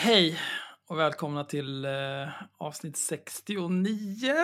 [0.00, 0.38] Hej
[0.88, 4.36] och välkomna till eh, avsnitt 69 uh,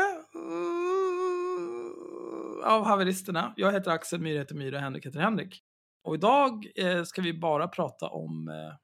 [2.62, 3.52] eh, av Haveristerna.
[3.56, 5.62] Jag heter Axel, Myra heter Myra, Henrik heter Henrik.
[6.04, 8.76] Och idag eh, ska vi bara prata om, eh,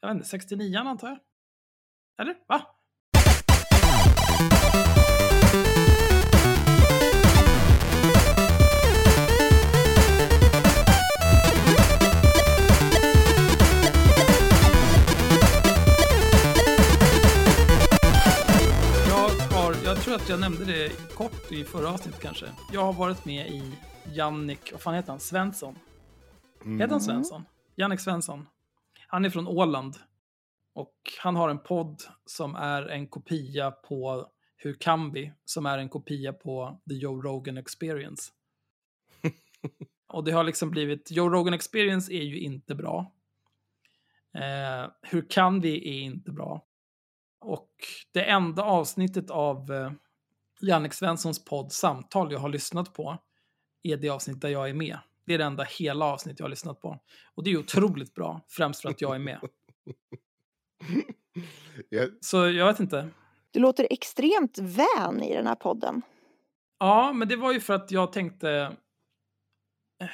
[0.00, 1.18] jag vet inte, 69 antar jag?
[2.20, 2.36] Eller?
[2.48, 2.62] Va?
[20.10, 22.46] Tror att jag nämnde det kort i förra avsnittet kanske.
[22.72, 23.74] Jag har varit med i
[24.12, 25.78] Jannik, vad fan heter han, Svensson?
[26.64, 27.44] Heter han Svensson?
[27.76, 28.46] Jannik Svensson.
[29.06, 29.96] Han är från Åland.
[30.74, 35.32] Och han har en podd som är en kopia på Hur kan vi?
[35.44, 38.32] Som är en kopia på The Joe Rogan Experience.
[40.08, 43.12] och det har liksom blivit, Joe Rogan Experience är ju inte bra.
[44.34, 46.66] Eh, Hur kan vi är inte bra.
[47.40, 47.70] Och
[48.12, 49.92] det enda avsnittet av eh,
[50.60, 53.18] Jannik Svenssons podd Samtal jag har lyssnat på
[53.82, 54.98] är det avsnitt där jag är med.
[55.26, 56.98] Det är det enda hela avsnitt jag har lyssnat på.
[57.34, 59.40] Och det är otroligt bra, främst för att jag är med.
[61.88, 63.10] Jag, Så jag vet inte.
[63.50, 66.02] Du låter extremt vän i den här podden.
[66.78, 68.50] Ja, men det var ju för att jag tänkte...
[70.00, 70.08] eh,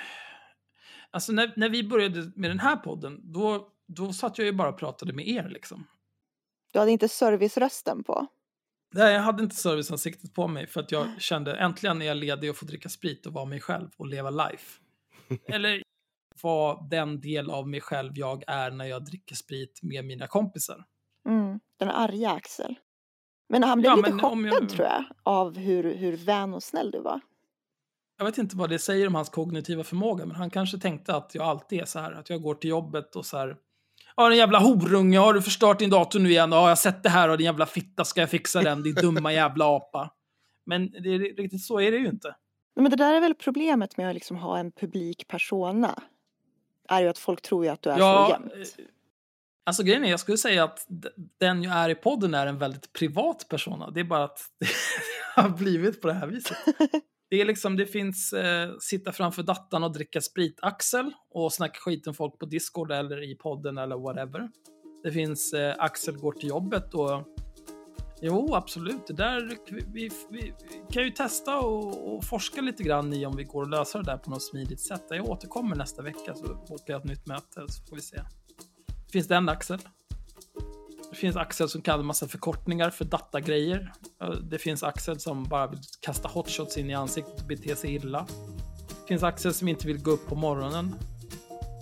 [1.10, 4.68] Alltså när, när vi började med den här podden, då, då satt jag ju bara
[4.68, 5.86] och pratade med er liksom.
[6.76, 8.26] Du hade inte servicerösten på.
[8.94, 12.50] Nej, jag hade inte serviceansiktet på mig för att jag kände äntligen är jag ledig
[12.50, 14.80] och får dricka sprit och vara mig själv och leva life.
[15.48, 15.82] Eller
[16.42, 20.84] vara den del av mig själv jag är när jag dricker sprit med mina kompisar.
[21.28, 22.74] Mm, den arga Axel.
[23.48, 26.90] Men han blev Ja, lite chockad jag- tror jag av hur, hur vän och snäll
[26.90, 27.20] du var.
[28.18, 31.34] Jag vet inte vad det säger om hans kognitiva förmåga, men han kanske tänkte att
[31.34, 33.56] jag alltid är så här, att jag går till jobbet och så här,
[34.16, 36.52] ja den jävla horunge, har du förstört din dator nu igen?
[36.52, 38.94] Ja, jag har sett det här och din jävla fitta, ska jag fixa den, din
[38.94, 40.10] dumma jävla apa.
[40.66, 42.36] Men det riktigt så är det ju inte.
[42.76, 46.02] Men det där är väl problemet med att liksom ha en publik persona.
[46.88, 48.52] Är ju att folk tror ju att du är så jämt.
[48.52, 48.84] eh,
[49.66, 50.86] Alltså grejen är, jag skulle säga att
[51.40, 53.90] den jag är i podden är en väldigt privat persona.
[53.90, 56.56] Det är bara att det har blivit på det här viset.
[57.30, 62.06] Det är liksom, det finns eh, sitta framför dattan och dricka sprit-Axel och snacka skit
[62.06, 64.50] om folk på Discord eller i podden eller whatever.
[65.02, 67.24] Det finns eh, Axel går till jobbet och
[68.20, 69.06] Jo, absolut.
[69.06, 70.54] Det där, vi, vi, vi
[70.90, 74.04] kan ju testa och, och forska lite grann i om vi går att lösa det
[74.04, 75.04] där på något smidigt sätt.
[75.08, 78.16] Jag återkommer nästa vecka så bokar jag ett nytt möte så får vi se.
[79.06, 79.78] Det finns den Axel.
[81.16, 83.92] Det finns Axel som kan en massa förkortningar för datagrejer.
[84.22, 87.94] Eh, det finns Axel som bara vill kasta hotshots in i ansiktet och bete sig
[87.94, 88.26] illa.
[88.88, 90.94] Det finns Axel som inte vill gå upp på morgonen.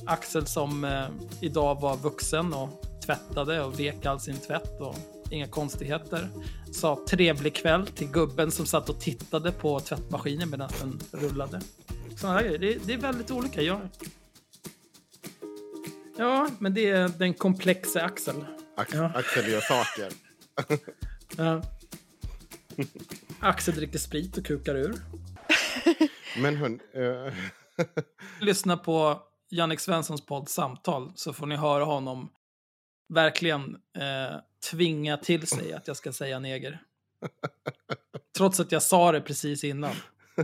[0.07, 1.07] Axel som eh,
[1.41, 2.69] idag var vuxen och
[3.07, 4.97] tvättade och vek all sin tvätt och
[5.31, 6.29] inga konstigheter.
[6.73, 11.61] Sa trevlig kväll till gubben som satt och tittade på tvättmaskinen medan den rullade.
[12.17, 12.59] Sådana här grejer.
[12.59, 13.63] Det, det är väldigt olika.
[13.63, 13.81] Jag...
[16.17, 18.45] Ja, men det är den komplexa Axel.
[18.77, 19.11] Ja.
[19.15, 20.13] Axel gör saker.
[21.37, 21.63] Ja.
[23.41, 24.95] Axel dricker sprit och kukar ur.
[26.39, 26.81] Men hon...
[26.93, 27.35] eh,
[28.41, 32.31] Lyssna på Jannik Svenssons podd Samtal så får ni höra honom
[33.09, 34.37] verkligen eh,
[34.71, 36.83] tvinga till sig att jag ska säga neger.
[38.37, 39.95] Trots att jag sa det precis innan.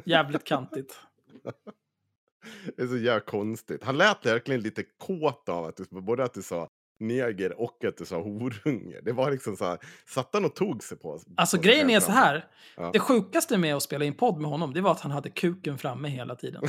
[0.04, 1.00] Jävligt kantigt.
[2.76, 3.84] det är så jävla konstigt.
[3.84, 6.68] Han lät verkligen lite kåt av att du, både att du sa
[7.00, 9.00] neger och att du sa horunge.
[9.02, 12.00] Det var liksom så här, satt han och tog sig på Alltså på grejen är
[12.00, 12.46] så här.
[12.76, 12.90] Ja.
[12.92, 15.78] Det sjukaste med att spela in podd med honom, det var att han hade kuken
[15.78, 16.62] framme hela tiden.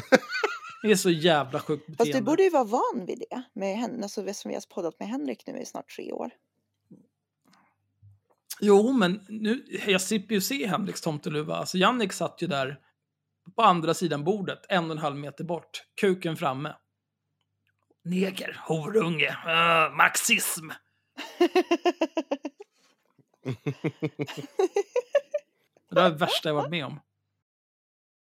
[0.84, 2.20] Det är så jävla sjukt Fast beteende.
[2.20, 3.44] du borde ju vara van vid det.
[3.54, 6.30] Med henne, alltså, som vi har poddat med Henrik nu i snart tre år.
[8.60, 11.56] Jo, men nu, jag slipper ju se Henriks tomteluva.
[11.56, 12.80] Alltså Jannik satt ju där
[13.56, 16.74] på andra sidan bordet, en och en halv meter bort, kuken framme.
[18.04, 20.70] Neger, horunge, uh, marxism.
[25.90, 27.00] Det var det värsta jag varit med om.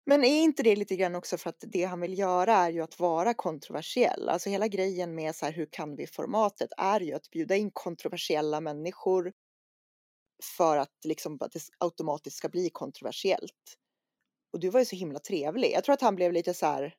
[0.06, 2.80] Men är inte det lite grann också för att det han vill göra är ju
[2.82, 4.28] att vara kontroversiell?
[4.28, 7.70] Alltså hela grejen med så här, hur kan vi formatet är ju att bjuda in
[7.70, 9.32] kontroversiella människor
[10.56, 13.78] för att liksom att det automatiskt ska bli kontroversiellt.
[14.52, 15.72] Och du var ju så himla trevlig.
[15.72, 16.94] Jag tror att han blev lite så här.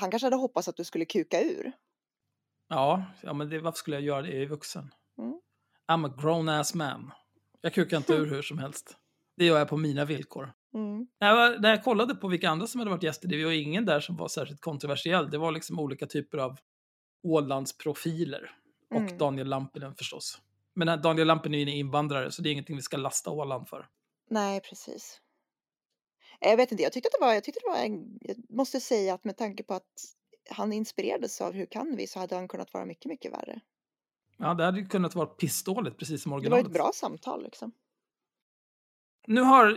[0.00, 1.72] Han kanske hade hoppats att du skulle kuka ur.
[2.68, 4.28] Ja, ja men det, varför skulle jag göra det?
[4.32, 4.90] Jag är vuxen.
[5.18, 5.40] Mm.
[5.92, 7.12] I'm a grown ass man.
[7.60, 8.96] Jag kukar inte ur hur som helst.
[9.36, 10.52] Det gör jag på mina villkor.
[10.74, 11.06] Mm.
[11.20, 13.84] När jag, när jag kollade på vilka andra som hade varit gäster, det var ingen
[13.86, 15.30] där som var särskilt kontroversiell.
[15.30, 16.56] Det var liksom olika typer av
[17.22, 18.50] Ålandsprofiler.
[18.90, 19.18] Och Mm.
[19.18, 20.38] Daniel Lampinen förstås.
[20.74, 23.86] Men den- Daniel Lampinen är invandrare så det är ingenting vi ska lasta Åland för.
[24.30, 25.20] Nej, precis.
[26.44, 28.80] Jag vet inte, jag tyckte att det var, jag tyckte det var en, jag måste
[28.80, 30.14] säga att med tanke på att
[30.50, 33.60] han inspirerades av Hur kan vi så hade han kunnat vara mycket, mycket värre.
[34.38, 36.66] Ja, det hade ju kunnat vara pissdåligt precis som Det var originalet.
[36.66, 37.72] ett bra samtal liksom.
[39.26, 39.76] Nu har eh,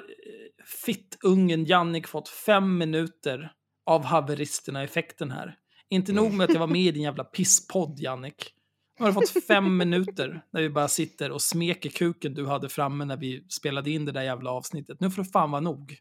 [0.65, 3.53] fittungen Jannik fått fem minuter
[3.85, 5.57] av haveristerna-effekten här.
[5.89, 8.53] Inte nog med att jag var med i din jävla pisspodd, Jannik.
[8.99, 12.69] Nu har du fått fem minuter när vi bara sitter och smeker kuken du hade
[12.69, 14.99] framme när vi spelade in det där jävla avsnittet.
[14.99, 15.97] Nu får det fan vara nog.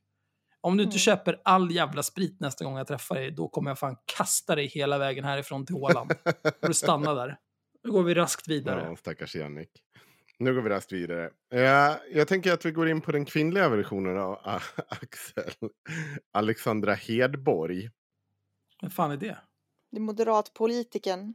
[0.64, 0.98] Om du inte Mm.
[0.98, 4.66] köper all jävla sprit nästa gång jag träffar dig, då kommer jag fan kasta dig
[4.66, 6.12] hela vägen härifrån till Åland.
[6.60, 7.36] får du stanna där.
[7.82, 8.86] Nu går vi raskt vidare.
[8.88, 9.70] Ja, stackars Jannik.
[10.38, 11.30] Nu går vi raskt vidare.
[11.54, 15.52] Eh, jag tänker att vi går in på den kvinnliga versionen av A- Axel.
[16.32, 17.90] Alexandra Hedborg.
[18.82, 19.38] Vad fan är det?
[19.90, 21.34] Det är moderatpolitiken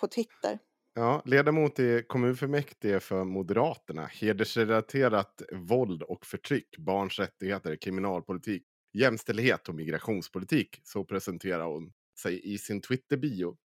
[0.00, 0.58] på Twitter.
[0.98, 4.06] Ja, ledamot i kommunfullmäktige för Moderaterna.
[4.06, 8.62] Hedersrelaterat våld och förtryck, barns rättigheter, kriminalpolitik,
[8.92, 10.80] jämställdhet och migrationspolitik.
[10.82, 13.56] Så presenterar hon sig i sin Twitter-bio.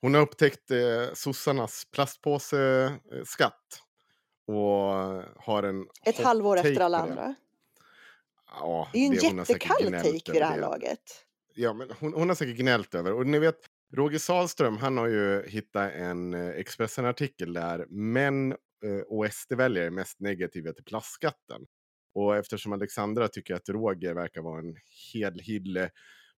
[0.00, 3.82] Hon har upptäckt eh, sossarnas plastpåseskatt.
[4.46, 4.56] Och
[5.36, 7.34] har en Ett halvår efter alla andra.
[8.46, 11.26] Ja, Det är ju en jättekall take vid det här laget.
[11.54, 13.12] Ja, men hon, hon har säkert gnällt över.
[13.12, 13.60] Och ni vet,
[13.96, 18.52] Roger Salström, han har ju hittat en eh, Expressen-artikel där män
[18.84, 21.66] eh, och SD-väljare är mest negativa till plastskatten.
[22.14, 24.76] Och eftersom Alexandra tycker att Roger verkar vara en
[25.12, 25.90] helhille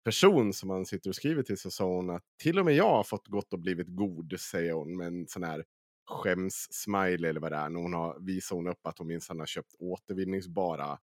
[0.05, 2.91] person som han sitter och skriver till så sa hon att till och med jag
[2.91, 5.65] har fått gått och blivit god, säger hon med en sån här
[6.11, 7.69] skäms-smiley eller vad det är.
[7.69, 10.99] När hon har, visar hon upp att hon minsann har köpt återvinningsbara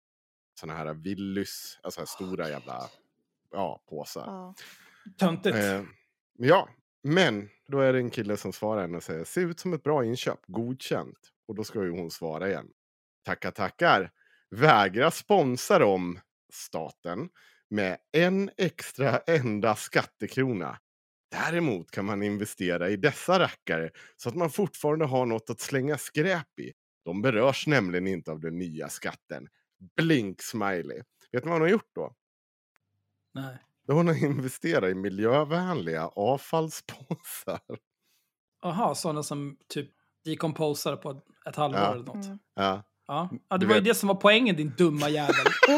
[0.61, 2.83] såna här Willys, alltså här stora jävla
[3.51, 4.25] ja, påsar.
[4.27, 4.55] Ja.
[5.19, 5.57] Töntigt.
[5.57, 5.83] Eh,
[6.39, 6.69] ja,
[7.03, 9.83] men då är det en kille som svarar henne och säger ser ut som ett
[9.83, 11.19] bra inköp, godkänt.
[11.49, 12.69] Och då ska ju hon svara igen.
[13.25, 14.11] Tackar, tackar.
[14.51, 16.21] Vägra sponsra dem,
[16.53, 17.29] staten,
[17.71, 20.79] med en extra enda skattekrona.
[21.31, 25.99] Däremot kan man investera i dessa rackare så att man fortfarande har något att slänga
[25.99, 26.73] skräp i.
[27.05, 29.49] De berörs nämligen inte av den nya skatten.
[29.97, 31.03] Blink smiley.
[31.33, 32.15] Vet ni vad hon har gjort då?
[33.35, 33.66] Nej.
[33.87, 37.61] Då hon har investerat i miljövänliga avfallspåsar.
[38.63, 39.91] Jaha, sådana som typ
[40.25, 41.93] decomposar på ett, halvår Ja.
[41.93, 42.25] eller något.
[42.27, 42.39] Mm.
[42.55, 42.83] Ja.
[43.07, 43.29] Ja.
[43.49, 45.47] ja, det Du var ju vet- det som var poängen din dumma jävel.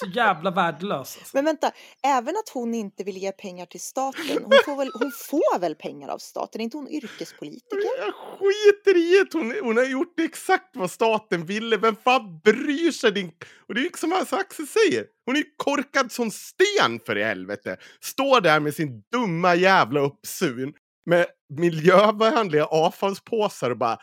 [0.00, 0.98] Så jävla värdelös.
[0.98, 1.30] Alltså.
[1.32, 5.12] Men vänta, även att hon inte vill ge pengar till staten, hon får väl, hon
[5.12, 6.60] får väl pengar av staten?
[6.60, 7.78] Är inte hon yrkespolitiker?
[7.98, 11.76] Jag skiter i att hon, hon har gjort exakt vad staten ville.
[11.76, 13.12] Vem fan bryr sig?
[13.12, 13.32] Din...
[13.68, 15.06] Och det är ju som Axel säger.
[15.26, 17.76] Hon är ju korkad som sten för i helvete.
[18.00, 20.72] Står där med sin dumma jävla uppsyn.
[21.06, 21.26] Med
[21.58, 23.98] miljövänliga avfallspåsar och bara!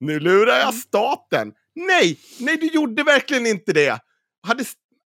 [0.00, 1.52] Nu lurar jag staten.
[1.74, 4.00] Nej, nej du gjorde verkligen inte det.
[4.42, 4.64] Hade...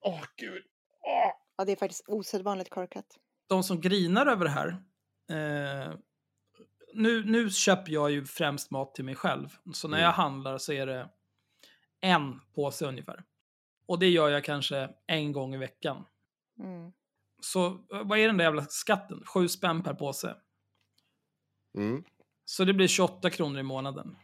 [0.01, 0.63] Åh gud.
[1.01, 1.31] Åh.
[1.57, 3.05] Ja, det är faktiskt osedvanligt korkat.
[3.47, 4.67] De som grinar över det här.
[5.29, 5.93] Eh,
[6.93, 9.49] nu, nu köper jag ju främst mat till mig själv.
[9.73, 10.05] Så när Mm.
[10.05, 11.09] jag handlar så är det
[12.01, 13.23] en påse ungefär.
[13.87, 16.05] Och det gör jag kanske en gång i veckan.
[16.59, 16.91] Mm.
[17.41, 19.23] Så eh, vad är den där jävla skatten?
[19.25, 20.35] Sju spänn per påse.
[21.77, 22.03] Mm.
[22.45, 24.15] Så det blir 28 kronor i månaden.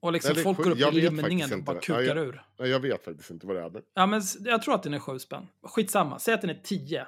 [0.00, 1.80] Och liksom folk sju- går upp i limningen och bara det.
[1.80, 2.42] kukar Ja, jag- ur.
[2.56, 3.82] Jag vet faktiskt inte vad det är.
[3.94, 5.46] Ja, men jag tror att den är sju spänn.
[5.62, 7.06] Skitsamma, säg att den är 10.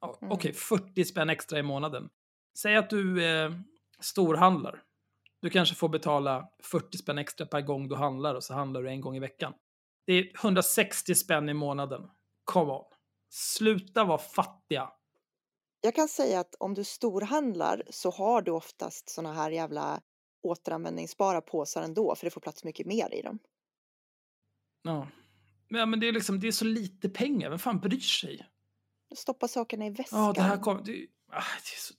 [0.00, 0.32] Ja, Mm.
[0.32, 2.08] Okej, 40 spänn extra i månaden.
[2.58, 3.50] Säg att du eh,
[4.00, 4.82] storhandlar.
[5.40, 8.88] Du kanske får betala 40 spänn extra per gång du handlar och så handlar du
[8.88, 9.52] en gång i veckan.
[10.06, 12.10] Det är 160 spänn i månaden.
[12.44, 12.84] Come on.
[13.30, 14.90] Sluta vara fattiga.
[15.80, 20.00] Jag kan säga att om du storhandlar så har du oftast såna här jävla
[20.44, 23.38] återanvändningsbara påsar ändå, för det får plats mycket mer i dem.
[24.82, 25.08] Ja.
[25.68, 27.50] Ja, men det är liksom, det är så lite pengar.
[27.50, 28.46] Vem fan bryr sig?
[29.14, 30.20] Stoppa sakerna i väskan.
[30.24, 31.42] Ja, det här kom, det, ah,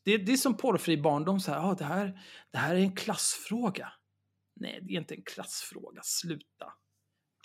[0.04, 1.40] det, det, är som porrfri barndom.
[1.40, 2.22] Så här, ah, det, här,
[2.52, 3.94] det här är en klassfråga.
[4.56, 6.02] Nej, det är inte en klassfråga.
[6.04, 6.74] Sluta.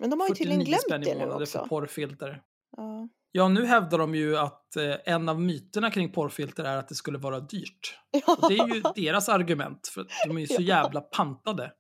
[0.01, 1.69] Men de har ju tydligen 49 glömt spänn i det nu månaden för också.
[1.69, 2.43] porrfilter.
[2.77, 3.09] Ja.
[3.33, 6.95] Ja, nu hävdar de ju att eh, en av myterna kring porrfilter är att det
[6.95, 7.99] skulle vara dyrt.
[8.27, 10.83] Och det är ju deras argument, för de är ju så Ja.
[10.83, 11.73] jävla pantade.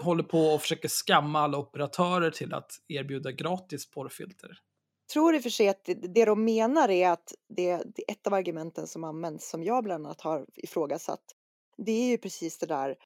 [0.00, 4.58] Håller på och försöker skamma alla operatörer till att erbjuda gratis porrfilter.
[5.12, 8.26] tror i och för sig att det, det de menar är att det, det ett
[8.26, 11.22] av argumenten som används, som jag bland annat har ifrågasatt,
[11.76, 12.96] det är ju precis det där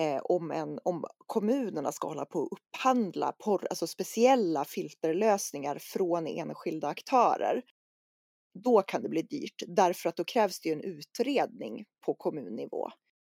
[0.00, 6.26] eh, om, en, om kommunerna ska hålla på att upphandla porr, alltså speciella filterlösningar från
[6.26, 7.62] enskilda aktörer.
[8.64, 12.90] då kan det bli dyrt därför att då krävs det ju en utredning på kommunnivå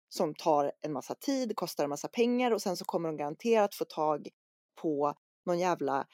[0.09, 3.75] som tar en massa tid, kostar en massa pengar och sen så kommer de garanterat
[3.75, 4.27] få tag
[4.81, 5.13] på
[5.45, 6.07] någon jävla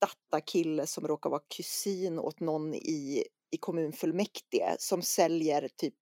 [0.00, 5.94] datakille som råkar vara kusin åt någon i, i kommunfullmäktige som säljer typ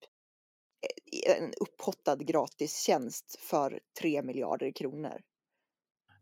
[1.26, 5.21] en upphottad gratistjänst för 3 miljarder kronor.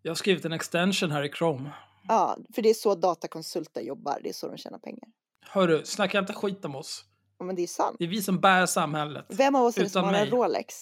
[0.03, 1.71] Jag har skrivit en extension här i Chrome.
[2.09, 5.09] Ja, för det är så datakonsulter jobbar, det är så de tjänar pengar.
[5.47, 7.05] Hörru, snacka inte skit om oss.
[7.39, 7.97] Ja, men det är sant.
[7.99, 9.27] Det är vi som bär samhället.
[9.29, 10.27] Vem av oss är det som har en.
[10.27, 10.75] Rolex?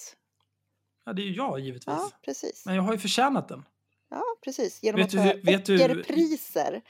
[1.05, 1.85] Ja, det är ju jag givetvis.
[1.87, 2.65] Ja, precis.
[2.65, 3.63] Men jag har ju förtjänat den.
[4.09, 4.83] Ja, precis.
[4.83, 6.81] Genom Vet att du ta vet du- ockerpriser.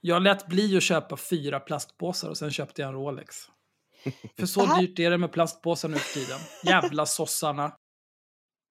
[0.00, 3.36] Jag lät bli att köpa fyra plastpåsar och sen köpte jag en Rolex.
[4.38, 6.40] För så här- dyrt är det med plastpåsar nu för tiden.
[6.64, 7.76] Jävla sossarna.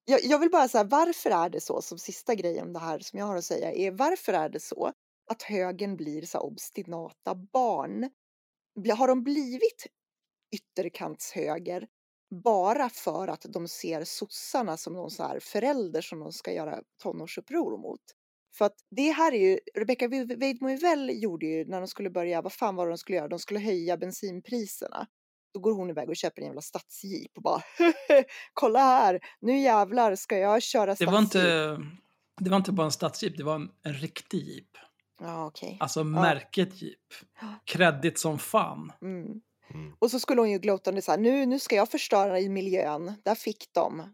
[0.05, 2.99] Jag, jag vill bara säga, varför är det så, som sista grejen om det här
[2.99, 4.91] som jag har att säga, är varför är det så
[5.31, 8.09] att högern blir så obstinata barn?
[8.97, 9.87] Har de blivit
[10.55, 11.87] ytterkantshöger
[12.43, 16.81] bara för att de ser sossarna som någon så här förälder som de ska göra
[17.03, 18.01] tonårsuppror mot?
[18.57, 20.69] För att det här är ju, Rebecca Weidmo
[21.11, 23.27] gjorde ju när de skulle börja, vad fan var det de skulle göra?
[23.27, 25.07] De skulle höja bensinpriserna.
[25.53, 27.61] Då går hon iväg och köper en jävla stadsjeep och bara
[28.53, 31.25] kolla här, nu jävlar ska jag köra Det var stadsjeep.
[31.25, 31.87] inte,
[32.41, 34.67] det var inte bara en stadsjeep, det var en, en riktig jeep.
[35.19, 35.77] Ja, okej.
[35.79, 36.99] Alltså märket jeep.
[37.65, 38.91] Kreddigt som fan.
[39.01, 39.41] Mm.
[39.73, 39.93] Mm.
[39.99, 43.13] Och så skulle hon ju gloatande så här, nu, nu ska jag förstöra i miljön.
[43.25, 44.13] Där fick de.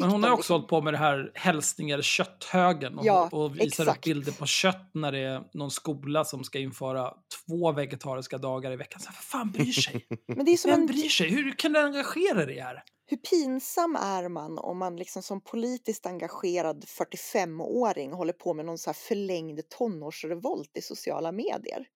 [0.00, 3.60] Men hon har också liksom- hållit på med det här hälsningar kötthögen och, Ja, och
[3.60, 7.14] visar upp bilder på kött när det är någon skola som ska införa
[7.46, 9.00] två vegetariska dagar i veckan.
[9.00, 10.06] Så här, vad fan bryr sig?
[10.36, 11.28] Men det är som Vem en, bryr sig?
[11.28, 12.82] Hur kan du engagera dig här?
[13.12, 18.78] hur pinsam är man om man liksom som politiskt engagerad 45-åring håller på med någon
[18.78, 21.86] så här förlängd tonårsrevolt i sociala medier?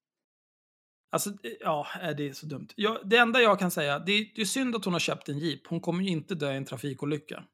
[1.12, 2.68] Alltså, ja, äh, det är så dumt.
[2.76, 5.28] Jag, det enda jag kan säga, det är, det är synd att hon har köpt
[5.28, 5.66] en jeep.
[5.66, 7.44] Hon kommer ju inte dö i en trafikolycka.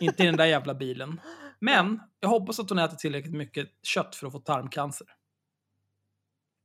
[0.00, 1.20] Inte i den där jävla bilen.
[1.58, 5.06] Men jag hoppas att hon äter tillräckligt mycket kött för att få tarmcancer.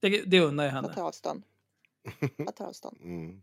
[0.02, 0.94] Det, det unnar jag Jag henne.
[0.94, 1.44] tar avstånd.
[2.38, 2.98] Jag tar avstånd.
[3.04, 3.42] Mm.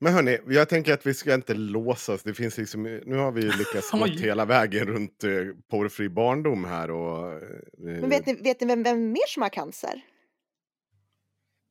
[0.00, 2.22] Men hörni, jag tänker att vi ska inte låsa oss.
[2.22, 5.30] Det finns liksom, nu har vi lyckats gå hela vägen runt eh,
[5.70, 6.90] porrfri barndom här.
[6.90, 7.40] Och, eh,
[7.78, 10.00] Men vet ni, vet ni vem, vem mer som har cancer?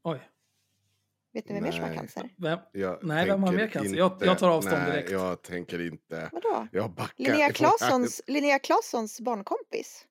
[0.03, 0.21] Oj.
[1.37, 1.97] Vet ni vem mer som har Nej.
[1.97, 2.29] cancer?
[2.37, 2.59] Vem?
[2.71, 3.95] jag Nej, vem har mer cancer?
[3.97, 5.11] Jag- jag tar avstånd nej, direkt.
[5.11, 6.29] jag tänker inte.
[6.31, 6.67] Vadå?
[6.71, 7.13] Jag backar.
[7.23, 10.05] Linnea Claessons, Linnea Claessons barnkompis.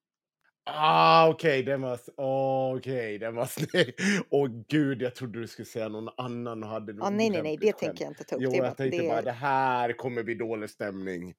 [0.70, 1.98] Ah, okej, den var...
[2.16, 3.94] Oh, okej, den var snygg.
[4.30, 7.56] Åh gud, jag trodde du skulle säga någon annan och hade Ja, nej, nej, nej,
[7.60, 8.42] det tänker jag inte ta upp.
[8.42, 11.34] Jo, det jag tänkte det bara det här kommer bli dålig stämning.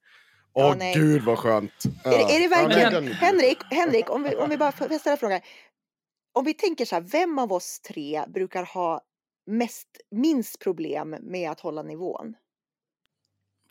[0.53, 0.94] Åh Ja, nej.
[0.96, 1.72] gud vad skönt.
[2.06, 4.86] Är, det- är det Ja, verkligen, den- Henrik, Henrik om, vi, om vi bara får
[5.00, 5.41] ställa en fråga.
[6.34, 9.01] Om vi tänker så här, vem av oss tre brukar ha
[9.48, 12.36] mest, minst problem med att hålla nivån?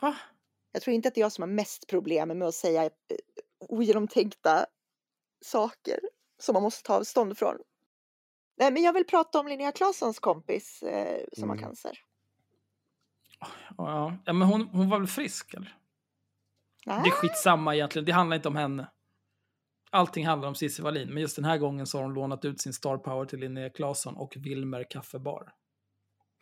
[0.00, 0.16] Va?
[0.72, 2.90] Jag tror inte att det är jag som har mest problem med att säga eh,
[3.58, 4.66] ogenomtänkta
[5.44, 6.00] saker
[6.38, 7.56] som man måste ta avstånd från.
[8.58, 11.66] Nej, men jag vill prata om Linnea Claessons kompis eh, som har Mm.
[11.68, 11.98] cancer.
[13.76, 15.76] Ja, ja men hon, hon var väl frisk eller?
[16.86, 17.00] Nej.
[17.02, 18.90] Det är skitsamma egentligen, det handlar inte om henne.
[19.90, 22.60] Allting handlar om Cissi Wallin, men just den här gången så har hon lånat ut
[22.60, 25.52] sin star power till Linnea Claesson och Wilmer kaffebar.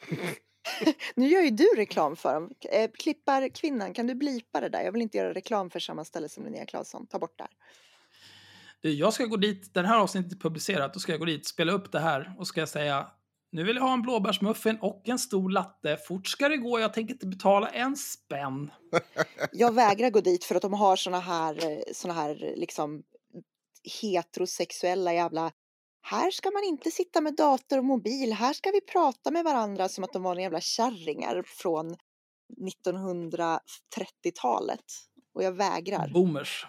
[1.14, 2.50] Nu gör ju du reklam för dem.
[2.72, 4.82] Eh, Klippar kvinnan, kan du blipa det där?
[4.82, 7.06] Jag vill inte göra reklam för samma ställe som Linnea Claesson.
[7.06, 7.52] Ta bort det här.
[8.90, 11.72] Jag ska gå dit, den här avsnittet är publicerat, då ska jag gå dit, spela
[11.72, 13.10] upp det här och ska jag säga
[13.54, 15.96] nu vill jag ha en blåbärsmuffin och en stor latte.
[15.96, 18.70] Fort ska det gå, jag tänker inte betala en spänn.
[19.52, 23.02] Jag vägrar gå dit för att de har såna här, eh, såna här liksom
[24.02, 25.52] heterosexuella jävla
[26.06, 29.88] här ska man inte sitta med dator och mobil, här ska vi prata med varandra
[29.88, 31.96] som att de var jävla kärringar från
[32.60, 34.84] 1930-talet.
[35.34, 36.08] Och jag vägrar.
[36.08, 36.66] Boomers.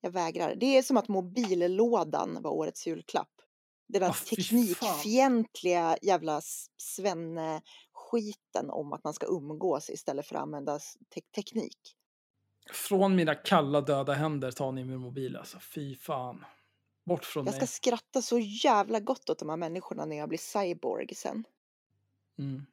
[0.00, 0.54] Jag vägrar.
[0.54, 3.30] Det är som att mobillådan var årets julklapp.
[3.88, 6.40] Den där fy teknikfientliga jävla
[6.76, 10.78] svenne-skiten om att man ska umgås istället för att använda
[11.14, 11.78] te- teknik.
[12.72, 15.58] Från mina kalla döda händer tar ni min mobil alltså.
[15.60, 16.44] Fy fan.
[17.04, 17.60] Bort från Jag mig.
[17.60, 21.44] ska skratta så jävla gott åt de här människorna när jag blir cyborg sen.
[22.38, 22.66] Mm.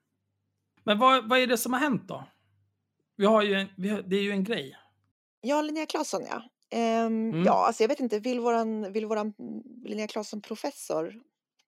[0.84, 2.24] Men vad, vad är det som har hänt då?
[3.16, 4.78] Vi har ju en, har, det är ju en grej.
[5.42, 6.44] Ja, Linnea Claesson ja.
[6.70, 7.44] Ehm, Mm.
[7.46, 9.34] Ja, alltså jag vet inte, vill våran, vill våran
[9.86, 11.22] Linnea Claesson professor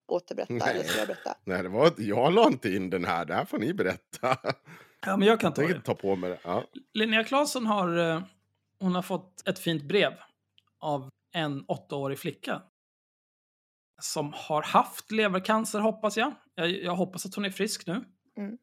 [0.08, 0.88] återberätta eller Nej.
[0.88, 1.36] ska jag berätta?
[1.46, 3.26] Nej, det var, jag la inte in den här.
[3.26, 4.38] Det här får ni berätta.
[5.06, 5.82] Ja, men jag kan Jag ta tänker det.
[5.82, 6.40] ta på mig det.
[6.44, 6.64] Ja.
[6.94, 8.22] Linnea Claesson har, eh,
[8.80, 10.14] hon har fått ett fint brev
[10.80, 12.62] av en åttaårig flicka.
[14.02, 16.34] som har haft levercancer hoppas jag.
[16.56, 18.06] Jag, jag hoppas att hon är frisk nu.
[18.38, 18.58] Mm.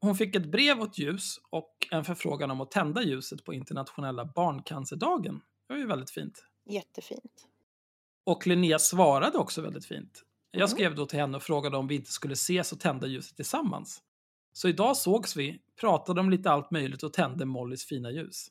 [0.00, 4.24] Hon fick ett brev åt ljus och en förfrågan om att tända ljuset på internationella
[4.24, 5.40] barncancerdagen.
[5.68, 6.44] Det var ju väldigt fint.
[6.70, 7.48] Jättefint.
[8.26, 10.22] Och Linnea svarade också väldigt fint.
[10.50, 10.68] Jag Mm.
[10.68, 14.02] skrev då till henne och frågade om vi inte skulle ses och tända ljuset tillsammans.
[14.52, 18.48] Så idag sågs vi, pratade om lite allt möjligt och tände Mollys fina ljus.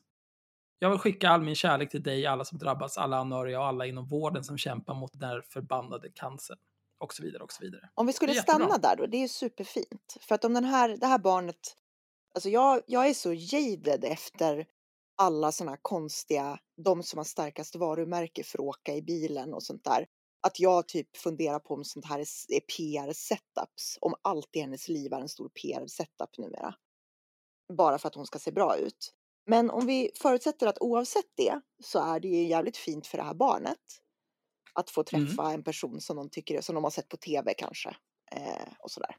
[0.78, 3.86] Jag vill skicka all min kärlek till dig, alla som drabbats, alla anhöriga och alla
[3.86, 6.58] inom vården som kämpar mot den här förbannade cancern.
[6.98, 7.90] Och så vidare och så vidare.
[7.94, 10.16] Om vi skulle stanna där då, det är ju superfint.
[10.20, 11.76] För att om den här, det här barnet,
[12.34, 14.66] alltså jag, jag är så jaded efter
[15.16, 19.62] alla såna här konstiga, de som har starkast varumärke för att åka i bilen och
[19.62, 20.06] sånt där.
[20.46, 24.88] Att jag typ funderar på om sånt här är, är PR-setups, om allt i hennes
[24.88, 26.74] liv är en stor PR-setup numera.
[27.72, 29.12] Bara för att hon ska se bra ut.
[29.46, 33.24] Men om vi förutsätter att oavsett det så är det ju jävligt fint för det
[33.24, 33.78] här barnet
[34.72, 35.26] att få Mm.
[35.26, 37.96] träffa en person som de tycker som de har sett på tv kanske.
[38.32, 39.16] Eh, och sådär.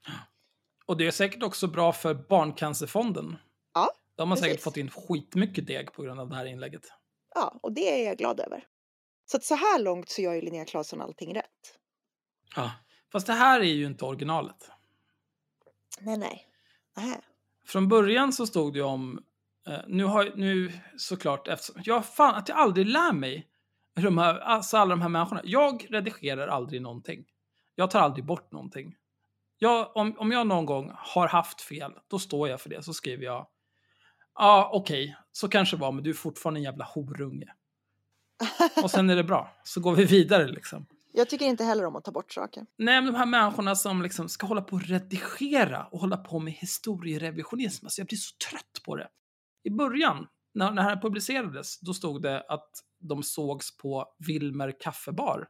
[0.86, 3.36] Och det är säkert också bra för Barncancerfonden.
[3.74, 4.63] Ja, De har säkert precis.
[4.63, 6.81] fått in skitmycket deg på grund av det här inlägget.
[7.36, 8.67] Ja, och det är jag glad över.
[9.25, 11.79] Så att så här långt så gör ju Linnea Claesson allting rätt.
[12.55, 12.72] Ja.
[13.12, 14.69] Fast det här är ju inte originalet.
[16.00, 16.48] Nej, nej.
[16.96, 17.22] Nähä.
[17.65, 19.24] Från början så stod det om,
[19.88, 23.47] nu har nu såklart, eftersom, jag fan att jag aldrig lär mig
[23.95, 25.41] de här, alltså alla de här människorna.
[25.43, 27.25] Jag redigerar aldrig någonting.
[27.75, 28.95] Jag tar aldrig bort någonting.
[29.57, 32.83] Jag, om, om jag någon gång har haft fel, då står jag för det.
[32.83, 33.47] Så skriver jag, ja
[34.33, 37.53] ah, okej, så kanske det var, men du är fortfarande en jävla horunge.
[38.83, 40.86] Och sen är det bra, så går vi vidare liksom.
[41.12, 42.65] Jag tycker inte heller om att ta bort saker.
[42.77, 46.39] Nej, men de här människorna som liksom ska hålla på och redigera och hålla på
[46.39, 47.86] med historierevisionism.
[47.86, 49.07] Alltså jag blir så trött på det.
[49.67, 52.69] I början, när, när det här publicerades, då stod det att
[53.00, 55.47] de sågs på Wilmer kaffebar.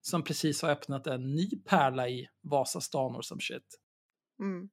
[0.00, 3.80] Som precis har öppnat en ny pärla i Vasastan och som shit.
[4.40, 4.68] Mm.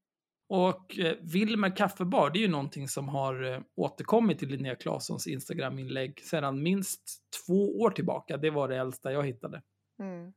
[0.49, 5.27] Och eh, Wilmer kaffebar, det är ju någonting som har eh, återkommit i Linnea Claessons
[5.27, 7.01] Instagram-inlägg sedan minst
[7.45, 8.37] två år tillbaka.
[8.37, 9.61] Det var det äldsta jag hittade.
[9.99, 10.33] Mm.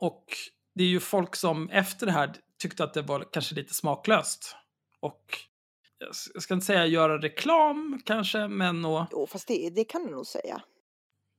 [0.00, 0.24] Och
[0.74, 4.56] det är ju folk som efter det här tyckte att det var kanske lite smaklöst.
[5.00, 5.38] Och
[6.34, 10.10] jag ska inte säga göra reklam kanske, men och, Jo, fast det, det kan du
[10.10, 10.62] nog säga.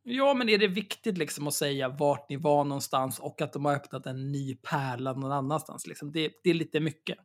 [0.03, 3.65] ja, men är det viktigt liksom att säga vart ni var någonstans och att de
[3.65, 5.87] har öppnat en ny pärla någon annanstans?
[5.87, 6.11] Liksom.
[6.11, 7.17] Det, det är lite mycket.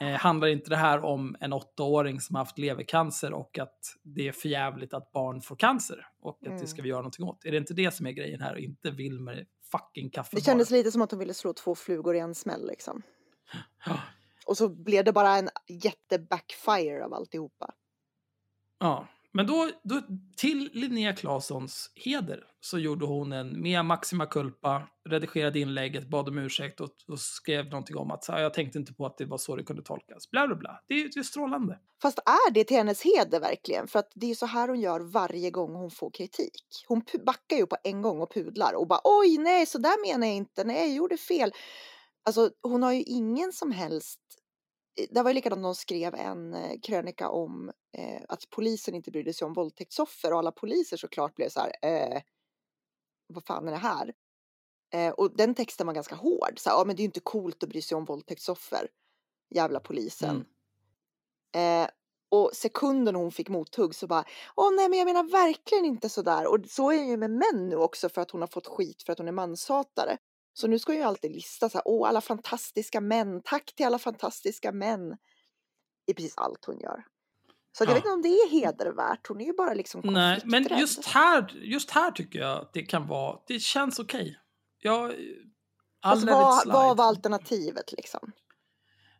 [0.00, 4.28] Eh, handlar inte det här om en åttaåring som har haft levercancer och att det
[4.28, 6.66] är förjävligt att barn får cancer och att det Mm.
[6.66, 7.44] ska vi göra någonting åt?
[7.44, 10.40] Är det inte det som är grejen här och inte Wilmer fucking kaffebar?
[10.40, 13.02] Det kändes lite som att hon ville slå två flugor i en smäll liksom.
[14.46, 17.74] Och så blev det bara en jättebackfire av alltihopa.
[18.78, 20.02] Ja, men då, då
[20.36, 26.38] till Linnea Claessons heder så gjorde hon en Mea Maxima Culpa, redigerade inlägget, bad om
[26.38, 29.24] ursäkt och, och skrev någonting om att så här, jag tänkte inte på att det
[29.24, 30.30] var så det kunde tolkas.
[30.30, 30.80] Bla, bla, bla.
[30.88, 31.78] Det, är- det är strålande.
[32.02, 33.88] Fast är det till hennes heder verkligen?
[33.88, 36.84] För att det är så här hon gör varje gång hon får kritik.
[36.88, 40.26] Hon backar ju på en gång och pudlar och bara oj nej så där menar
[40.26, 41.52] jag inte, nej jag gjorde fel.
[42.24, 44.20] Alltså hon har ju ingen som helst
[45.10, 49.10] det var ju likadant när hon skrev en eh, krönika om eh, att polisen inte
[49.10, 52.22] brydde sig om våldtäktsoffer och alla poliser såklart blev så här, eh,
[53.26, 54.14] vad fan är det här?
[54.94, 57.20] Eh, och den texten var ganska hård, så här, ja men det är ju inte
[57.20, 58.88] coolt att bry sig om våldtäktsoffer,
[59.54, 60.44] jävla polisen.
[61.56, 61.88] Eh,
[62.28, 64.24] och sekunden hon fick mothugg så bara,
[64.56, 66.46] åh nej men jag menar verkligen inte sådär.
[66.46, 69.02] Och så är det ju med män nu också för att hon har fått skit
[69.02, 70.18] för att hon är manshatare.
[70.56, 73.98] Så nu ska ju alltid lista så här, åh alla fantastiska män, tack till alla
[73.98, 75.16] fantastiska män.
[76.06, 77.04] I precis allt hon gör.
[77.72, 77.94] Så jag Ja.
[77.94, 81.52] vet inte om det är hedervärt, hon är ju bara liksom Nej, men just här,
[81.54, 84.38] just här tycker jag att det kan vara, det känns okej.
[84.78, 85.14] Jag...
[86.02, 88.32] Fast let it vad, vad var alternativet liksom?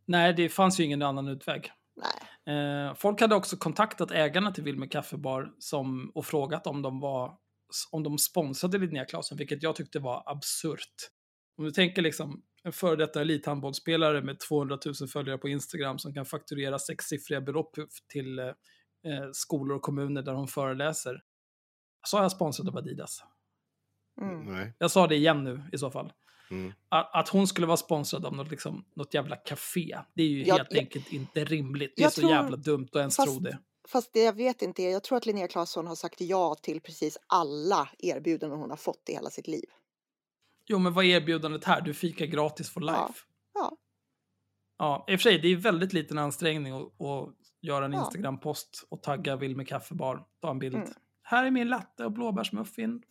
[0.04, 1.72] Nej, det fanns ju ingen annan utväg.
[1.96, 2.56] Nej.
[2.56, 7.36] Eh, folk hade också kontaktat ägarna till Wilmer Kaffebar som, och frågat om de var
[7.90, 11.10] om de sponsrade Linnea Claesson, vilket jag tyckte var absurt.
[11.56, 16.14] Om du tänker liksom en före detta elithandbollsspelare med 200 000 följare på Instagram som
[16.14, 17.76] kan fakturera sexsiffriga belopp
[18.12, 18.52] till eh, eh,
[19.32, 21.22] skolor och kommuner där hon föreläser.
[22.06, 23.22] Sa jag sponsrad av Adidas?
[24.20, 24.52] Mm.
[24.52, 24.72] Nej.
[24.78, 26.12] Jag sa det igen nu i så fall.
[26.50, 26.72] Mm.
[26.88, 30.44] Att, att hon skulle vara sponsrad av något, liksom, något jävla café, det är ju
[30.44, 31.92] Jag- helt jag- enkelt inte rimligt.
[31.96, 33.58] Det är så tror- jävla dumt att ens fast- tro det.
[33.88, 37.18] Fast det jag vet inte jag tror att Linnea Claesson har sagt ja till precis
[37.26, 39.64] alla erbjudanden hon har fått i hela sitt liv.
[40.66, 41.80] Jo, men vad är erbjudandet här?
[41.80, 42.96] Du fikar gratis for life.
[42.96, 43.12] Ja,
[43.54, 43.76] ja.
[44.78, 47.98] Ja, i och för sig, det är väldigt liten ansträngning att, att göra en Ja.
[48.04, 50.26] Instagram-post och tagga Wilmer kaffebar.
[50.40, 50.76] Ta en bild.
[50.76, 50.88] Mm.
[51.22, 53.02] Här är min latte och blåbärsmuffin.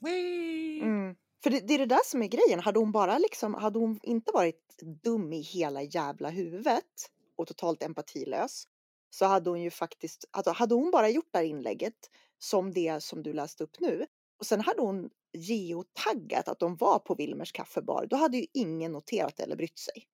[0.81, 1.15] Mm.
[1.43, 2.59] För det, det är det där som är grejen.
[2.59, 7.83] Hade hon bara liksom, hade hon inte varit dum i hela jävla huvudet och totalt
[7.83, 8.67] empatilös
[9.09, 13.03] så hade hon ju faktiskt, alltså hade hon bara gjort det här inlägget som det
[13.03, 14.05] som du läste upp nu
[14.39, 18.91] och sen hade hon geotaggat att de var på Wilmers kaffebar, då hade ju ingen
[18.91, 20.07] noterat eller brytt sig.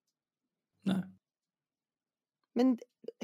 [0.83, 1.03] Nej.
[2.55, 2.79] Men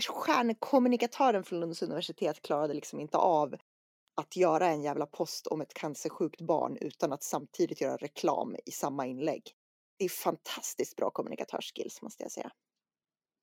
[0.10, 3.56] stjärnkommunikatören från Lunds universitet klarade liksom inte av
[4.16, 8.72] att göra en jävla post om ett cancersjukt barn utan att samtidigt göra reklam i
[8.72, 9.44] samma inlägg.
[9.98, 12.52] Det är fantastiskt bra kommunikatörsskills måste jag säga.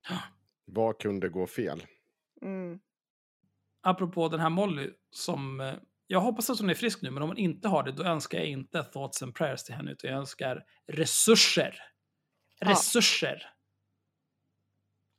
[0.65, 1.85] Vad kunde gå fel?
[2.41, 2.79] Mm.
[3.81, 5.71] Apropå den här Molly som...
[6.07, 8.37] Jag hoppas att hon är frisk nu, men om hon inte har det, då önskar
[8.37, 11.81] jag inte thoughts and prayers till henne, utan jag önskar resurser.
[12.59, 12.69] Ja.
[12.69, 13.53] Resurser.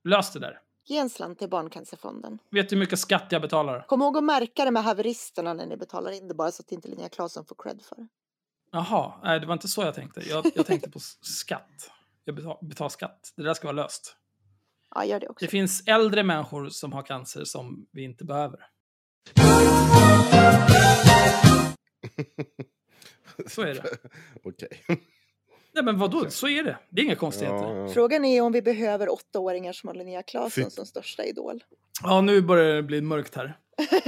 [0.05, 0.61] Lös det där.
[0.87, 2.38] Ge en slant till Barncancerfonden.
[2.51, 3.85] Vet du hur mycket skatt jag betalar?
[3.88, 6.73] Kom ihåg att märka det med haveristerna när ni betalar in det bara så att
[6.73, 8.09] inte Linnea Claesson får cred för det.
[8.73, 10.20] Jaha, nej, det var inte så jag tänkte.
[10.20, 11.90] Jag, jag tänkte på skatt.
[12.25, 13.33] Jag betal, betalar skatt.
[13.37, 14.16] Det där ska vara löst.
[14.94, 15.44] Ja, gör det också.
[15.44, 18.66] Det finns äldre människor som har cancer som vi inte behöver.
[23.46, 23.84] Så är det.
[24.44, 24.68] Okej.
[25.74, 26.78] Nej men vadå, så är det.
[26.90, 27.56] Det är inga konstigheter.
[27.56, 27.88] Ja, Ja, ja.
[27.88, 31.64] Frågan är om vi behöver åttaåringar som har Linnea Claesson som största idol.
[32.22, 33.58] nu börjar det bli mörkt här.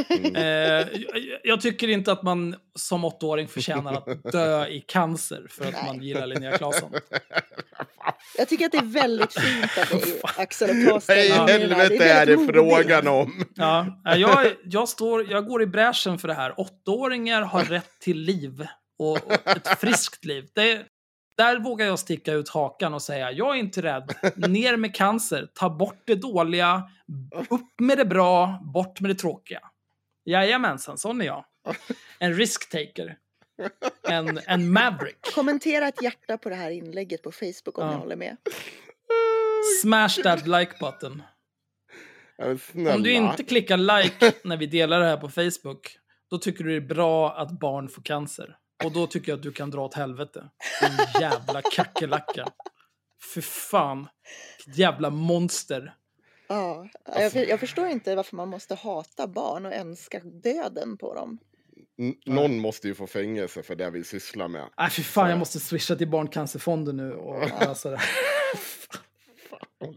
[0.09, 0.37] Mm.
[0.37, 5.65] Eh, jag, jag tycker inte att man som åttaåring förtjänar att dö i cancer för
[5.65, 5.83] att Nej.
[5.87, 6.93] man gillar Linnea Claesson.
[8.39, 11.65] Jag tycker att det är väldigt fint av dig, Axel, att ta Vad i ställning
[11.65, 11.83] i det här.
[11.83, 12.53] helvete är det modigt.
[12.55, 13.45] frågan om?
[13.55, 16.61] Ja, eh, jag, jag, står, jag går i bräschen för det här.
[16.61, 18.67] Åttaåringar har rätt till liv
[18.99, 20.45] och, och ett friskt liv.
[20.55, 20.83] Det,
[21.37, 24.15] där vågar jag sticka ut hakan och säga, jag är inte rädd.
[24.37, 26.83] Ner med cancer, ta bort det dåliga,
[27.51, 29.61] upp med det bra, bort med det tråkiga.
[30.25, 31.45] Jajamensan, sån är jag.
[32.19, 33.17] En risk-taker.
[34.09, 35.35] En, en maverick.
[35.35, 37.91] Kommentera ett hjärta på det här inlägget på Facebook om Ja.
[37.91, 38.37] ni håller med.
[39.83, 41.23] Smash that like button.
[42.95, 45.99] Om du inte klickar like när vi delar det här på Facebook,
[46.31, 48.57] då tycker du det är bra att barn får cancer.
[48.85, 50.51] Och då tycker jag att du kan dra åt helvete.
[50.81, 52.49] Din jävla kackerlacka.
[53.35, 54.09] För fan.
[54.67, 55.95] Jävla monster.
[56.49, 61.15] Ja, jag, för- jag förstår inte varför man måste hata barn och önska döden på
[61.15, 61.39] dem.
[61.99, 64.69] N- Någon måste ju få fängelse för det vi sysslar med.
[64.79, 67.99] Nej, för fan, jag måste swisha till Barncancerfonden nu och lösa det.
[69.51, 69.97] Fan,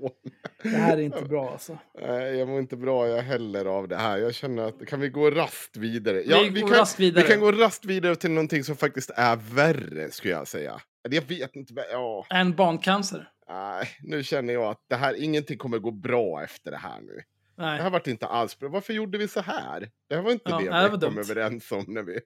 [0.00, 0.30] vi?
[0.70, 1.78] Det här är inte bra alltså.
[2.00, 4.18] Nej, jag mår inte bra jag heller av det här.
[4.18, 6.22] Jag känner att kan vi gå rast vidare?
[6.26, 7.24] Ja, Vi går kan, raskt vidare.
[7.24, 10.80] vi kan gå rast vidare till någonting som faktiskt är värre, skulle jag säga.
[11.10, 11.74] Jag vet inte.
[11.92, 13.28] Ja, En barncancer?
[13.48, 17.20] nej, nu känner jag att det här, ingenting kommer gå bra efter det här nu.
[17.56, 17.90] Det här Nej.
[17.90, 18.68] vart inte alls bra.
[18.68, 19.90] Varför gjorde vi så här?
[20.08, 21.18] Det här var inte Ja, det nej, vi kom dumt.
[21.18, 22.20] överens om när vi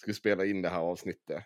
[0.00, 1.44] skulle spela in det här avsnittet.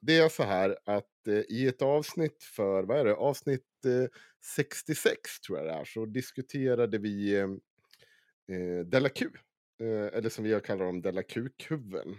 [0.00, 4.08] Det är så här att eh, i ett avsnitt för, vad är det, avsnitt eh,
[4.54, 7.48] 66 tror jag det är, så diskuterade vi eh,
[8.56, 9.30] eh, Della Q.
[9.80, 12.16] Eh, eller som vi kallar dem, Della Q-kuven.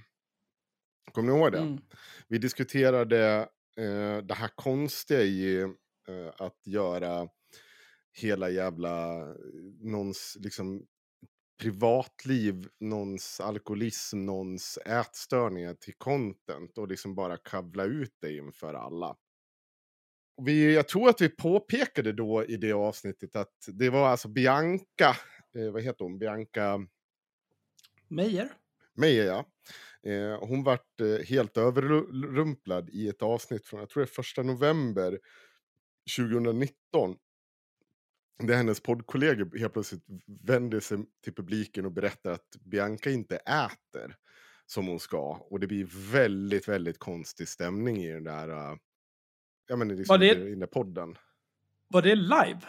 [1.11, 1.57] Kommer ni ihåg det?
[1.57, 1.79] Mm.
[2.27, 5.61] Vi diskuterade eh, det här konstiga i
[6.07, 7.27] eh, att göra
[8.13, 9.23] hela jävla
[9.79, 10.85] någons liksom
[11.57, 19.15] privatliv, någons alkoholism, någons ätstörningar till content och liksom bara kavla ut det inför alla.
[20.41, 25.15] Vi, jag tror att vi påpekade då i det avsnittet att det var alltså Bianca,
[25.57, 26.87] eh, vad heter hon, Bianca
[28.07, 28.51] Meijer?
[28.93, 29.45] Meijer ja.
[30.11, 34.43] Eh, hon vart eh, helt överrumplad i ett avsnitt från, jag tror det är första
[34.43, 35.19] november
[36.17, 37.17] 2019.
[38.43, 40.03] Där hennes poddkollegor helt plötsligt
[40.47, 44.15] vänder sig till publiken och berättar att Bianca inte äter
[44.65, 45.31] som hon ska.
[45.49, 48.77] Och det blir väldigt, väldigt konstig stämning i den där, uh,
[49.67, 51.17] ja men liksom Var det- i den där podden.
[51.87, 52.59] Var det live?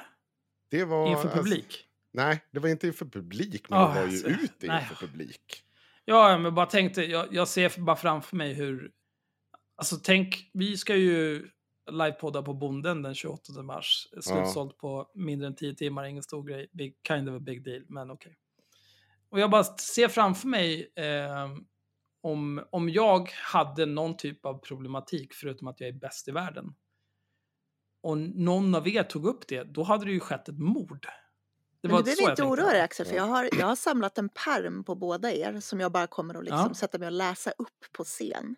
[0.70, 1.08] Det var...
[1.10, 1.84] Inför alltså- publik?
[2.12, 4.82] nej, det var inte inför publik, men Ah, det var ju alltså, ute nej.
[4.90, 5.64] inför publik.
[6.04, 8.90] Ja, men bara tänkte, jag, jag ser bara framför mig hur...
[9.76, 11.48] Alltså tänk, vi ska ju
[11.90, 14.08] livepodda på Bonden den 28 mars.
[14.20, 16.70] Slutsålt på mindre än 10 timmar, ingen stor grej.
[16.72, 18.38] Big, kind of a big deal, men okej.
[19.30, 21.48] Och jag bara ser framför mig eh,
[22.20, 26.74] om, om jag hade någon typ av problematik, förutom att jag är bäst i världen.
[28.02, 31.06] Och någon av er tog upp det, då hade det ju skett ett mord.
[31.80, 34.18] Det Men du behöver jag inte oroa dig Axel, för jag har, jag har samlat
[34.18, 36.74] en perm på båda er som jag bara kommer att liksom Ja.
[36.74, 38.56] sätta mig och läsa upp på scen.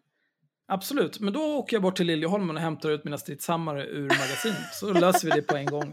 [0.72, 4.74] Absolut, men då åker jag bort till Liljeholmen och hämtar ut mina stridshammare ur magasinet.
[4.74, 5.92] Så löser vi det på en gång.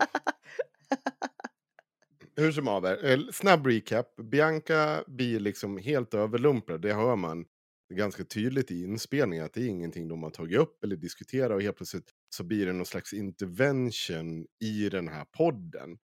[2.36, 4.16] Hur som haver, eh, snabb recap.
[4.16, 6.82] Bianca blir liksom helt överlumprad.
[6.82, 7.46] det hör man
[7.94, 11.62] ganska tydligt i inspelningen att det är ingenting de har tagit upp eller diskuterat och
[11.62, 15.98] helt plötsligt så blir det någon slags intervention i den här podden.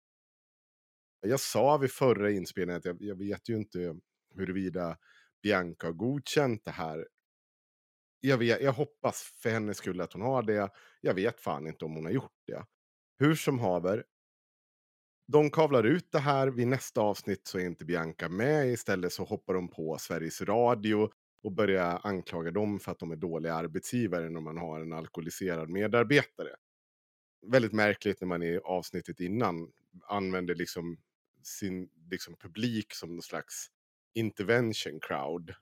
[1.21, 3.97] Jag sa vid förra inspelningen att jag, jag vet ju inte
[4.35, 4.97] huruvida
[5.43, 7.07] Bianca har godkänt det här.
[8.25, 10.71] Jag, vet, jag hoppas för hennes skull att hon har det.
[11.01, 12.65] Jag vet fan inte om hon har gjort det.
[13.19, 14.05] Hur som haver,
[15.29, 16.49] de kavlar ut det här.
[16.49, 18.69] Vid nästa avsnitt så är inte Bianca med.
[18.69, 21.11] Istället så hoppar de på Sveriges Radio
[21.43, 25.71] och börjar anklaga dem för att de är dåliga arbetsgivare när man har en alkoholiserad
[25.71, 26.51] medarbetare.
[27.47, 29.73] Väldigt märkligt när man i avsnittet innan
[30.09, 30.99] använder liksom
[31.43, 33.67] sin liksom publik som någon slags
[34.15, 35.55] intervention crowd.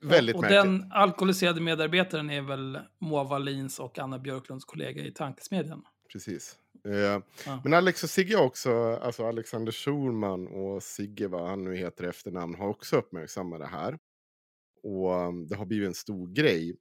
[0.00, 0.62] Väldigt och märkligt.
[0.62, 5.82] den alkoholiserade medarbetaren är väl Moa Wallins och Anna Björklunds kollega i Tankesmedjan.
[6.12, 6.58] Precis.
[6.88, 7.22] Eh, ja.
[7.64, 12.54] Men Alex och Sigge också, alltså Alexander Schulman och Sigge, vad han nu heter efternamn,
[12.54, 13.98] har också uppmärksammat det här.
[14.82, 16.76] Och um, det har blivit en stor grej.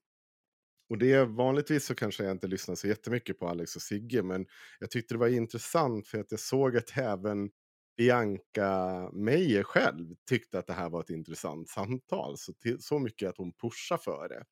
[0.89, 4.23] Och det är vanligtvis så kanske jag inte lyssnar så jättemycket på Alex och Sigge,
[4.23, 4.45] men
[4.79, 7.49] jag tyckte det var intressant för att jag såg att även
[7.97, 12.37] Bianca Meijer själv tyckte att det här var ett intressant samtal.
[12.37, 14.43] Så, till, så mycket att hon pushar för det.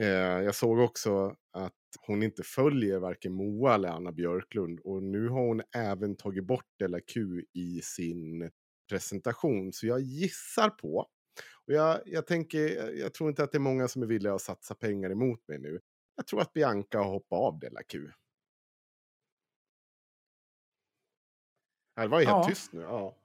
[0.00, 1.72] Eh, jag såg också att
[2.06, 4.80] hon inte följer varken Moa eller Anna Björklund.
[4.84, 8.50] Och nu har hon även tagit bort Della Q i sin
[8.88, 9.72] presentation.
[9.72, 11.06] Så jag gissar på,
[11.66, 14.42] och jag, jag tänker, jag tror inte att det är många som är villiga att
[14.42, 15.80] satsa pengar emot mig nu.
[16.16, 17.82] Jag tror att Bianca har hoppat av Della
[22.02, 22.48] Det var ju helt ja.
[22.48, 22.80] tyst nu.
[22.80, 23.16] Ja.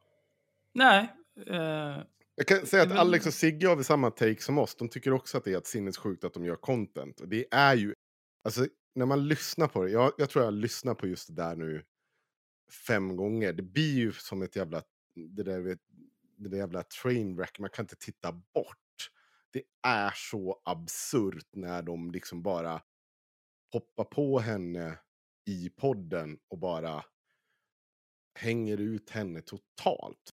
[0.74, 1.16] Nej.
[1.48, 2.04] Eh,
[2.36, 4.76] jag kan säga att Alex och Sigge har väl samma take som oss.
[4.76, 7.20] De tycker också att det är ett sinnessjukt att de gör content.
[7.20, 7.94] Och det är ju,
[8.44, 9.90] alltså när man lyssnar på det.
[9.90, 11.84] Jag, jag tror jag lyssnar på just det där nu
[12.88, 13.54] fem gånger.
[13.54, 14.82] Det blir ju som ett jävla,
[15.16, 15.78] det där,
[16.38, 17.60] det där jävla trainwreck.
[17.60, 19.12] Man kan inte titta bort.
[19.52, 22.82] Det är så absurt när de liksom bara
[23.72, 24.98] hoppar på henne
[25.46, 27.06] i podden och bara
[28.36, 30.30] hänger ut henne totalt.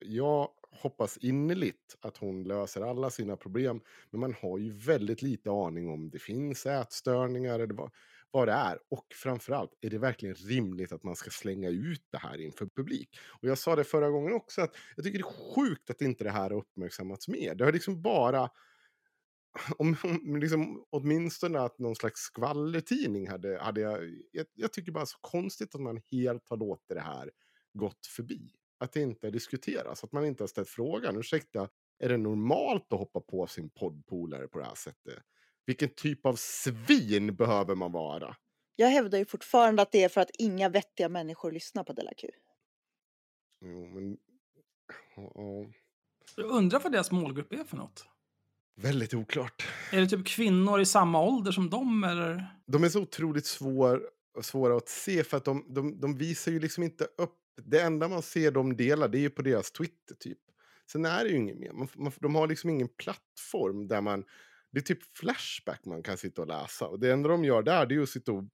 [0.00, 3.80] Jag hoppas innerligt att hon löser alla sina problem.
[4.10, 7.90] Men man har ju väldigt lite aning om det finns ätstörningar eller vad,
[8.30, 8.78] vad det är.
[8.90, 13.18] Och framförallt, är det verkligen rimligt att man ska slänga ut det här inför publik?
[13.42, 16.24] Och jag sa det förra gången också, att jag tycker det är sjukt att inte
[16.24, 17.54] det här har uppmärksammats mer.
[17.54, 18.50] Det har liksom bara
[19.78, 24.00] om, om liksom, åtminstone att någon slags skvallertidning hade, hade jag,
[24.32, 27.30] jag, jag tycker bara så konstigt att man helt har låtit det här
[27.74, 31.16] gått förbi att det inte diskuteras, att man inte har ställt frågan.
[31.16, 31.68] Ursäkta,
[31.98, 35.22] är det normalt att hoppa på sin poddpolare på det här sättet?
[35.66, 38.36] Vilken typ av svin behöver man vara?
[38.76, 42.14] Jag hävdar ju fortfarande att det är för att inga vettiga människor lyssnar på Della
[42.14, 42.28] Q.
[43.60, 44.18] Jo, men...
[45.16, 45.66] Ja.
[46.36, 48.08] Jag undrar vad deras målgrupp är för något.
[48.80, 49.68] Väldigt oklart.
[49.92, 52.46] Är det typ kvinnor i samma ålder som dem eller?
[52.66, 54.02] De är så otroligt svår,
[54.42, 58.08] svåra att se för att de, de, de visar ju liksom inte upp det enda
[58.08, 60.38] man ser dem dela det är ju på deras Twitter typ.
[60.92, 61.72] Sen är det ju inget mer.
[61.72, 64.24] Man, man, de har liksom ingen plattform där man...
[64.72, 66.86] Det är typ Flashback man kan sitta och läsa.
[66.86, 68.44] Och det enda de gör där det är att sitta och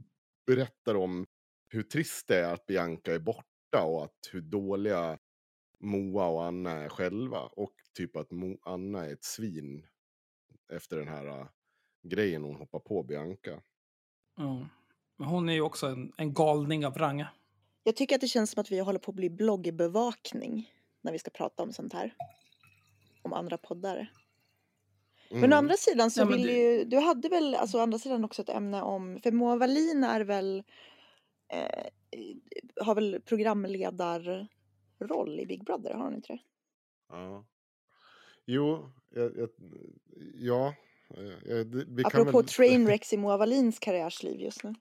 [0.47, 1.27] berätta om
[1.69, 5.19] hur trist det är att Bianca är borta och att hur dåliga
[5.81, 7.39] Moa och Anna är själva.
[7.41, 9.87] Och typ att Mo Anna är ett svin
[10.73, 11.47] efter den här uh,
[12.03, 13.63] grejen hon hoppar på Bianca.
[14.39, 14.65] Mm.
[15.17, 17.25] Men hon är ju också en, en galning av rang.
[17.83, 21.19] Jag tycker att det känns som att vi håller på att bli bloggbevakning när vi
[21.19, 22.15] ska prata om sånt här.
[23.23, 24.13] Om andra poddar.
[25.31, 25.41] Mm.
[25.41, 26.53] Men å andra sidan så ja, vill det...
[26.53, 30.05] ju, du hade väl alltså å andra sidan också ett ämne om, för Moa Wallin
[30.05, 30.63] är väl,
[31.49, 31.87] eh,
[32.81, 36.43] har väl programledarroll i Big Brother, har hon inte det?
[37.09, 37.45] Ja.
[38.47, 39.49] Jo, jag, jag,
[40.35, 40.75] ja.
[41.45, 42.45] Jag, vi Apropå kan väl...
[42.45, 44.75] trainwrecks i Moa Wallins karriärsliv just nu.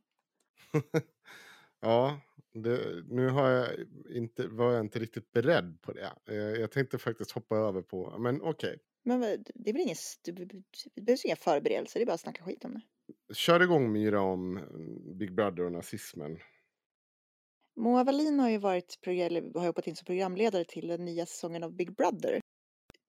[1.80, 2.20] ja,
[2.54, 3.68] det, nu har jag
[4.10, 6.14] inte, var jag inte riktigt beredd på det.
[6.30, 8.50] Eh, jag tänkte faktiskt hoppa över på, men okej.
[8.50, 8.80] Okay.
[9.04, 9.22] Men
[9.56, 9.96] det är väl ingen,
[10.96, 12.82] det behövs inga förberedelser, det är bara att snacka skit om det.
[13.34, 16.40] Kör igång Myra om mm, Big Brother och nazismen.
[17.76, 19.00] Moa Wallin har ju varit,
[19.56, 22.40] har jobbat in som programledare till den nya säsongen av Big Brother.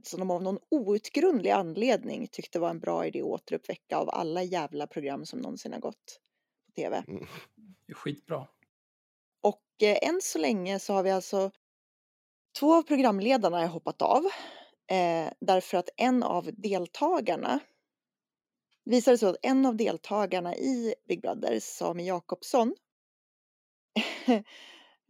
[0.04, 4.42] Som de av någon outgrundlig anledning tyckte var en bra idé att återuppväcka av alla
[4.42, 6.20] jävla program som någonsin har gått
[6.66, 7.04] på tv.
[7.08, 7.26] Mm.
[7.86, 8.46] Det är skitbra.
[9.42, 11.50] Och eh, än så länge så har vi alltså
[12.58, 14.24] två av programledarna har hoppat av
[14.90, 17.60] eh, därför att en av deltagarna
[18.84, 22.74] visade sig att en av deltagarna i Big Brother, Sami Jakobsson,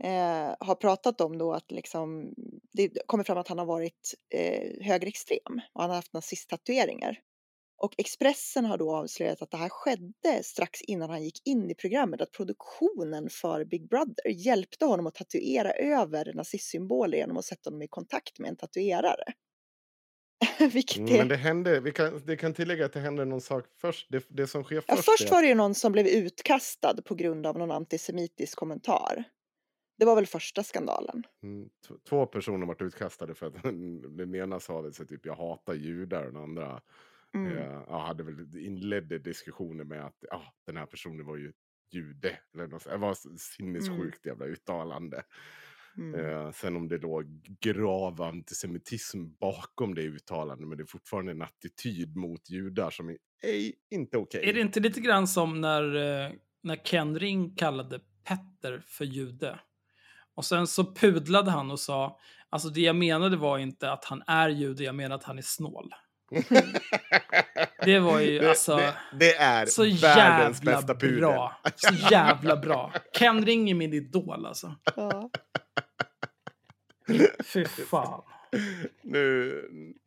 [0.04, 2.34] eh, har pratat om då att liksom
[2.72, 7.20] det kommer fram att han har varit eh, högerextrem och han har haft nazisttatueringar.
[7.76, 11.74] Och Expressen har då avslöjat att det här skedde strax innan han gick in i
[11.74, 17.70] programmet, att produktionen för Big Brother hjälpte honom att tatuera över nazistsymboler genom att sätta
[17.70, 19.24] honom i kontakt med en tatuerare.
[20.72, 21.18] Vilket Mm, är...
[21.18, 24.06] Men det hände, vi kan, det kan tillägga att det hände någon sak först.
[24.10, 27.02] Det, det som sker Ja, först, först är var det ju någon som blev utkastad
[27.04, 29.24] på grund av någon antisemitisk kommentar.
[29.96, 31.22] Det var väl första skandalen.
[31.42, 31.68] Mm,
[32.08, 33.62] Två personer varit utkastade för att
[34.18, 36.80] den ena sa väl sig typ jag hatar judar och den andra
[37.34, 37.56] Mm.
[37.58, 41.52] eh, ja, hade väl inledde diskussioner med att ja, den här personen var ju
[41.90, 42.38] jude.
[42.54, 45.22] Eller något, det var s- sinnessjukt jävla uttalande.
[45.96, 46.20] Mm.
[46.20, 47.26] Eh, sen om det låg
[47.60, 53.18] grav antisemitism bakom det uttalandet men det är fortfarande en attityd mot judar som är
[53.42, 54.48] ej, inte okej.
[54.48, 55.94] Är det inte lite grann som när,
[56.26, 59.60] eh, när Ken Ring kallade Petter för jude?
[60.34, 62.18] Och sen så pudlade han och sa,
[62.50, 65.42] alltså det jag menade var inte att han är jude, jag menade att han är
[65.42, 65.94] snål.
[67.84, 71.18] Det var ju det, alltså det, det är så världens jävla bästa pudel.
[71.20, 71.56] bra.
[71.76, 72.92] Så jävla bra.
[73.18, 74.74] Ken Ring är min idol alltså.
[74.96, 75.30] Ja.
[77.44, 78.22] Fy fan.
[79.02, 79.52] nu,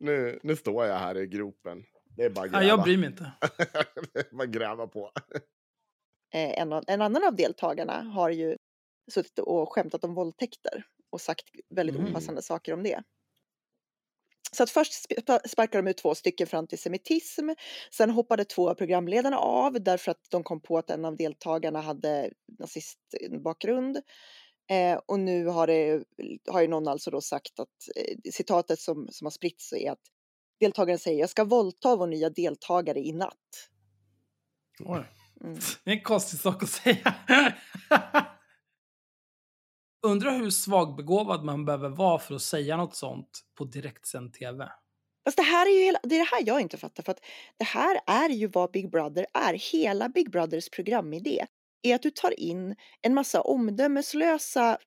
[0.00, 1.82] nu, nu står jag här i gropen.
[2.16, 2.68] Det är bara att Ja, gräva.
[2.68, 3.32] jag bryr mig inte.
[4.12, 5.12] det är bara att gräva på.
[6.34, 8.56] Eh, En, en annan av deltagarna har ju
[9.08, 11.44] suttit och skämtat om våldtäkter och sagt
[11.74, 12.10] väldigt Mm.
[12.10, 13.02] opassande saker om det.
[14.52, 17.50] Så att först sp- sparkade de ut två stycken för antisemitism.
[17.92, 21.80] Sen hoppade två av programledarna av därför att de kom på att en av deltagarna
[21.80, 23.96] hade nazistbakgrund.
[24.70, 26.04] Eh, och nu har, det,
[26.48, 30.02] har ju någon alltså då sagt att eh, citatet som, som har spritts är att
[30.60, 33.68] deltagaren säger jag ska våldta vår nya deltagare i natt.
[34.80, 35.04] Oj.
[35.44, 35.58] Mm.
[35.84, 37.14] Det är en konstig sak att säga.
[40.06, 44.68] Undrar hur svagbegåvad man behöver vara för att säga något sånt på direktsänd tv.
[45.24, 47.24] Fast det här är ju hela, det är det här jag inte fattar för att
[47.58, 49.54] det här är ju vad Big Brother är.
[49.72, 51.46] Hela Big Brothers programidé
[51.82, 54.78] är att du tar in en massa omdömeslösa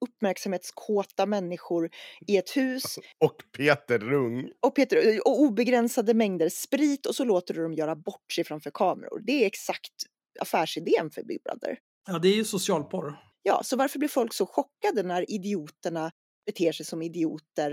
[0.00, 1.90] uppmärksamhetskåta människor
[2.26, 4.50] i ett hus Och Peter Rung.
[4.60, 8.70] och, Peter, och obegränsade mängder sprit och så låter du dem göra bort sig framför
[8.70, 9.20] kameror.
[9.26, 9.92] Det är exakt
[10.40, 11.78] affärsidén för Big Brother.
[12.08, 13.29] Ja, det är ju socialporr.
[13.42, 16.10] Ja, så varför blir folk så chockade när idioterna
[16.46, 17.70] beter sig som idioter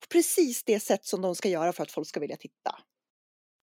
[0.00, 2.78] på precis det sätt som de ska göra för att folk ska vilja titta?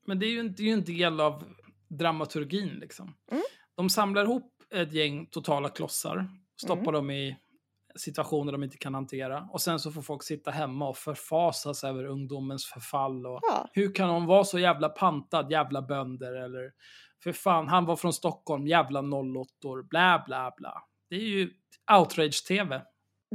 [0.06, 1.44] Men det är ju, en- det är en del av
[1.90, 3.16] dramaturgin liksom.
[3.32, 3.44] Mm.
[3.76, 6.30] De samlar ihop ett gäng totala klossar,
[6.62, 6.94] stoppar Mm.
[6.94, 7.38] dem i
[7.96, 12.06] situationer de inte kan hantera och sen så får folk sitta hemma och förfasas över
[12.06, 16.72] ungdomens förfall och Ja, hur kan hon vara så jävla pantad, jävla bönder eller
[17.24, 20.84] för fan, han var från Stockholm, jävla nollåttor, bla bla bla.
[21.12, 21.54] Det är ju
[21.92, 22.82] outrage-tv.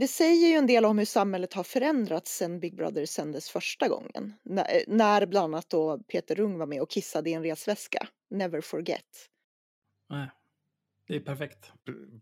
[0.01, 3.89] det säger ju en del om hur samhället har förändrats sedan Big Brother sändes första
[3.89, 4.35] gången.
[4.43, 8.09] När, när bland annat då Peter Rung var med och kissade i en resväska.
[8.31, 9.29] Never forget.
[10.09, 10.31] Nej,
[11.09, 11.73] det är perfekt.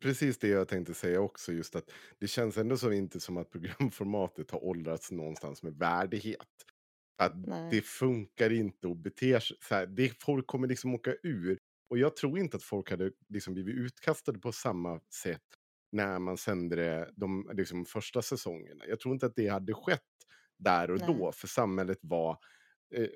[0.00, 1.90] Precis det jag tänkte säga också, just att
[2.20, 6.48] det känns ändå så inte som att programformatet har åldrats någonstans med värdighet.
[7.18, 7.70] Att Nej.
[7.70, 9.86] det funkar inte att bete sig så här.
[9.86, 11.58] Det, folk kommer liksom åka ur.
[11.94, 15.42] Och jag tror inte att folk hade liksom blivit utkastade på samma sätt
[15.92, 18.86] när man sände det de liksom, första säsongerna.
[18.86, 20.00] Jag tror inte att det hade skett
[20.58, 21.06] där och Nej.
[21.06, 22.38] då, för samhället var
[22.94, 23.08] eh,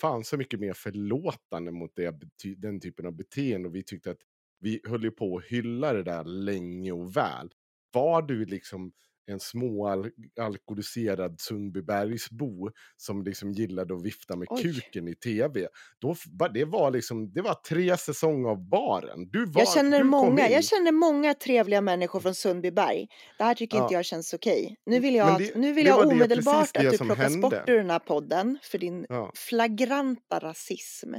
[0.00, 2.14] fan så mycket mer förlåtande mot det,
[2.56, 3.68] den typen av beteende.
[3.68, 4.20] Och vi tyckte att
[4.60, 7.50] vi höll ju på att hylla det där länge och väl.
[7.92, 8.92] Var du liksom
[9.26, 14.62] en småalkoholiserad Sundbybergsbo som liksom gillade att vifta med Oj.
[14.62, 16.14] kuken i tv, då,
[16.54, 19.30] det, var liksom, det var tre säsonger av baren.
[19.30, 23.08] Du var, Jag känner, många, jag känner många trevliga människor från Sundbyberg.
[23.38, 23.82] Det här tycker Ja.
[23.82, 24.76] inte jag känns okej.
[24.86, 27.38] Nu vill jag, det- nu vill jag omedelbart att du plockas hände.
[27.40, 29.32] bort ur den här podden för din Ja.
[29.34, 31.14] flagranta rasism.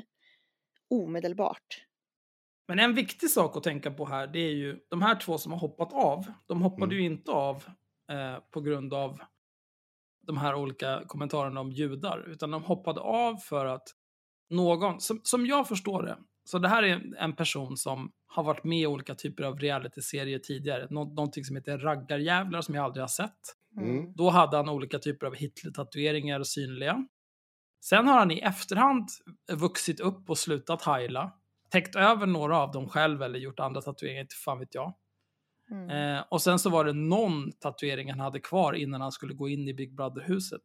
[0.89, 1.85] Omedelbart.
[2.67, 5.51] Men en viktig sak att tänka på här, det är ju de här två som
[5.51, 6.25] har hoppat av.
[6.47, 6.97] De hoppade Mm.
[6.97, 7.63] ju inte av
[8.11, 9.21] eh, på grund av
[10.27, 13.87] de här olika kommentarerna om judar, utan de hoppade av för att
[14.49, 18.63] någon, som, som jag förstår det, så det här är en person som har varit
[18.63, 23.03] med i olika typer av realityserier tidigare, Nå någonting som heter Raggarjävlar som jag aldrig
[23.03, 23.39] har sett.
[23.77, 24.13] Mm.
[24.15, 27.07] Då hade han olika typer av Hitler-tatueringar synliga.
[27.81, 29.07] Sen har han i efterhand
[29.51, 31.31] vuxit upp och slutat heila.
[31.69, 34.93] Täckt över några av dem själv eller gjort andra tatueringar, inte fan vet jag.
[35.73, 35.89] Mm.
[35.89, 39.49] Eh, och sen så var det någon tatuering han hade kvar innan han skulle gå
[39.49, 40.61] in i Big Brother-huset.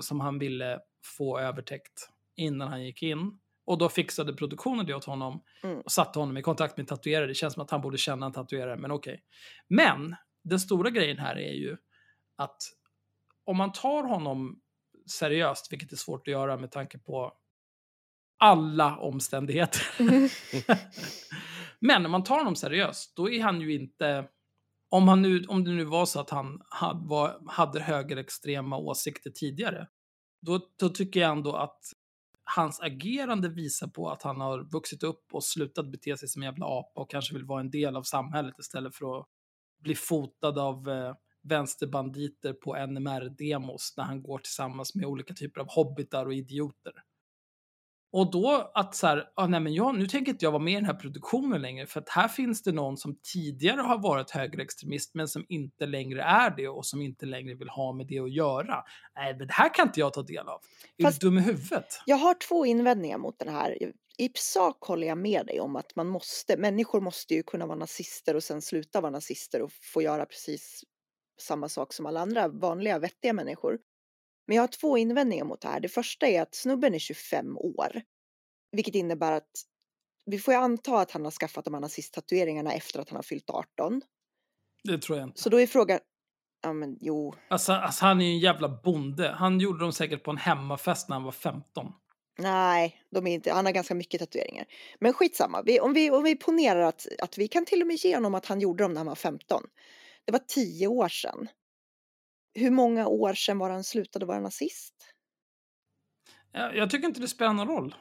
[0.00, 0.78] Som han ville
[1.18, 3.38] få övertäckt innan han gick in.
[3.66, 5.80] Och då fixade produktionen det åt honom Mm.
[5.80, 7.26] och satte honom i kontakt med tatuerare.
[7.26, 9.22] Det känns som att han borde känna en tatuerare, men okej.
[9.68, 11.76] Men den stora grejen här är ju
[12.36, 12.56] att
[13.44, 14.60] om man tar honom
[15.10, 17.32] seriöst, vilket är svårt att göra med tanke på
[18.38, 19.82] alla omständigheter.
[19.98, 20.28] Mm.
[21.80, 24.28] Men om man tar honom seriöst, då är han ju inte...
[24.96, 29.30] Om, han nu, om det nu var så att han hade, var, hade högerextrema åsikter
[29.30, 29.88] tidigare,
[30.46, 31.80] då, då tycker jag ändå att
[32.44, 36.46] hans agerande visar på att han har vuxit upp och slutat bete sig som en
[36.46, 39.26] jävla apa och kanske vill vara en del av samhället istället för att
[39.82, 45.66] bli fotad av eh, vänsterbanditer på NMR-demos när han går tillsammans med olika typer av
[45.70, 46.92] hobbitar och idioter.
[48.12, 50.72] Och då att så här, ah, nej men jag, nu tänker inte jag vara med
[50.72, 54.30] i den här produktionen längre för att här finns det någon som tidigare har varit
[54.30, 58.18] högerextremist men som inte längre är det och som inte längre vill ha med det
[58.18, 58.84] att göra.
[59.16, 60.60] Nej, men det här kan inte jag ta del av.
[60.96, 61.86] Är Fast- du dum i huvudet?
[62.06, 63.92] Jag har två invändningar mot den här.
[64.18, 67.78] I sak håller jag med dig om att man måste, människor måste ju kunna vara
[67.78, 70.82] nazister och sen sluta vara nazister och få göra precis
[71.40, 73.78] samma sak som alla andra vanliga vettiga människor.
[74.46, 75.80] Men jag har två invändningar mot det här.
[75.80, 78.02] Det första är att snubben är 25 år,
[78.72, 79.50] vilket innebär att
[80.26, 83.22] vi får ju anta att han har skaffat de här nazisttatueringarna efter att han har
[83.22, 84.02] fyllt 18.
[84.84, 85.42] Det tror jag inte.
[85.42, 85.98] Så då är frågan,
[86.62, 89.28] ja men jo, Alltså, alltså han är ju en jävla bonde.
[89.28, 91.92] Han gjorde dem säkert på en hemmafest när han var 15.
[92.38, 94.66] Nej, de är inte, han har ganska mycket tatueringar.
[95.00, 97.96] Men skitsamma, vi, om, vi, om vi ponerar att, att vi kan till och med
[97.96, 99.62] ge honom att han gjorde dem när han var 15.
[100.24, 101.48] Det var tio år sedan.
[102.56, 104.94] Hur många år sedan var han slutade vara nazist?
[106.52, 107.94] Jag, jag tycker inte det spelar någon roll.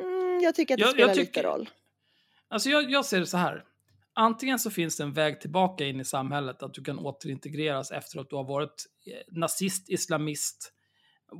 [0.00, 1.70] Mm, jag tycker att det Jag- jag spelar tycker- lite roll.
[2.48, 3.64] Alltså jag, jag ser det så här.
[4.14, 8.20] Antingen så finns det en väg tillbaka in i samhället, att du kan återintegreras efter
[8.20, 10.72] att du har varit eh, nazist, islamist,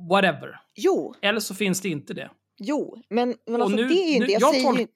[0.09, 0.59] whatever.
[0.75, 2.31] Jo, Eller så finns det inte det.
[2.57, 4.87] jo, men, men alltså nu- det är ju inte, jag, jag tolk- ju,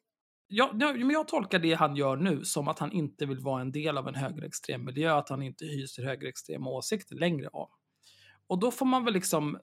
[0.51, 3.71] Jag, men jag tolkar det han gör nu som att han inte vill vara en
[3.71, 7.69] del av en högerextrem miljö, att han inte hyser högerextrema åsikter längre av.
[8.47, 9.59] Och då får man väl liksom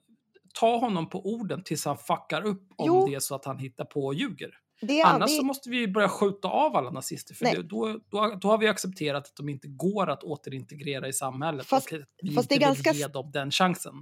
[0.55, 3.07] ta honom på orden tills han fuckar upp om Jo.
[3.07, 4.51] det är så att han hittar på och ljuger.
[4.81, 8.01] det är, Annars det, så måste vi börja skjuta av alla nazister, för det, då,
[8.11, 11.99] då, då har vi accepterat att de inte går att återintegrera i samhället Fast- och
[11.99, 13.95] att vi fast det inte är vill ganska ge dem den chansen.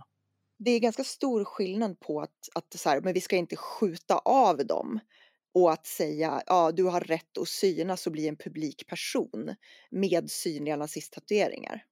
[0.59, 4.19] det är ganska stor skillnad på att, att så här, men vi ska inte skjuta
[4.19, 5.01] av dem
[5.55, 9.55] och att säga ja, du har rätt att synas och bli en publik person
[9.91, 11.85] med synliga nazisttatueringar.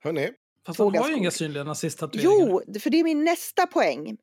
[0.00, 0.30] Hörni,
[0.66, 2.62] Fast han har ju inga synliga nazisttatueringar.
[2.66, 4.16] Jo, för det är min nästa poäng.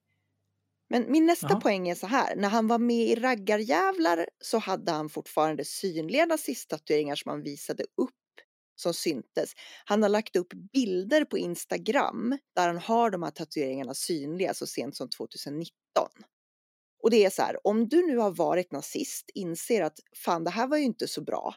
[0.90, 1.62] Men min nästa Jaha.
[1.62, 6.26] poäng är så här, när han var med i Raggarjävlar så hade han fortfarande synliga
[6.26, 8.12] nazisttatueringar som han visade upp
[8.76, 9.54] som syntes.
[9.86, 14.68] Han har lagt upp bilder på Instagram där han har de här tatueringarna synliga så
[14.68, 15.72] sent som 2019.
[17.02, 20.50] Och det är så här, om du nu har varit nazist, inser att fan det
[20.50, 21.56] här var ju inte så bra,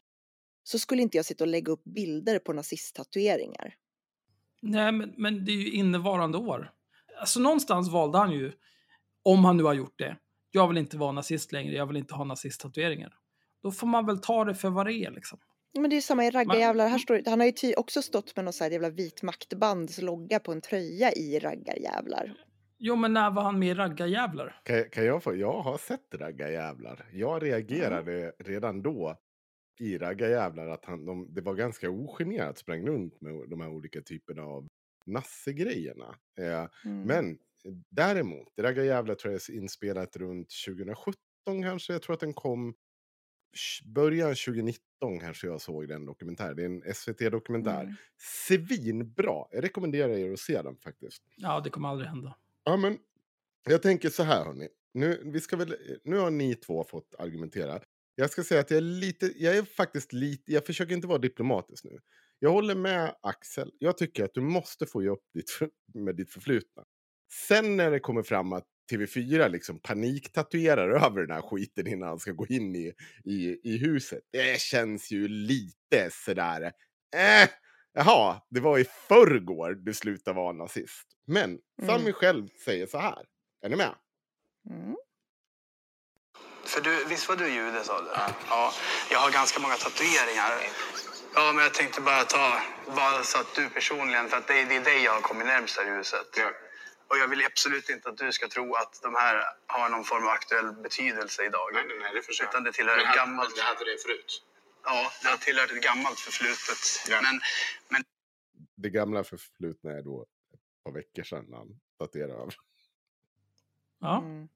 [0.63, 3.75] så skulle inte jag sitta och lägga upp bilder på nazisttatueringar.
[4.63, 6.73] Nej, men, men det är ju innevarande år.
[7.21, 8.53] Alltså någonstans valde han ju,
[9.23, 10.17] om han nu har gjort det,
[10.51, 13.15] jag vill inte vara nazist längre, jag vill inte ha nazisttatueringar.
[13.63, 15.39] Då får man väl ta det för vad det är liksom.
[15.75, 16.89] Men det är ju samma i raggarjävlar.
[16.89, 20.41] Här står, han har ju också stått med någon så här jävla vit maktbands logga
[20.41, 22.35] på en tröja i raggarjävlar.
[22.87, 24.61] Jo, men när var han med i Raggarjävlar?
[24.65, 25.37] kan, kan jag få...
[25.37, 27.07] Jag har sett Raggarjävlar.
[27.13, 29.17] Jag reagerade redan då
[29.81, 34.01] i Raggarjävlar att han, de, det var ganska ogenerat sprang runt med de här olika
[34.01, 34.69] typerna av
[35.07, 36.15] nassegrejerna.
[36.39, 37.03] Eh, Mm.
[37.07, 37.39] Men
[37.91, 41.17] däremot, Raggarjävlar tror jag är inspelat runt 2017
[41.63, 41.93] kanske.
[41.93, 42.75] Jag tror att den kom
[43.85, 46.57] början 2019 kanske jag såg den dokumentären.
[46.57, 47.83] Det är en SVT-dokumentär.
[47.83, 47.95] Mm.
[48.19, 49.45] Svinbra!
[49.51, 51.23] Jag rekommenderar er att se den faktiskt.
[51.37, 52.35] Ja, det kommer aldrig hända.
[52.65, 52.99] Ja, men
[53.65, 54.69] jag tänker så här hörni.
[54.95, 57.81] Nu, vi ska väl, nu har ni två fått argumentera.
[58.15, 61.19] Jag ska säga att jag är lite, jag är faktiskt lite, jag försöker inte vara
[61.19, 61.99] diplomatisk nu.
[62.39, 63.71] Jag håller med Axel.
[63.79, 65.51] Jag tycker att du måste få ge upp ditt,
[65.95, 66.85] med ditt förflutna.
[67.49, 72.19] Sen när det kommer fram att TV4 liksom paniktatuerar över den här skiten innan han
[72.19, 72.93] ska gå in i,
[73.25, 74.21] i, i huset.
[74.33, 76.73] Det känns ju lite sådär.
[77.17, 77.49] Äh, eh!
[77.95, 81.07] Jaha, det var i förrgår du slutade vara nazist.
[81.27, 82.13] Men Sami Mm.
[82.13, 83.25] själv säger så här.
[83.63, 83.95] Är ni med?
[84.71, 84.97] Mm.
[86.65, 88.09] För du, visst var du jude sa du?
[88.51, 88.73] Ja.
[89.11, 90.53] Jag har ganska många tatueringar.
[91.35, 92.61] Ja, men jag tänkte bara ta,
[92.97, 95.47] bara så att du personligen, för att det är, det är dig jag har kommit
[95.47, 96.27] närmst här i huset.
[97.09, 100.23] Och jag vill absolut inte att du ska tro att de här har någon form
[100.25, 101.71] av aktuell betydelse idag.
[101.73, 102.51] Nej, nej, nej, det förstår jag.
[102.53, 103.51] Utan det tillhör Men gammalt...
[103.51, 104.43] men Det hade det förut.
[104.85, 107.11] Ja, det har tillhört ett gammalt förflutet.
[107.11, 107.23] Ja.
[107.89, 108.05] Men
[108.77, 110.23] Det gamla förflutna är då
[110.55, 112.55] ett par veckor sedan han tatuerade över.
[114.01, 114.19] Ja.
[114.19, 114.49] Mm.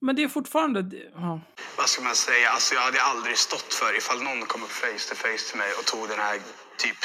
[0.00, 0.78] Men det är fortfarande...
[1.14, 1.40] Ja.
[1.76, 2.50] vad ska man säga?
[2.50, 5.70] Alltså jag hade aldrig stått för ifall någon kom upp face to face till mig
[5.78, 6.40] och tog den här,
[6.76, 6.96] typ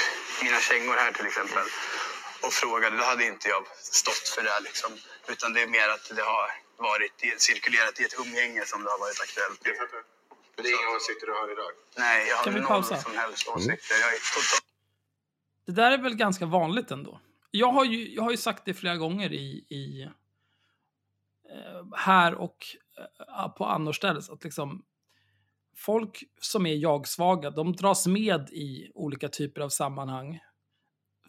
[0.43, 1.65] mina kängor här till exempel.
[2.45, 4.59] och frågade, då hade inte jag stått för det.
[4.67, 4.91] Liksom.
[5.27, 6.47] Utan det är mer att det har
[6.89, 9.61] varit cirkulerat i ett umgänge som det har varit aktuellt.
[10.55, 11.71] Det är inga åsikter du har idag?
[11.97, 12.97] Nej, jag har Kan vi pausa?
[12.97, 13.95] som helst åsikter.
[14.01, 14.65] Jag är totalt
[15.65, 17.19] Det där är väl ganska vanligt ändå.
[17.51, 20.01] Jag har ju, jag har ju sagt det flera gånger i, i
[21.49, 22.57] eh, här och
[23.37, 24.85] eh, på annorstädes att liksom
[25.75, 30.39] folk som är jag-svaga, de dras med i olika typer av sammanhang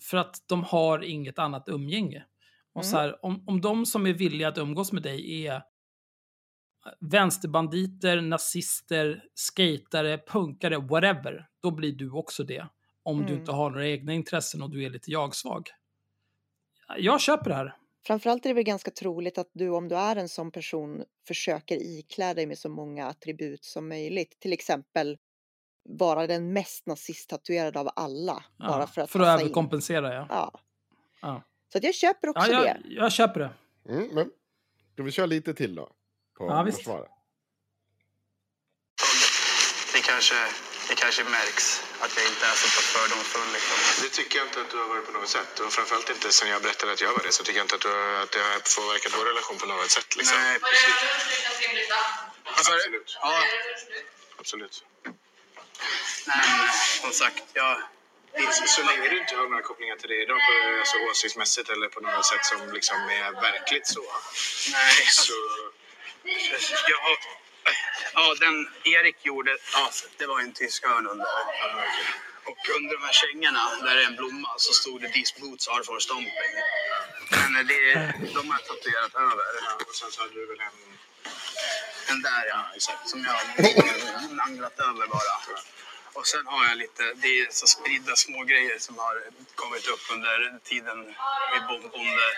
[0.01, 2.25] för att de har inget annat umgänge.
[2.73, 2.91] Och Mm.
[2.93, 5.63] så här, om, om de som är villiga att umgås med dig är
[7.01, 12.67] vänsterbanditer, nazister, skatare, punkare, whatever, då blir du också det.
[13.03, 13.39] Om du Mm.
[13.39, 15.69] inte har några egna intressen och du är lite jag-svag.
[16.99, 17.77] Jag köper det här.
[18.07, 21.77] Framförallt är det väl ganska troligt att du om du är en sån person försöker
[21.77, 24.41] iklä dig med så många attribut som möjligt.
[24.41, 25.19] Till exempel
[25.89, 28.45] vara den mest nazisttatuerade av alla.
[28.59, 30.27] Ja, bara för att för att överkompensera, ja.
[30.29, 30.61] Ja.
[31.23, 31.43] Ja.
[31.73, 32.67] Så att jag köper också ja det.
[32.67, 33.51] jag, jag köper det.
[33.93, 34.31] Mm, men
[34.93, 35.91] ska vi köra lite till då?
[36.39, 36.79] På Ja, visst.
[36.79, 37.11] försvaret?
[39.93, 40.35] Det kanske,
[40.89, 43.53] det kanske märks att jag inte är så pass fördomsfull.
[43.53, 43.77] Liksom.
[44.03, 45.61] Det tycker jag inte att du har varit på något sätt.
[45.61, 47.33] Och framförallt inte sen jag berättade att jag var det.
[47.33, 50.17] Så tycker jag inte att, du att det har påverkat vår relation på något sätt.
[50.17, 50.39] Liksom.
[50.39, 50.95] Nej, precis.
[51.61, 51.95] Du?
[52.45, 53.19] Absolut.
[53.23, 53.43] Ja,
[54.39, 54.85] Absolut.
[56.27, 56.69] nej, men
[57.01, 57.83] som sagt, jag...
[58.67, 62.01] Så, länge du inte har några kopplingar till det idag, på, alltså åsiktsmässigt eller på
[62.01, 64.05] något sätt som liksom är verkligt så.
[64.73, 65.33] Nej, Så.
[68.15, 71.27] Ja, den Erik gjorde, ja, det var en tysk örn under.
[72.45, 75.69] Och under de här kängorna, där det är en blomma, så stod det “These boots
[75.69, 76.33] are for stomping”.
[77.53, 77.95] Men det,
[78.35, 79.47] de har jag tatuerat över.
[79.89, 80.99] och sen så hade du väl en...
[82.09, 82.71] Den där ja,
[83.05, 85.37] som jag har nanglat över bara.
[86.13, 89.23] Och sen har jag lite, det är så spridda små grejer som har
[89.55, 91.11] kommit upp under tiden
[91.57, 92.29] i Bon- bonde,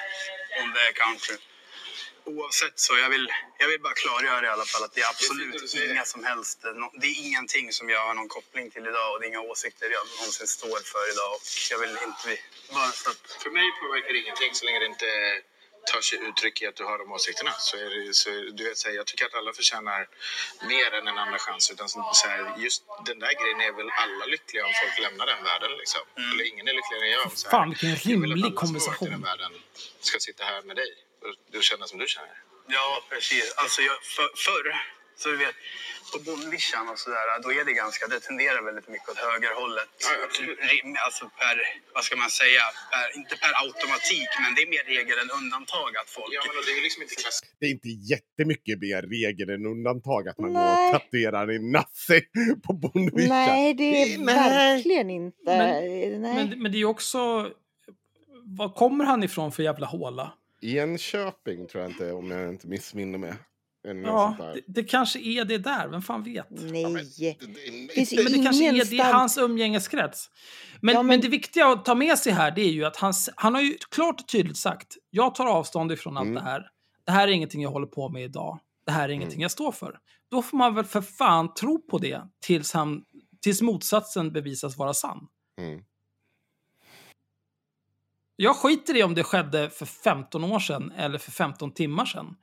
[0.59, 1.37] bonde country.
[2.27, 5.74] Oavsett så, jag vill, jag vill bara klargöra i alla fall att det är absolut
[5.91, 9.20] inga som helst, nå- det är ingenting som jag har någon koppling till idag och
[9.20, 12.43] det är inga åsikter jag någonsin står för idag och jag vill inte,
[12.74, 15.07] bara så att För mig påverkar det ingenting så länge det inte
[15.93, 17.53] tar sig uttryck i att du har de åsikterna.
[17.59, 20.09] Så är det, så, du vet, så här, jag tycker att alla förtjänar
[20.72, 21.70] mer än en andra chans.
[21.70, 25.27] Utan så, så här, just den där grejen är väl alla lyckliga om folk lämnar
[25.27, 25.70] den världen.
[25.79, 26.01] Liksom.
[26.33, 27.24] Eller ingen är lyckligare än jag.
[27.27, 29.11] om så här, Fan, vilken jag vill att rimlig alla som har varit i konversation.
[29.11, 29.53] den världen
[30.01, 30.91] ska sitta här med dig
[31.59, 32.37] och känna som du känner.
[32.77, 33.55] Ja, precis.
[33.62, 34.66] Alltså jag, för, förr,
[35.20, 35.57] så du vet,
[36.12, 39.89] på bondvischan och sådär, då är det ganska, det tenderar väldigt mycket åt högerhållet.
[40.07, 40.12] Ja.
[40.70, 41.57] Rim- Alltså per,
[41.95, 42.62] vad ska man säga,
[42.93, 46.31] per, inte per automatik, men det är mer regel än undantag att folk...
[46.37, 47.37] Ja, men det är liksom inte klass...
[47.61, 50.87] Det är inte jättemycket mer regel än undantag att man går Nej.
[50.95, 52.20] och tatuerar en nazi
[52.66, 53.29] på bondvischan.
[53.29, 54.35] Nej, det är Nej.
[54.35, 55.37] verkligen inte.
[55.45, 56.35] Men- Nej.
[56.35, 57.18] Men, men det är ju också...
[58.59, 60.33] Var kommer han ifrån för jävla håla?
[60.62, 63.34] Enköping tror jag inte, om jag inte missminner mig.
[63.88, 66.46] Eller något Ja, det, det kanske är det där, vem fan vet?
[66.50, 66.84] Nej.
[67.18, 70.30] Det- det- Finns Men det kanske är det i hans umgängeskrets.
[70.80, 71.07] Men, Ja, men...
[71.07, 73.62] men- det viktiga att ta med sig här det är ju att han, han har
[73.62, 76.34] ju klart och tydligt sagt jag tar avstånd ifrån allt Mm.
[76.44, 76.66] det här.
[77.07, 78.59] Det här är ingenting jag håller på med idag.
[78.86, 79.98] Det här är ingenting jag står för.
[80.30, 83.04] Då får man väl för fan tro på det tills, han,
[83.42, 85.26] tills motsatsen bevisas vara sann.
[85.61, 85.80] Mm.
[88.37, 92.37] Jag skiter i om det skedde för 15 år sedan eller för 15 timmar sedan.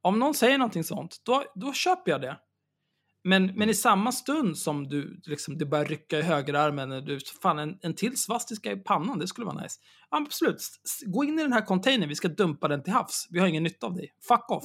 [0.00, 2.36] Om någon säger någonting sånt, då, då köper jag det.
[3.24, 7.18] Men, men i samma stund som du liksom, det börjar rycka i högerarmen, eller du,
[7.42, 9.80] fan en, en till svastika i pannan, det skulle vara nice.
[10.10, 10.60] Ja, absolut,
[11.06, 13.26] gå in i den här containern, vi ska dumpa den till havs.
[13.30, 14.14] Vi har ingen nytta av dig.
[14.28, 14.64] Fuck off.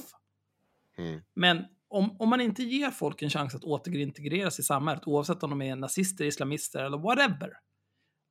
[0.98, 1.20] Mm.
[1.34, 5.50] Men om, om man inte ger folk en chans att återintegreras i samhället, oavsett om
[5.50, 7.50] de är nazister, islamister eller whatever,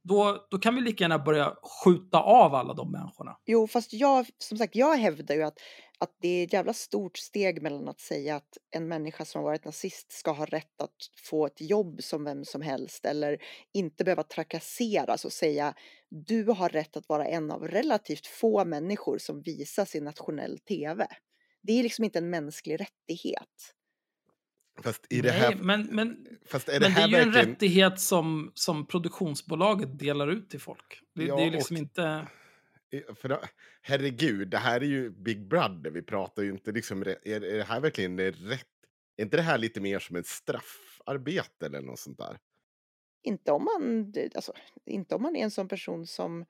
[0.04, 3.38] då, då kan vi lika gärna börja skjuta av alla de människorna.
[3.46, 5.58] Jo, fast jag, som sagt, jag hävdar ju att,
[6.00, 9.50] att det är ett jävla stort steg mellan att säga att en människa som har
[9.50, 10.96] varit nazist ska ha rätt att
[11.30, 13.38] få ett jobb som vem som helst eller
[13.74, 15.74] inte behöva trakasseras och säga
[16.10, 21.08] du har rätt att vara en av relativt få människor som visas i nationell tv.
[21.62, 23.74] Det är liksom inte en mänsklig rättighet.
[24.82, 25.50] Fast i det här...
[25.50, 28.88] Nej, men, men, fast är det men det här är ju en rättighet som, som
[28.88, 31.00] produktionsbolaget delar ut till folk.
[31.16, 32.28] Det, Ja, det är ju liksom och- inte...
[33.16, 33.40] För då,
[33.82, 35.90] herregud, det här är ju Big Brother.
[35.90, 37.02] Vi pratar ju inte liksom...
[37.02, 38.68] Är, är det här verkligen det rätt?
[39.18, 42.38] Är inte det här lite mer som ett straffarbete eller något sånt där?
[43.24, 44.54] Inte om man, alltså,
[44.86, 46.46] inte om man är en sån person som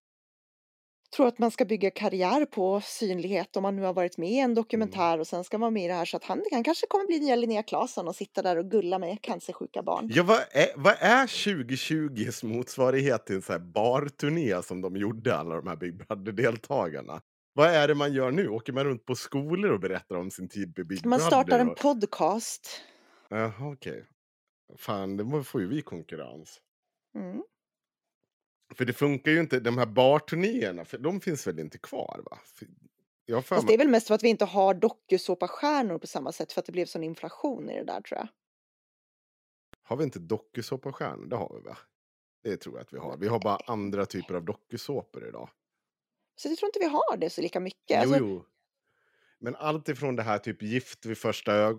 [1.14, 4.40] tror att man ska bygga karriär på synlighet om man nu har varit med i
[4.40, 6.64] en dokumentär och sen ska man vara med i det här så att han, han
[6.64, 10.10] kanske kommer bli nya Linnea Claesson och sitta där och gulla med cancersjuka barn.
[10.14, 15.36] Ja, vad är, vad är 2020s motsvarighet till en sån här barturné som de gjorde,
[15.36, 17.22] alla de här Big Brother-deltagarna?
[17.54, 18.48] Vad är det man gör nu?
[18.50, 21.26] Åker man runt på skolor och berättar om sin tid med Big Man Brother?
[21.26, 21.78] startar en och...
[21.78, 22.82] podcast.
[23.30, 24.06] Jaha, okej.
[24.78, 26.60] Fan, det får ju vi konkurrens.
[27.16, 27.44] Mm.
[28.74, 32.22] För det funkar ju inte, de här barturnéerna, för de finns väl inte kvar?
[32.26, 32.40] va?
[33.26, 36.52] Jag Fast det är väl mest för att vi inte har dokusåpastjärnor på samma sätt
[36.52, 38.28] för att det blev sån inflation i det där tror jag.
[39.84, 41.26] Har vi inte dokusåpastjärnor?
[41.26, 41.78] Det har vi va?
[42.44, 43.18] Det tror jag att vi har.
[43.18, 45.50] Vi har bara andra typer av dokusåpor idag.
[46.36, 48.02] Så jag tror inte vi har det så lika mycket.
[48.02, 48.46] Alltså, Jo, jo.
[49.40, 51.78] Men allt ifrån det här typ gift vid första ög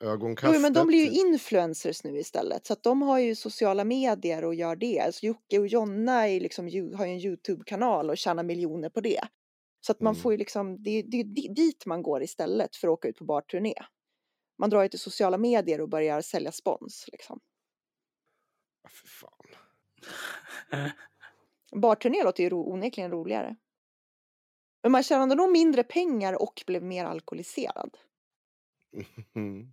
[0.00, 0.54] ögonkastet.
[0.56, 2.66] Jo, men de blir ju influencers nu istället.
[2.66, 5.00] Så att de har ju sociala medier och gör det.
[5.00, 6.64] Alltså Jocke och Jonna är liksom,
[6.96, 9.20] har ju en YouTube-kanal och tjänar miljoner på det.
[9.80, 10.22] Så att man Mm.
[10.22, 13.08] får ju liksom, det är det är di- dit man går istället för att åka
[13.08, 13.74] ut på barturné.
[14.58, 17.04] Man drar ju till sociala medier och börjar sälja spons.
[17.12, 17.40] Liksom.
[18.82, 19.46] Ja, för fan.
[21.80, 23.56] Barturné låter ju ro, onekligen roligare.
[24.82, 27.96] Men man tjänade nog mindre pengar och blev mer alkoholiserad.
[29.34, 29.72] Mm.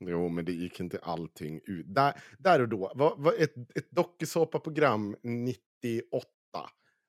[0.00, 1.94] Jo, men det gick inte allting ut.
[1.94, 6.26] Där, där och då, vad, vad, ett, ett dokusåpaprogram 98.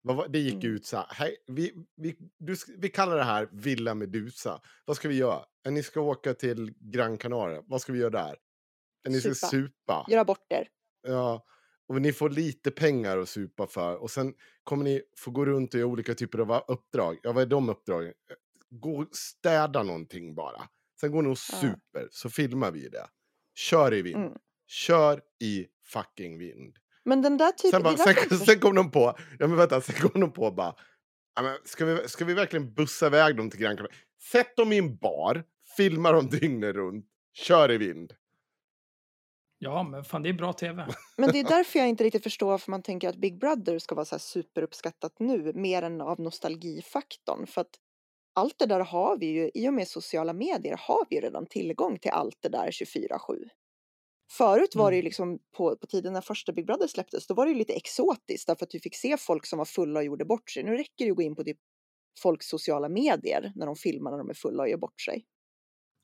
[0.01, 0.75] Vad, var- det gick Mm.
[0.75, 4.61] ut så här, hej, vi, vi, du, vi kallar det här Villa Medusa.
[4.85, 5.45] Vad ska vi göra?
[5.69, 7.63] Ni ska åka till Gran Canaria.
[7.67, 8.35] Vad ska vi göra där?
[9.09, 9.47] Ni ska Supa.
[9.47, 10.05] supa.
[10.09, 10.67] Göra bort er.
[11.07, 11.45] Ja,
[11.87, 13.95] och ni får lite pengar att supa för.
[14.01, 14.33] Och sen
[14.63, 17.17] kommer ni få gå runt och göra olika typer av uppdrag.
[17.23, 18.13] Ja, vad är de uppdragen?
[18.69, 20.61] Gå och städa någonting bara.
[21.01, 21.57] Sen går ni och Ja.
[21.57, 23.07] super, så filmar vi det.
[23.55, 24.15] Kör i vind.
[24.15, 24.33] Mm.
[24.67, 26.75] Kör i fucking vind.
[27.03, 27.71] Men den där typen...
[27.71, 30.75] Sen, bara, sen, sen kom de på, ja men vänta, sen kom de på bara,
[31.35, 33.87] ja, men ska, vi, ska vi verkligen bussa iväg dem till Gran?
[34.31, 35.43] Sätt dem i en bar,
[35.77, 38.13] filma dem dygnet runt, kör i vind.
[39.57, 40.87] Ja, men fan det är bra tv.
[41.17, 43.95] Men det är därför jag inte riktigt förstår varför man tänker att Big Brother ska
[43.95, 47.47] vara så här superuppskattat nu, mer än av nostalgifaktorn.
[47.47, 47.79] För att
[48.33, 51.99] allt det där har vi ju, i och med sociala medier har vi redan tillgång
[51.99, 53.49] till allt det där 24-7.
[54.31, 55.05] Förut var det ju Mm.
[55.05, 58.47] liksom på, på tiden när första Big Brother släpptes, då var det ju lite exotiskt
[58.47, 60.63] därför att du fick se folk som var fulla och gjorde bort sig.
[60.63, 61.57] Nu räcker det ju att gå in på typ
[62.23, 65.25] folks sociala medier när de filmar när de är fulla och gör bort sig.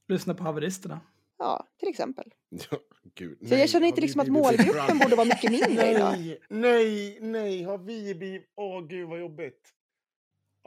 [0.08, 1.00] Lyssna på haveristerna.
[1.38, 2.34] Ja, till exempel.
[2.72, 2.78] Ja,
[3.16, 6.12] gud, Så jag känner inte liksom att målgruppen borde vara mycket mindre idag.
[6.18, 8.52] Nej, nej, nej, har vi blivit...
[8.56, 9.74] Åh gud vad jobbigt.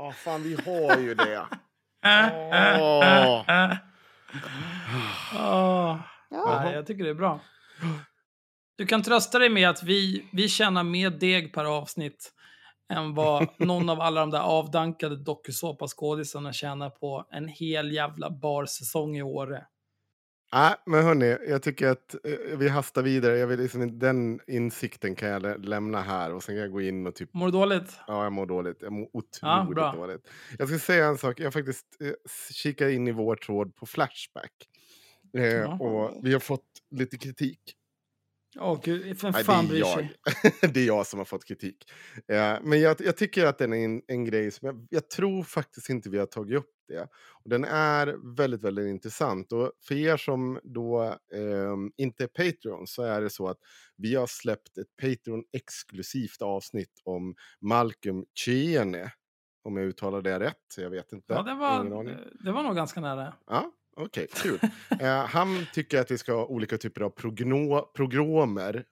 [0.03, 1.47] Ja, fan vi har ju det.
[2.81, 3.45] Åh.
[5.35, 5.97] Åh.
[6.31, 6.73] Ja.
[6.73, 7.41] Jag tycker det är bra.
[8.79, 12.33] Du kan trösta dig med att vi, vi tjänar mer deg per avsnitt
[12.93, 19.17] än vad någon av alla de där avdankade dokusåpaskådisarna tjänar på en hel jävla barsäsong
[19.17, 19.67] i Åre.
[20.53, 23.39] Nej, men hörni, jag tycker att eh, vi hastar vidare.
[23.39, 26.81] Jag vill liksom, den insikten kan jag lä- lämna här och sen kan jag gå
[26.81, 27.99] in och typ Mår du dåligt?
[28.07, 28.83] Ja, jag mår dåligt.
[28.83, 29.93] Jag mår Ja, otroligt bra.
[29.93, 30.29] dåligt.
[30.59, 31.41] Jag ska säga en sak.
[31.41, 32.11] Jag faktiskt eh,
[32.53, 34.53] kikar in i vår tråd på Flashback.
[35.37, 35.79] Eh, Ja.
[35.79, 37.61] och vi har fått lite kritik.
[38.59, 40.17] Åh gud, vem fan det, bryr är sig?
[40.63, 40.73] jag.
[40.75, 41.91] det är jag som har fått kritik.
[42.29, 45.43] Eh, men jag, jag tycker att den är en, en grej som jag, jag tror
[45.43, 47.09] faktiskt inte vi har tagit upp det.
[47.45, 49.53] Och den är väldigt, väldigt intressant.
[49.53, 51.03] Och för er som då
[51.35, 53.59] ehm, inte är Patreon så är det så att
[53.97, 59.13] vi har släppt ett Patreon-exklusivt avsnitt om Malcolm Chiene.
[59.65, 61.35] Om jag uttalar det rätt, jag vet inte.
[61.35, 62.17] Ja, det var, aning.
[62.45, 63.35] det var nog ganska nära.
[63.47, 64.59] Ja, okej, kul.
[65.01, 68.84] eh, han tycker att vi ska ha olika typer av progno- progromer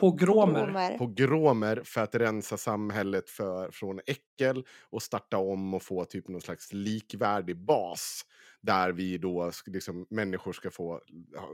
[0.00, 0.66] Pogromer.
[0.66, 0.98] Romer.
[0.98, 6.40] pogromer för att rensa samhället för, från äckel och starta om och få typ någon
[6.40, 8.22] slags likvärdig bas
[8.60, 10.92] där vi då liksom, människor ska få
[11.36, 11.48] ha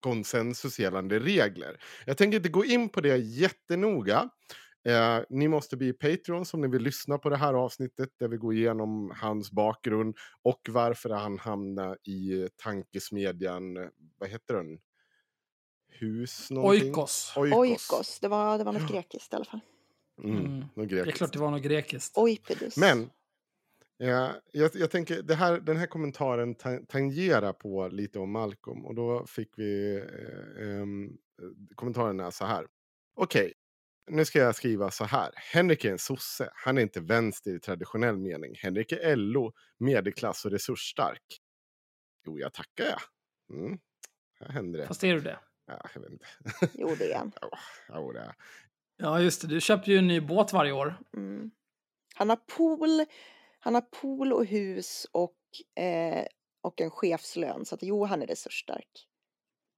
[0.00, 1.76] konsensus gällande regler.
[2.06, 4.28] Jag tänker inte gå in på det jättenoga.
[4.86, 8.36] Eh, ni måste bli Patreon om ni vill lyssna på det här avsnittet där vi
[8.36, 14.78] går igenom hans bakgrund och varför han hamnade i tankesmedjan, eh, vad heter den?
[15.88, 16.88] Hus någonting?
[16.88, 17.32] Oikos.
[17.36, 19.60] Oikos, det var, det var något grekiskt i alla fall.
[20.24, 20.64] Mm, Mm.
[20.74, 22.18] något Det är klart det var något grekiskt.
[22.18, 22.76] Oipidus.
[22.76, 23.10] Men
[23.96, 28.86] ja, jag, jag tänker, det här, den här kommentaren ta- tangerar på lite om Malcolm
[28.86, 29.96] och då fick vi
[30.58, 30.86] eh,
[31.74, 32.66] kommentaren är så här.
[33.14, 33.52] Okej,
[34.06, 35.32] nu ska jag skriva så här.
[35.36, 36.50] Henrik är en sosse.
[36.54, 38.54] Han är inte vänster i traditionell mening.
[38.54, 41.40] Henrik är LO, medelklass och resursstark.
[42.26, 43.00] Jo, jag tackar jag.
[43.58, 43.78] Mm.
[44.40, 44.86] Här händer det.
[44.86, 45.38] Fast är du det?
[45.66, 46.26] Ja, jag vet inte.
[46.74, 47.32] Jo, det är han.
[47.40, 48.34] Ja, jo, det är.
[48.96, 49.48] Ja, just det.
[49.48, 50.98] Du köper ju en ny båt varje år.
[51.16, 51.50] Mm.
[52.14, 53.04] Han har pool,
[53.58, 55.36] han har pool och hus och,
[55.82, 56.26] eh,
[56.60, 57.64] och en chefslön.
[57.64, 59.08] Så att jo, han är resursstark.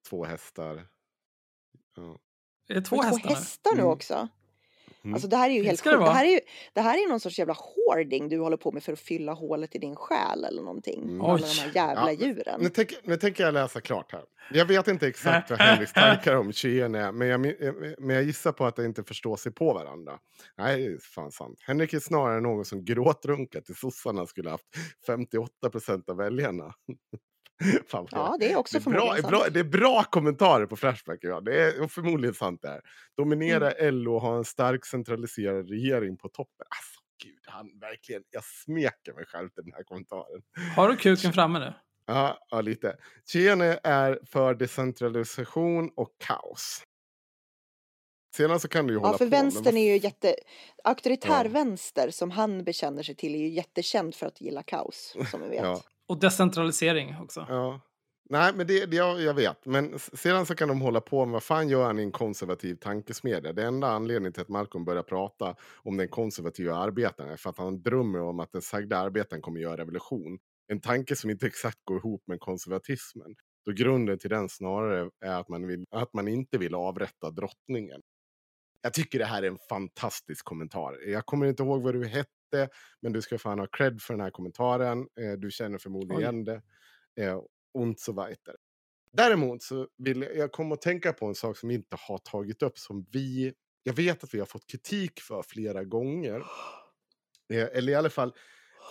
[0.09, 0.89] Två hästar.
[1.95, 2.19] Ja.
[2.69, 3.35] Är det två hästar två nu?
[3.35, 3.93] hästar nu Mm.
[3.93, 4.29] också?
[5.05, 5.15] Mm.
[5.15, 5.95] Alltså det här är ju Det helt det sjukt.
[6.01, 6.11] Det vara.
[6.13, 6.41] här är ju
[6.73, 9.75] det här är någon sorts jävla hoarding du håller på med för att fylla hålet
[9.75, 11.03] i din själ eller någonting.
[11.03, 11.21] Mm.
[11.21, 12.61] Alla de här jävla Ja, djuren.
[12.61, 14.23] Nu, tänker, nu tänker jag läsa klart här.
[14.53, 18.25] Jag vet inte exakt vad Henriks tankar om Cheyenne är, men jag, mi- men jag
[18.25, 20.19] gissar på att de inte förstår sig på varandra.
[20.59, 21.59] Nej, det fan sant.
[21.67, 24.65] Henrik är snarare någon som gråtrunkat till sossarna skulle haft
[25.07, 26.75] 58 procent av väljarna.
[27.89, 29.55] fan Ja, det är också det, är bra, förmodligen bra, sant.
[29.55, 31.19] det är bra kommentarer på Flashback.
[31.23, 31.41] Ja.
[31.41, 32.81] Det är förmodligen sant det här.
[33.17, 33.95] Dominera Mm.
[33.95, 36.67] LO och ha en stark centraliserad regering på toppen.
[36.71, 40.43] Alltså, gud, han verkligen, jag smeker mig själv till den här kommentaren.
[40.77, 41.73] Har du kuken framme nu?
[42.07, 42.97] Ja, ja lite.
[43.33, 46.83] Chene är för decentralisation och kaos.
[48.37, 49.31] Sedan så kan du ju hålla Ja, för på.
[49.31, 50.35] men vänstern vad är ju jätte...
[50.85, 51.51] Auktoritär Ja.
[51.51, 55.49] vänster som han bekänner sig till är ju jättekänd för att gilla kaos, som vi
[55.49, 55.63] vet.
[55.65, 57.47] Ja, och decentralisering också.
[57.49, 57.81] ja.
[58.31, 59.67] Nej, men det, det jag, jag vet.
[59.67, 62.75] Men sedan så kan de hålla på med vad fan gör han i en konservativ
[62.75, 63.53] tankesmedja?
[63.53, 67.59] Det enda anledningen till att Malcolm börjar prata om den konservativa arbetaren är för att
[67.59, 70.39] han drömmer om att den sagda arbetaren kommer göra revolution.
[70.73, 73.35] En tanke som inte exakt går ihop med konservatismen.
[73.67, 78.01] Då grunden till den snarare är att man, vill, att man inte vill avrätta drottningen.
[78.83, 81.09] Jag tycker det här är en fantastisk kommentar.
[81.09, 82.31] Jag kommer inte ihåg vad du hette,
[83.01, 84.99] men du ska fan ha cred för den här kommentaren.
[85.21, 86.63] Eh, Du känner förmodligen igen det.
[87.21, 87.41] Eh,
[87.75, 88.57] Und so weiter.
[89.13, 92.19] Däremot så vill jag, jag kommer att tänka på en sak som vi inte har
[92.19, 96.43] tagit upp som vi, jag vet att vi har fått kritik för flera gånger.
[97.53, 98.33] Eh, Eller i alla fall,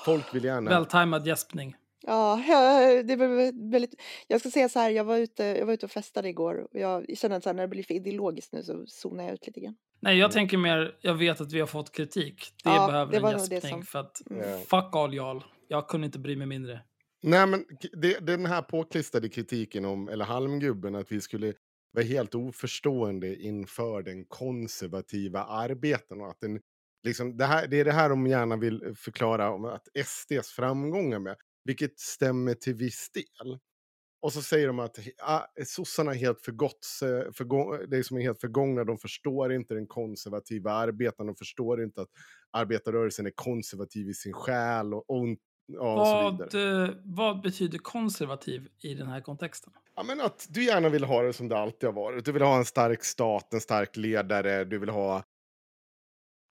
[0.06, 0.70] folk vill gärna...
[0.70, 1.76] Vältajmad gäspning.
[2.02, 2.36] Ja,
[3.06, 4.02] det var väldigt...
[4.28, 6.80] Jag ska säga så här, jag var ute, jag var ute och festade igår och
[6.80, 9.76] jag känner att när det blir för ideologiskt nu så zonar jag ut lite grann.
[10.00, 12.54] Nej, jag tänker mer, jag vet att vi har fått kritik.
[12.64, 14.60] Det Ja, behöver det en gäspning som- för att Mm.
[14.60, 15.42] fuck all y'all.
[15.68, 16.80] Jag kunde inte bry mig mindre.
[17.24, 21.54] Nej, men det, den här påklistrade kritiken om, eller halmgubben, att vi skulle
[21.92, 26.60] vara helt oförstående inför den konservativa arbeten och att den,
[27.04, 31.20] liksom, det, här, det är det här de gärna vill förklara om att SDs framgångar
[31.20, 33.60] med, vilket stämmer till viss del.
[34.22, 38.18] Och så säger de att ah, sossarna är helt förgåtts, eh, förgå, det är som
[38.18, 42.10] är helt förgångna, de förstår inte den konservativa arbetaren, de förstår inte att
[42.52, 45.28] arbetarrörelsen är konservativ i sin själ och, och,
[45.68, 46.50] ja, och så vidare.
[46.52, 49.74] Vad, eh, vad betyder konservativ i den här kontexten?
[49.96, 52.26] Ja, men att du gärna vill ha det som det alltid har varit.
[52.26, 55.24] Du vill ha en stark stat, en stark ledare, du vill ha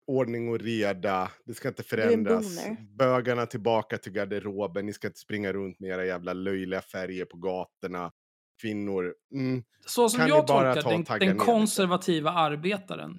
[0.07, 2.67] ordning och reda, det ska inte förändras.
[2.99, 7.37] Bögarna tillbaka till garderoben, ni ska inte springa runt med era jävla löjliga färger på
[7.37, 8.13] gatorna.
[8.61, 11.45] Kvinnor, mm, Så som Kan jag tolkar den, den ner lite?
[11.45, 13.11] konservativa arbetaren.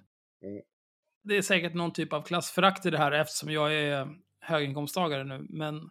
[0.44, 0.62] Mm.
[1.24, 4.08] Det är säkert någon typ av klassförakt i det här eftersom jag är
[4.40, 5.46] höginkomsttagare nu.
[5.50, 5.90] Men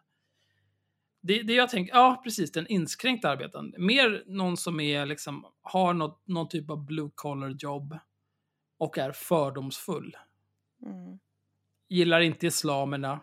[1.22, 3.74] det, det jag tänker, ja precis, den inskränkta arbetaren.
[3.78, 7.98] Mer någon som är liksom, har något, någon typ av blue collar jobb
[8.78, 10.16] och är fördomsfull.
[10.82, 11.18] Mm.
[11.88, 13.20] Gillar inte islamerna.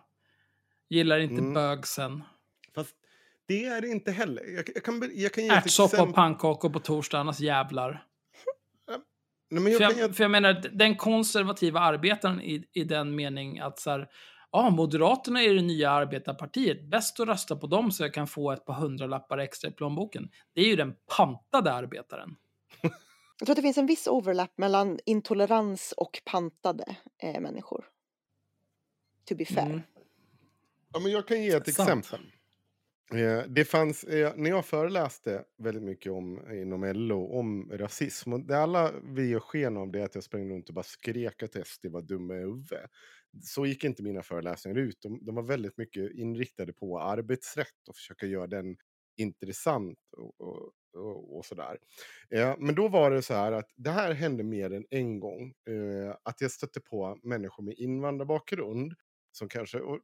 [0.90, 1.54] Gillar inte Mm.
[1.54, 2.24] bögsen.
[2.76, 2.96] fast
[3.48, 4.44] det är det inte heller.
[4.44, 8.06] Jag, jag, kan, jag kan ge Ärtsoppa och pannkakor på torsdag, annars jävlar.
[9.52, 13.60] Nej, men jag För jag, för jag menar, den konservativa arbetaren i, i den mening
[13.60, 14.08] att så här,
[14.52, 16.90] ja, Moderaterna är det nya arbetarpartiet.
[16.90, 20.30] Bäst att rösta på dem så jag kan få ett par hundralappar extra i plånboken.
[20.54, 22.36] Det är ju den pantade arbetaren.
[23.44, 27.86] Jag tror att det finns en viss overlap mellan intolerans och pantade eh, människor.
[29.26, 29.66] To be fair.
[29.66, 29.82] Mm.
[30.94, 31.90] Ja, men jag kan ge ett Sant.
[31.90, 32.20] exempel.
[33.14, 38.40] Eh, Det fanns, eh, när jag föreläste väldigt mycket om, inom LO om rasism, och
[38.40, 41.44] det alla vi gör sken av det är att jag sprang runt och bara skrek
[41.44, 42.90] att SD var dumma i huvudet.
[43.44, 45.02] Så gick inte mina föreläsningar ut.
[45.02, 48.78] De, de var väldigt mycket inriktade på arbetsrätt och försöka göra den
[49.18, 51.78] intressant och, och, och, och sådär.
[52.30, 55.54] Eh, men då var det så här att det här hände mer än en gång.
[55.70, 58.94] Eh, att jag stötte på människor med invandrarbakgrund
[59.32, 60.00] som kanske mm,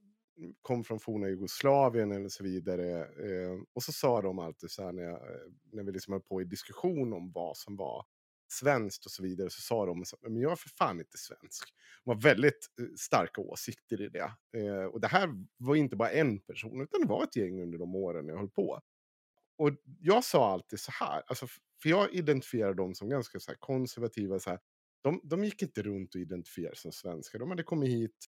[0.61, 2.99] kom från forna Jugoslavien eller så vidare.
[3.01, 6.21] Eh, och så sa de alltid så här när, jag, eh, när vi liksom höll
[6.21, 8.05] på i diskussion om vad som var
[8.51, 11.73] svenskt och så vidare så sa de men jag är för fan inte svensk.
[12.03, 14.31] De har väldigt eh, starka åsikter i det.
[14.57, 17.77] Eh, och det här var inte bara en person utan det var ett gäng under
[17.77, 18.81] de åren jag höll på.
[19.59, 21.47] Och jag sa alltid så här, alltså,
[21.83, 24.39] för jag identifierar dem som ganska så här konservativa.
[24.39, 24.59] Så här,
[25.03, 27.39] de, de gick inte runt och identifierade sig som svenskar.
[27.39, 28.25] De hade kommit hit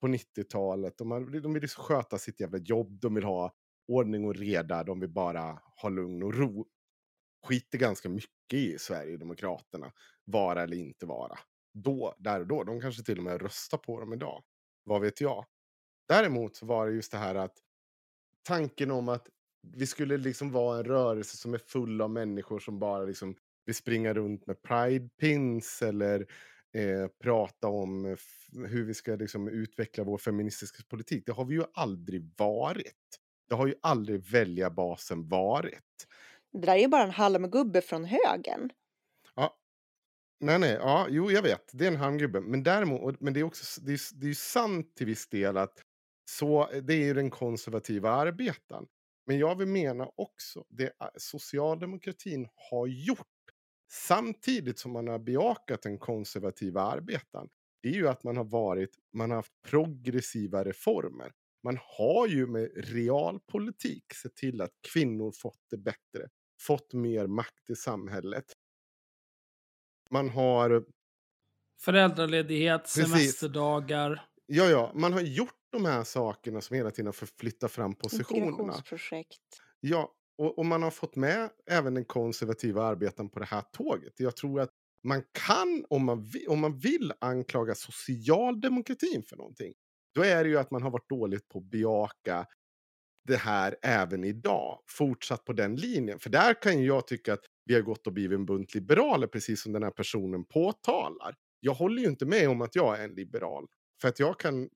[0.00, 0.98] på 90-talet.
[0.98, 3.00] De, har- de ville sköta sitt jävla jobb.
[3.00, 3.54] De vill ha
[3.88, 4.84] ordning och reda.
[4.84, 6.66] De vill bara ha lugn och ro.
[7.46, 9.92] Skiter ganska mycket i Sverigedemokraterna.
[10.24, 11.38] Vara eller inte vara.
[11.74, 12.64] Då, där och då.
[12.64, 14.42] De kanske till och med röstar på dem idag.
[14.84, 15.46] Vad vet jag?
[16.08, 17.58] Däremot var det just det här att
[18.42, 19.28] tanken om att
[19.62, 23.36] vi skulle liksom vara en rörelse som är full av människor som bara liksom
[23.66, 26.20] vill springa runt med pride pins eller
[26.74, 28.16] eh, prata om
[28.52, 31.26] hur vi ska liksom utveckla vår feministiska politik.
[31.26, 33.18] Det har vi ju aldrig varit.
[33.48, 36.06] Det har ju aldrig väljarbasen varit.
[36.52, 38.70] Det där är ju bara en halmgubbe från högen.
[40.40, 41.70] Nej, nej, ja, jo, jag vet.
[41.72, 42.40] Det är en handgubbe.
[42.40, 45.84] Men däremot, men det är också det är, det är sant till viss del att
[46.24, 48.86] så, det är ju den konservativa arbetaren.
[49.26, 53.26] Men jag vill mena också det är- socialdemokratin har gjort
[53.92, 57.48] samtidigt som man har bejakat den konservativa arbetaren.
[57.82, 61.32] Det är ju att man har varit, man har haft progressiva reformer.
[61.62, 66.28] Man har ju med realpolitik sett till att kvinnor fått det bättre,
[66.60, 68.44] fått mer makt i samhället.
[70.10, 70.84] Man har
[71.80, 73.10] Föräldraledighet, Precis.
[73.10, 74.26] semesterdagar.
[74.46, 78.46] Ja, ja, man har gjort de här sakerna som hela tiden har förflyttat fram positionerna.
[78.46, 79.40] Integrationsprojekt.
[79.80, 84.20] Ja, och, och man har fått med även den konservativa arbetaren på det här tåget.
[84.20, 84.70] Jag tror att
[85.02, 89.74] man kan, om man, vill, om man vill anklaga socialdemokratin för någonting,
[90.14, 92.46] då är det ju att man har varit dåligt på att bejaka
[93.24, 94.82] det här även idag.
[94.86, 96.18] Fortsatt på den linjen.
[96.18, 99.26] För där kan ju jag tycka att vi har gått och blivit en bunt liberaler,
[99.26, 101.34] precis som den här personen påtalar.
[101.60, 103.66] Jag håller ju inte med om att jag är en liberal.
[104.00, 104.70] För att jag kan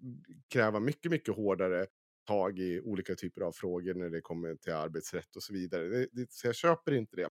[0.49, 1.87] kräva mycket, mycket hårdare
[2.27, 5.89] tag i olika typer av frågor när det kommer till arbetsrätt och så vidare.
[5.89, 7.29] Det, det, så jag köper inte det.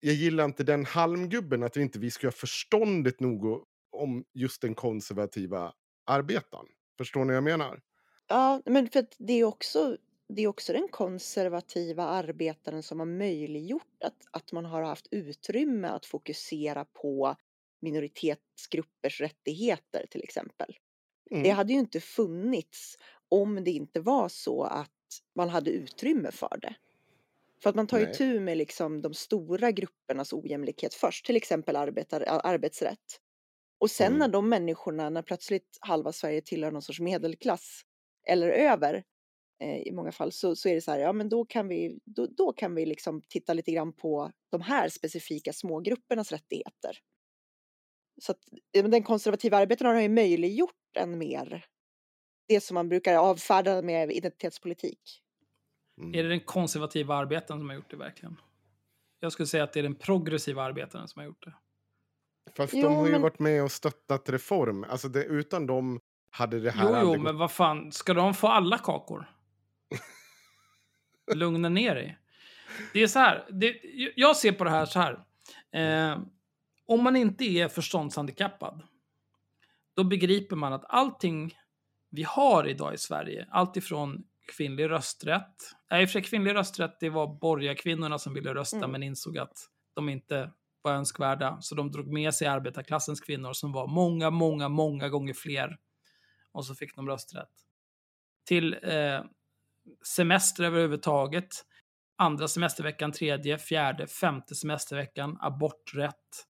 [0.00, 4.62] Jag gillar inte den halmgubben att vi inte vi ska ha förståndet nog om just
[4.62, 5.72] den konservativa
[6.06, 6.66] arbetaren.
[6.98, 7.80] Förstår ni vad jag menar?
[8.28, 9.96] Ja, men för att det är också,
[10.28, 15.88] det är också den konservativa arbetaren som har möjliggjort att, att man har haft utrymme
[15.88, 17.36] att fokusera på
[17.82, 20.76] minoritetsgruppers rättigheter till exempel.
[21.42, 21.50] Det Mm.
[21.50, 22.98] hade ju inte funnits
[23.28, 24.90] om det inte var så att
[25.36, 26.74] man hade utrymme för det.
[27.62, 28.12] För att man tar ju Nej.
[28.12, 33.20] tur med liksom de stora gruppernas ojämlikhet först, till exempel arbetar, arbetsrätt.
[33.80, 34.18] Och sen Mm.
[34.18, 37.82] när de människorna, när plötsligt halva Sverige tillhör någon sorts medelklass
[38.28, 39.04] eller över
[39.64, 42.00] eh, i många fall så, så är det så här, ja men då kan vi,
[42.04, 46.98] då, då kan vi liksom titta lite grann på de här specifika smågruppernas rättigheter.
[48.20, 48.38] Så att
[48.82, 51.64] men den konservativa arbetaren har ju möjliggjort en mer,
[52.48, 55.22] det som man brukar avfärda med identitetspolitik.
[56.00, 56.14] Mm.
[56.14, 58.40] Är det den konservativa arbetaren som har gjort det verkligen?
[59.20, 61.54] Jag skulle säga att det är den progressiva arbetaren som har gjort det.
[62.56, 64.84] Fast Jo, de har ju men- varit med och stöttat reform.
[64.84, 66.00] Alltså det, utan dem
[66.30, 67.40] hade det här Jo, jo, aldrig men gått.
[67.40, 69.30] vad fan, ska de få alla kakor?
[71.34, 72.18] Lugna ner dig.
[72.92, 73.80] Det är så här, det,
[74.16, 75.12] jag ser på det här så här.
[75.72, 76.18] Eh,
[76.88, 78.82] om man inte är förståndshandikappad,
[79.96, 81.54] då begriper man att allting
[82.10, 84.24] vi har idag i Sverige, allt ifrån
[84.56, 85.54] kvinnlig rösträtt,
[85.90, 88.90] nej, för kvinnlig rösträtt, det var borgarkvinnorna som ville rösta Mm.
[88.90, 89.58] men insåg att
[89.94, 94.68] de inte var önskvärda, så de drog med sig arbetarklassens kvinnor som var många, många,
[94.68, 95.78] många gånger fler
[96.52, 97.52] och så fick de rösträtt.
[98.44, 99.22] Till eh,
[100.16, 101.48] semester överhuvudtaget.
[102.16, 106.47] Andra semesterveckan, tredje, fjärde, femte semesterveckan, aborträtt.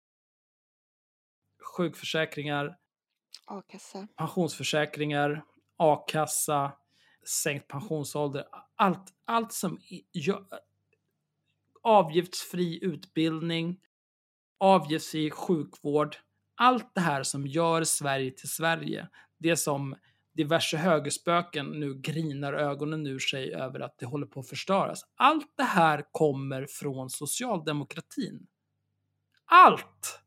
[1.78, 2.76] Sjukförsäkringar,
[3.46, 4.08] A-kassa.
[4.16, 5.44] pensionsförsäkringar,
[5.76, 6.72] a-kassa,
[7.42, 8.44] sänkt pensionsålder.
[8.76, 9.78] Allt, allt som
[10.12, 10.46] gör,
[11.82, 13.80] avgiftsfri utbildning,
[14.58, 16.16] avgiftsfri sjukvård.
[16.54, 19.08] Allt det här som gör Sverige till Sverige.
[19.38, 19.96] Det som
[20.32, 25.00] diverse högerspöken nu grinar ögonen ur sig över att det håller på att förstöras.
[25.16, 28.46] Allt det här kommer från socialdemokratin.
[29.44, 30.20] Allt!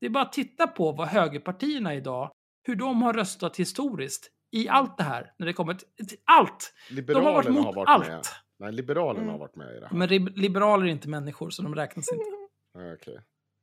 [0.00, 2.30] Det är bara att titta på vad högerpartierna idag,
[2.62, 5.32] hur de har röstat historiskt i allt det här.
[5.38, 6.74] När det kommer till, allt!
[6.88, 7.30] De Liberalerna
[7.60, 8.08] har varit mot varit allt.
[8.08, 8.22] med.
[8.58, 9.32] Nej, Liberalerna Mm.
[9.32, 9.96] har varit med i det här.
[9.96, 12.24] Men liberaler är inte människor, så de räknas inte.
[12.72, 13.20] Ja, okej.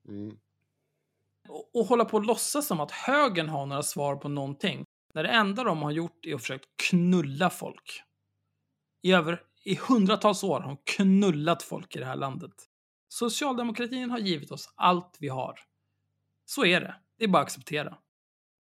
[0.10, 0.38] Mm.
[1.50, 4.84] Och, och hålla på och låtsas som att högern har några svar på någonting.
[5.14, 8.02] När det enda de har gjort är att försöka knulla folk.
[9.02, 12.52] I över i hundratals år har de knullat folk i det här landet.
[13.14, 15.60] Socialdemokratin har givit oss allt vi har.
[16.50, 16.96] Så är det.
[17.18, 17.98] Det är bara att acceptera.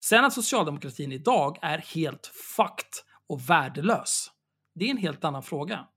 [0.03, 2.91] Sen att socialdemokratin idag är helt fucked
[3.27, 4.31] och värdelös.
[4.75, 5.87] Det är en helt annan fråga.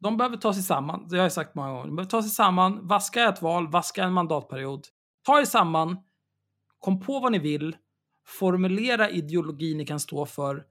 [0.00, 1.86] De behöver ta sig samman, det har jag sagt många gånger.
[1.86, 4.86] De behöver ta sig samman, vaska ett val, vaska en mandatperiod.
[5.22, 5.96] Ta er samman,
[6.78, 7.76] kom på vad ni vill,
[8.26, 10.66] formulera ideologi ni kan stå för,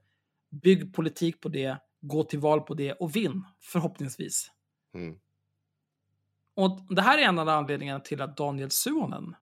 [0.62, 4.50] bygg politik på det, gå till val på det och vinn, förhoppningsvis.
[4.94, 5.18] Mm.
[6.54, 9.34] Och det här är en av anledningarna till att Daniel Suhonen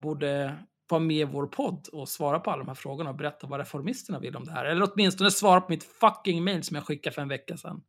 [0.00, 3.46] borde vara med i vår podd och svara på alla de här frågorna och berätta
[3.46, 4.64] vad reformisterna vill om det här.
[4.64, 7.82] Eller åtminstone svara på mitt fucking mail som jag skickade för en vecka sedan.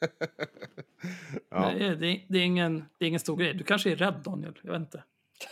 [1.50, 1.70] ja.
[1.70, 3.54] Det, är, det, det, är ingen, det är ingen stor grej.
[3.54, 5.04] Du kanske är rädd Daniel, jag vet inte.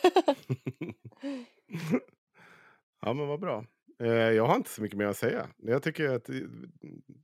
[3.00, 3.64] ja, men vad bra.
[4.00, 5.48] Eh, jag har inte så mycket mer att säga.
[5.56, 6.46] Jag tycker att det,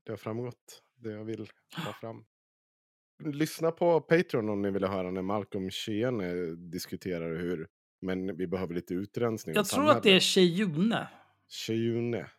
[0.05, 1.47] det har framgått det jag vill
[1.85, 2.25] ta fram.
[3.25, 7.69] Lyssna på Patreon om ni vill höra när Malcolm Sheene diskuterar hur
[8.01, 9.55] men vi behöver lite utrensning.
[9.55, 11.09] Jag tror att det är Tjejune.
[11.49, 12.31] Tjejune.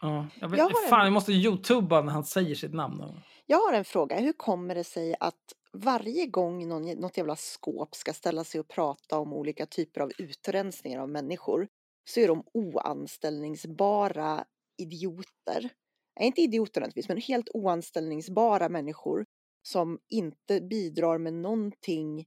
[0.00, 3.02] Ja, jag, vet, Jag har en- fan, jag måste youtuba när han säger sitt namn.
[3.46, 4.20] Jag har en fråga.
[4.20, 8.68] Hur kommer det sig att varje gång någon, något jävla skåp ska ställa sig och
[8.68, 11.68] prata om olika typer av utrensningar av människor
[12.04, 14.44] så är de oanställningsbara
[14.78, 15.70] idioter.
[16.18, 19.26] Nej, inte idioter nödvändigtvis, men helt oanställningsbara människor
[19.66, 22.26] som inte bidrar med någonting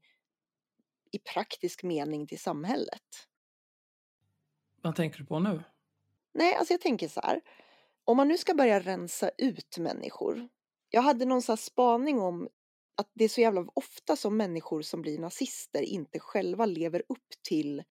[1.12, 3.28] i praktisk mening till samhället.
[4.82, 5.64] Vad tänker du på nu?
[6.34, 7.42] Nej, alltså jag tänker så här.
[8.04, 10.50] Om man nu ska börja rensa ut människor.
[10.90, 12.50] Jag hade någon så spaning om
[12.96, 17.28] att det är så jävla ofta som människor som blir nazister inte själva lever upp
[17.48, 17.84] till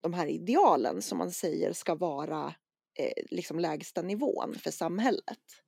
[0.00, 2.54] de här idealen som man säger ska vara
[2.98, 5.65] eh, liksom lägsta nivån för samhället.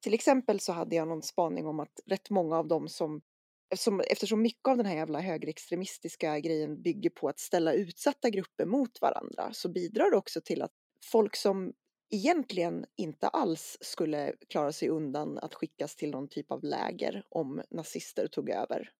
[0.00, 3.22] Till exempel så hade jag någon spaning om att rätt många av dem som
[3.68, 8.66] Eftersom, eftersom mycket av den här jävla högerextremistiska grejen bygger på att ställa utsatta grupper
[8.66, 10.72] mot varandra så bidrar det också till att
[11.04, 11.72] folk som
[12.10, 17.62] egentligen inte alls skulle klara sig undan att skickas till någon typ av läger om
[17.70, 18.92] nazister tog över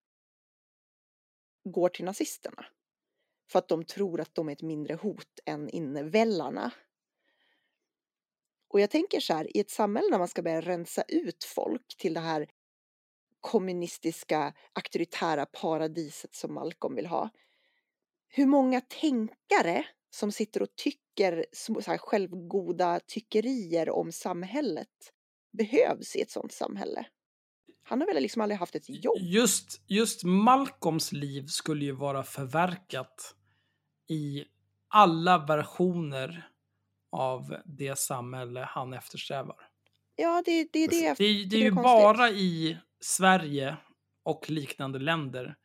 [1.73, 2.67] går till nazisterna.
[3.53, 6.73] För att de tror att de är ett mindre hot än innevällarna.
[8.77, 11.97] Och jag tänker så här, i ett samhälle där man ska börja rensa ut folk
[11.99, 12.47] till det här
[13.41, 17.31] kommunistiska auktoritära paradiset som Malcolm vill ha.
[18.29, 25.12] Hur många tänkare som sitter och tycker så här självgoda tyckerier om samhället
[25.59, 27.07] behövs i ett sånt samhälle?
[27.83, 29.18] Han har väl liksom aldrig haft ett jobb?
[29.20, 33.35] Just, just Malcolms liv skulle ju vara förverkat
[34.09, 34.45] i
[34.89, 36.51] alla versioner
[37.13, 39.57] av det samhälle han eftersträvar.
[40.17, 43.77] Ja, det, det är det Det, är- det är ju bara i Sverige
[44.25, 45.57] och liknande länder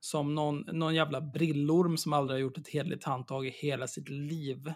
[0.00, 4.08] som någon, någon jävla brillorm som aldrig har gjort ett hederligt handtag i hela sitt
[4.08, 4.72] liv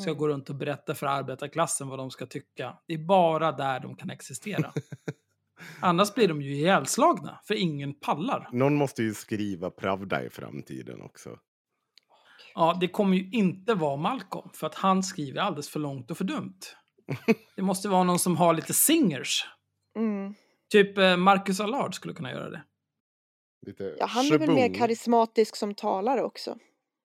[0.00, 0.18] ska Mm.
[0.18, 2.78] gå runt och berätta för arbetarklassen vad de ska tycka.
[2.86, 4.72] Det är bara där de kan existera.
[5.80, 8.48] Annars blir de ju ihjälslagna, för ingen pallar.
[8.52, 11.38] Någon måste ju skriva Pravda i framtiden också.
[12.54, 16.18] Ja, det kommer ju inte vara Malcolm, för att han skriver alldeles för långt och
[16.18, 16.60] för dumt.
[17.56, 19.46] Det måste vara någon som har lite singers.
[19.96, 20.34] Mm.
[20.70, 22.62] Typ eh, Marcus Allard skulle kunna göra det.
[23.66, 26.58] Lite Ja, han är väl mer karismatisk som talare också.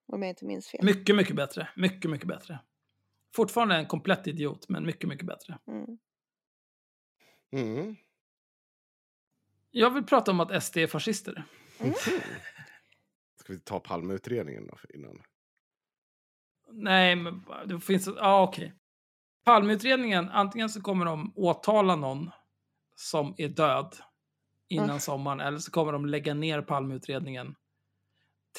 [0.07, 0.85] Om jag inte minns fel.
[0.85, 1.69] Mycket, mycket bättre.
[1.75, 2.59] Mycket, mycket bättre.
[3.35, 5.57] Fortfarande en komplett idiot, men mycket, mycket bättre.
[5.67, 5.97] Mm.
[7.51, 7.95] Mm.
[9.71, 11.43] Jag vill prata om att SD är fascister.
[11.79, 11.93] Mm.
[13.35, 15.21] Ska vi ta Palmeutredningen då innan?
[16.71, 18.07] Nej, men det finns...
[18.07, 18.73] Ja, ah, okej.
[19.45, 22.29] Palmeutredningen, antingen så kommer de åtala någon
[22.95, 23.95] som är död
[24.69, 24.99] innan Mm.
[24.99, 27.55] sommaren, eller så kommer de lägga ner Palmeutredningen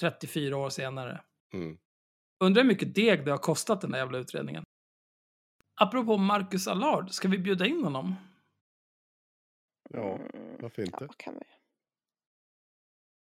[0.01, 1.21] 34 år senare.
[1.53, 1.79] Mm.
[2.45, 4.65] Undrar hur mycket deg det har kostat den där jävla utredningen.
[5.81, 8.15] Apropå Marcus Allard, ska vi bjuda in honom?
[9.91, 10.57] Ja, Mm.
[10.61, 11.05] varför inte?
[11.05, 11.41] Ja, kan vi.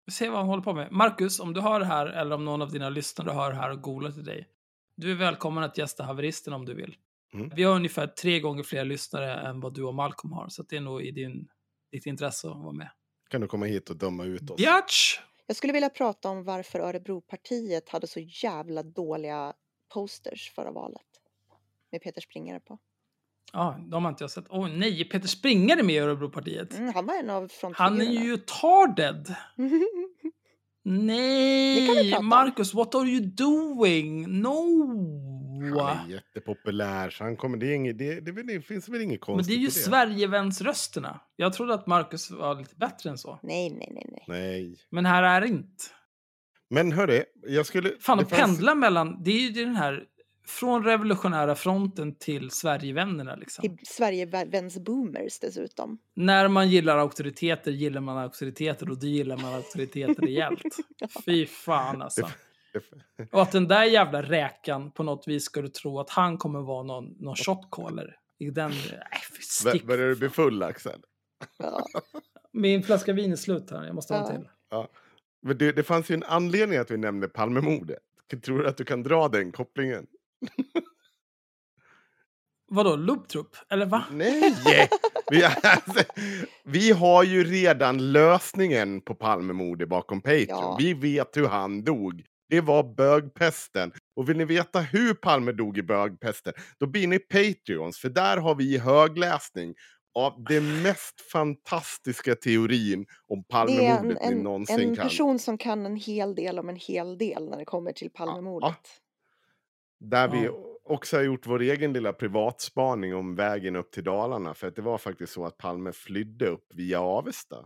[0.06, 0.92] Vi ser vad han håller på med.
[0.92, 3.70] Marcus, om du hör det här, eller om någon av dina lyssnare hör det här
[3.70, 4.48] och googlar till dig.
[4.96, 6.96] Du är välkommen att gästa Haveristen om du vill.
[7.34, 7.50] Mm.
[7.56, 10.68] Vi har ungefär tre gånger fler lyssnare än vad du och Malcolm har, så att
[10.68, 11.48] det är nog i din,
[11.92, 12.90] ditt intresse att vara med.
[13.30, 14.56] Kan du komma hit och döma ut oss?
[14.56, 15.20] Biatch!
[15.46, 19.52] Jag skulle vilja prata om varför Örebropartiet hade så jävla dåliga
[19.94, 21.00] posters förra valet.
[21.92, 22.78] Med Peter Springare på.
[23.52, 24.44] Ja, de har inte jag sett.
[24.48, 26.78] Åh nej, Peter Springer är med i Örebropartiet.
[26.78, 28.24] Mm, han var en av Han är frontfigurerna.
[28.24, 29.34] ju tarded.
[30.84, 32.22] Nej.
[32.22, 34.40] Marcus, what are you doing?
[34.40, 35.80] No!
[35.80, 39.10] Han är jättepopulär, så han kommer, det, är inget, det, det, det finns väl inget
[39.12, 39.70] Men konstigt det är ju.
[39.70, 41.20] Sverigevänsrösterna.
[41.36, 43.38] Jag trodde att Marcus var lite bättre än så.
[43.42, 44.24] nej, nej, nej, nej.
[44.28, 44.76] Nej.
[44.90, 45.84] Men här är det inte.
[46.70, 47.92] Men hörru, jag skulle...
[48.00, 49.22] Fan, det att fanns- pendla mellan...
[49.22, 50.04] Det är ju den här...
[50.46, 53.62] Från revolutionära fronten till Sverigevännerna liksom.
[53.62, 55.98] Till Sverigeväns boomers dessutom.
[56.14, 60.62] När man gillar auktoriteter gillar man auktoriteter och då gillar man auktoriteter rejält.
[61.24, 62.28] Fy fan alltså.
[63.32, 66.82] Och att den där jävla räkan på något vis skulle tro att han kommer vara
[66.82, 68.16] någon, någon shotcaller.
[68.38, 68.72] I den...
[69.40, 69.84] Stick.
[69.84, 71.00] Börjar du bli full, Axel?
[71.58, 71.86] Ja.
[72.52, 74.82] Min flaska vin är slut här, jag måste ha en Ja.
[74.82, 74.90] till.
[75.42, 77.98] Men det, det fanns ju en anledning att vi nämnde Palmemordet.
[78.44, 80.06] Tror du att du kan dra den kopplingen?
[82.70, 83.56] Vadå, looptrupp?
[83.70, 84.04] Eller va?
[84.10, 84.54] Nej!
[85.30, 86.04] Vi, alltså,
[86.64, 90.46] vi har ju redan lösningen på Palmemordet bakom Patreon.
[90.48, 90.76] Ja.
[90.78, 92.24] Vi vet hur han dog.
[92.48, 93.92] Det var bögpesten.
[94.16, 97.98] Och vill ni veta hur Palme dog i bögpesten, då blir ni Patreons.
[97.98, 99.74] För där har vi högläsning
[100.14, 105.04] av den mest fantastiska teorin om Det är en, Palmemordet ni en, någonsin en kan.
[105.04, 108.76] person som kan en hel del om en hel del när det kommer till Palmemordet.
[110.04, 110.48] Där vi
[110.84, 114.54] också har gjort vår egen lilla privatspaning om vägen upp till Dalarna.
[114.54, 117.56] För att det var faktiskt så att Palme flydde upp via Avesta.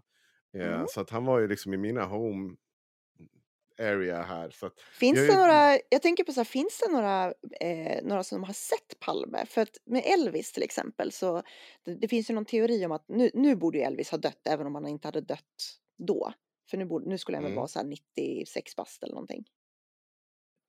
[0.56, 0.86] Eh, Mm.
[0.88, 2.56] Så att han var ju liksom i mina home
[3.80, 4.50] area här.
[4.50, 8.24] Så Finns Jag det några, jag tänker på så här, finns det några, eh, några
[8.24, 9.46] som har sett Palme?
[9.46, 11.42] För att med Elvis till exempel så
[11.84, 14.46] det, det finns ju någon teori om att nu, nu borde ju Elvis ha dött
[14.48, 16.32] även om han inte hade dött då.
[16.70, 17.56] För nu, borde, nu skulle han väl Mm.
[17.56, 19.44] vara så här 96 bast eller någonting.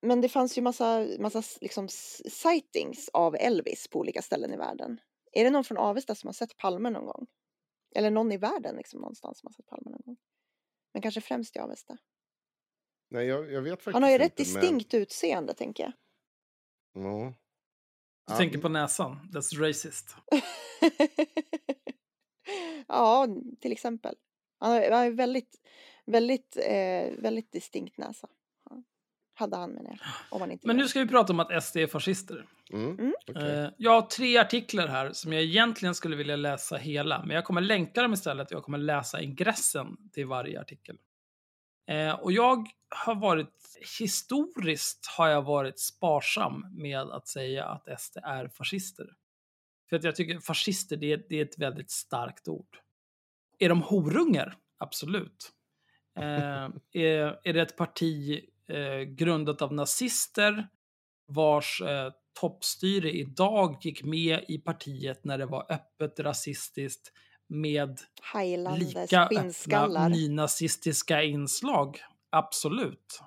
[0.01, 1.87] Men det fanns ju massa, massa liksom
[2.29, 5.01] sightings av Elvis på olika ställen i världen.
[5.31, 7.27] Är det någon från Avesta som har sett Palme någon gång?
[7.95, 10.17] Eller någon i världen liksom någonstans som har sett Palme någon gång?
[10.93, 11.97] Men kanske främst i Avesta.
[13.09, 15.93] nej, jag, jag vet faktiskt Han har ju rätt inte, men- distinkt utseende tänker jag.
[17.03, 17.33] Ja.
[18.27, 19.29] Du tänker på näsan.
[19.33, 20.15] That's racist.
[22.87, 23.27] ja,
[23.61, 24.15] till exempel.
[24.59, 25.55] Han har, han har väldigt,
[26.05, 28.29] väldigt, eh, väldigt distinkt näsa.
[29.39, 29.99] Hade han menar jag.
[30.29, 32.45] Om han inte Men nu ska vi prata om att SD är fascister.
[32.73, 33.13] Mm, Mm.
[33.27, 33.51] okej.
[33.63, 37.45] Eh, Jag har tre artiklar här som jag egentligen skulle vilja läsa hela, men jag
[37.45, 38.51] kommer länka dem istället.
[38.51, 40.97] Jag kommer läsa ingressen till varje artikel.
[41.87, 48.17] Eh, Och jag har varit, historiskt har jag varit sparsam med att säga att SD
[48.23, 49.07] är fascister.
[49.89, 52.77] För att jag tycker fascister, det är, det är ett väldigt starkt ord.
[53.59, 54.57] Är de horungar?
[54.77, 55.51] Absolut.
[56.17, 56.23] Eh,
[57.03, 60.67] är, är det ett parti eh, grundat av nazister
[61.27, 67.11] vars eh, toppstyre idag gick med i partiet när det var öppet rasistiskt
[67.47, 67.99] med
[68.77, 71.99] lika öppna nynazistiska inslag?
[72.29, 73.21] Absolut.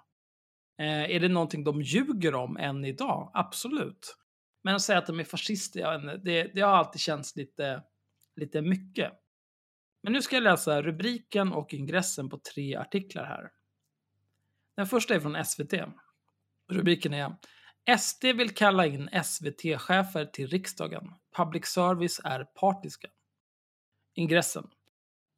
[0.78, 3.30] Eh, är det någonting de ljuger om än idag?
[3.34, 4.16] Absolut.
[4.64, 7.82] Men att säga att de är fascister, det, det har alltid känts lite,
[8.36, 9.12] lite mycket.
[10.02, 13.50] Men nu ska jag läsa rubriken och ingressen på tre artiklar här.
[14.76, 15.74] Den första är från SVT.
[16.68, 17.36] Rubriken är
[17.98, 21.14] SD vill kalla in SVT-chefer till riksdagen.
[21.36, 23.08] Public service är partiska.
[24.14, 24.68] Ingressen.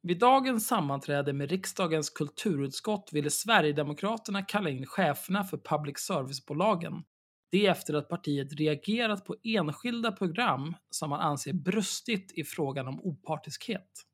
[0.01, 7.03] Vid dagens sammanträde med riksdagens kulturutskott ville Sverigedemokraterna kalla in cheferna för public service-bolagen.
[7.51, 12.99] Det efter att partiet reagerat på enskilda program som man anser brustit i frågan om
[13.01, 14.05] opartiskhet.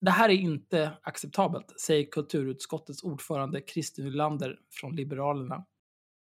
[0.00, 5.66] Det här är inte acceptabelt, säger kulturutskottets ordförande Christer Nylander från Liberalerna,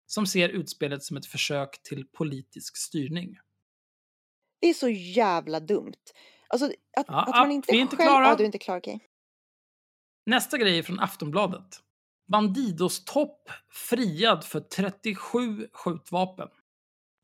[0.07, 3.39] som ser utspelet som ett försök till politisk styrning.
[4.61, 5.93] Det är så jävla dumt.
[6.49, 8.09] Alltså att, Ja, att man inte vi är inte själv...
[8.09, 8.27] klara.
[8.27, 9.09] Ja, du är inte klar, okej.
[10.27, 11.81] Nästa grej är från Aftonbladet.
[12.27, 16.49] Bandidos topp friad för 37 skjutvapen.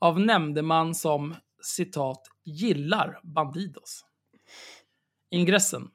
[0.01, 4.05] Av nämndeman som citat gillar Bandidos.
[5.31, 5.91] Ingressen.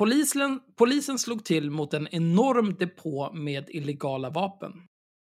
[0.00, 4.72] Polisen, polisen slog till mot en enorm depå med illegala vapen.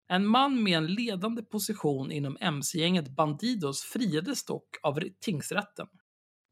[0.09, 5.87] En man med en ledande position inom mc-gänget Bandidos friades dock av tingsrätten.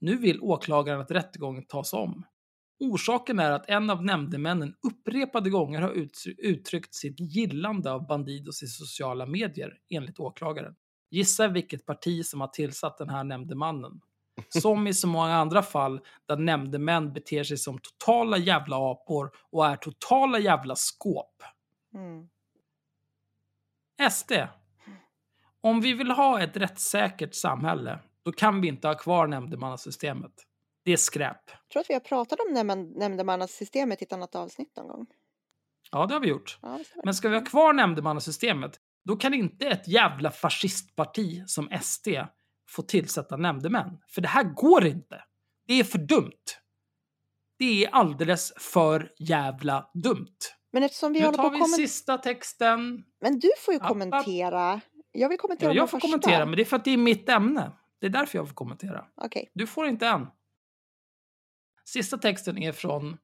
[0.01, 2.23] Nu vill åklagaren att rättegången tas om.
[2.79, 6.07] Orsaken är att en av nämndemännen upprepade gånger har
[6.37, 10.75] uttryckt sitt gillande av Bandidos i sociala medier, enligt åklagaren.
[11.11, 14.01] Gissa vilket parti som har tillsatt den här nämndemannen.
[14.49, 19.65] Som i så många andra fall där nämndemän beter sig som totala jävla apor och
[19.65, 21.43] är totala jävla skåp.
[21.93, 22.29] Mm.
[24.11, 24.31] SD.
[25.61, 30.31] Om vi vill ha ett rättssäkert samhälle, då kan vi inte ha kvar nämndemannasystemet.
[30.83, 31.41] Det är skräp.
[31.47, 35.07] Jag tror att vi har pratat om nämnd- nämndemannasystemet i ett annat avsnitt någon gång.
[35.91, 36.59] Ja, det har vi gjort.
[36.61, 36.79] Ja.
[37.03, 42.07] Men ska vi ha kvar nämndemannasystemet, då kan inte ett jävla fascistparti som SD
[42.69, 43.97] få tillsätta nämndemän.
[44.07, 45.23] För det här går inte.
[45.67, 46.43] Det är för dumt.
[47.59, 50.37] Det är alldeles för jävla dumt.
[50.71, 53.03] Men eftersom vi Nu håller på tar att vi sista texten.
[53.21, 54.81] Men du får ju kommentera.
[55.11, 56.07] Jag vill kommentera Ja, jag får första.
[56.07, 57.71] kommentera, men det är för att det är mitt ämne.
[57.99, 59.05] Det är därför jag får kommentera.
[59.15, 59.51] Okej.
[59.53, 60.27] Du får inte än.
[61.85, 63.17] Sista texten är från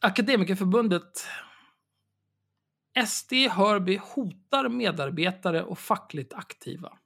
[0.00, 1.26] Akademikerförbundet.
[3.06, 6.98] SD Hörby hotar medarbetare och fackligt aktiva.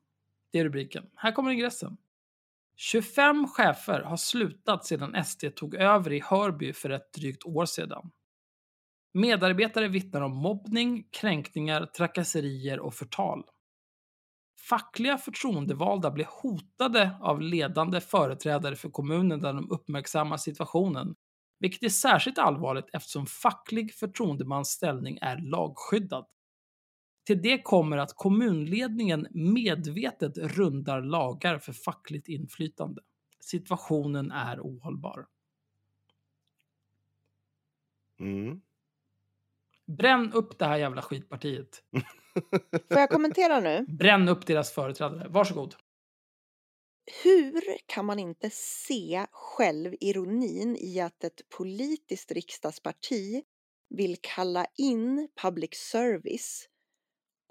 [0.52, 1.04] Det är rubriken.
[1.14, 1.96] Här kommer ingressen.
[2.76, 8.10] 25 chefer har slutat sedan SD tog över i Hörby för ett drygt år sedan.
[9.14, 13.44] Medarbetare vittnar om mobbning, kränkningar, trakasserier och förtal.
[14.68, 21.14] Fackliga förtroendevalda blir hotade av ledande företrädare för kommunen där de uppmärksammar situationen,
[21.58, 26.26] vilket är särskilt allvarligt eftersom facklig förtroendemans ställning är lagskyddad.
[27.24, 33.02] Till det kommer att kommunledningen medvetet rundar lagar för fackligt inflytande.
[33.40, 35.26] Situationen är ohållbar.
[38.20, 38.60] Mm.
[39.86, 41.82] Bränn upp det här jävla skitpartiet.
[42.88, 43.86] Får jag kommentera nu?
[43.88, 45.28] Bränn upp deras företrädare.
[45.28, 45.74] Varsågod.
[47.24, 53.42] Hur kan man inte se själv ironin i att ett politiskt riksdagsparti
[53.88, 56.68] vill kalla in public service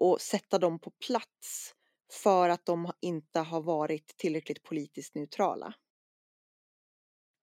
[0.02, 1.74] och sätta dem på plats
[2.12, 5.74] för att de inte har varit tillräckligt politiskt neutrala?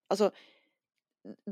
[0.08, 0.30] Alltså,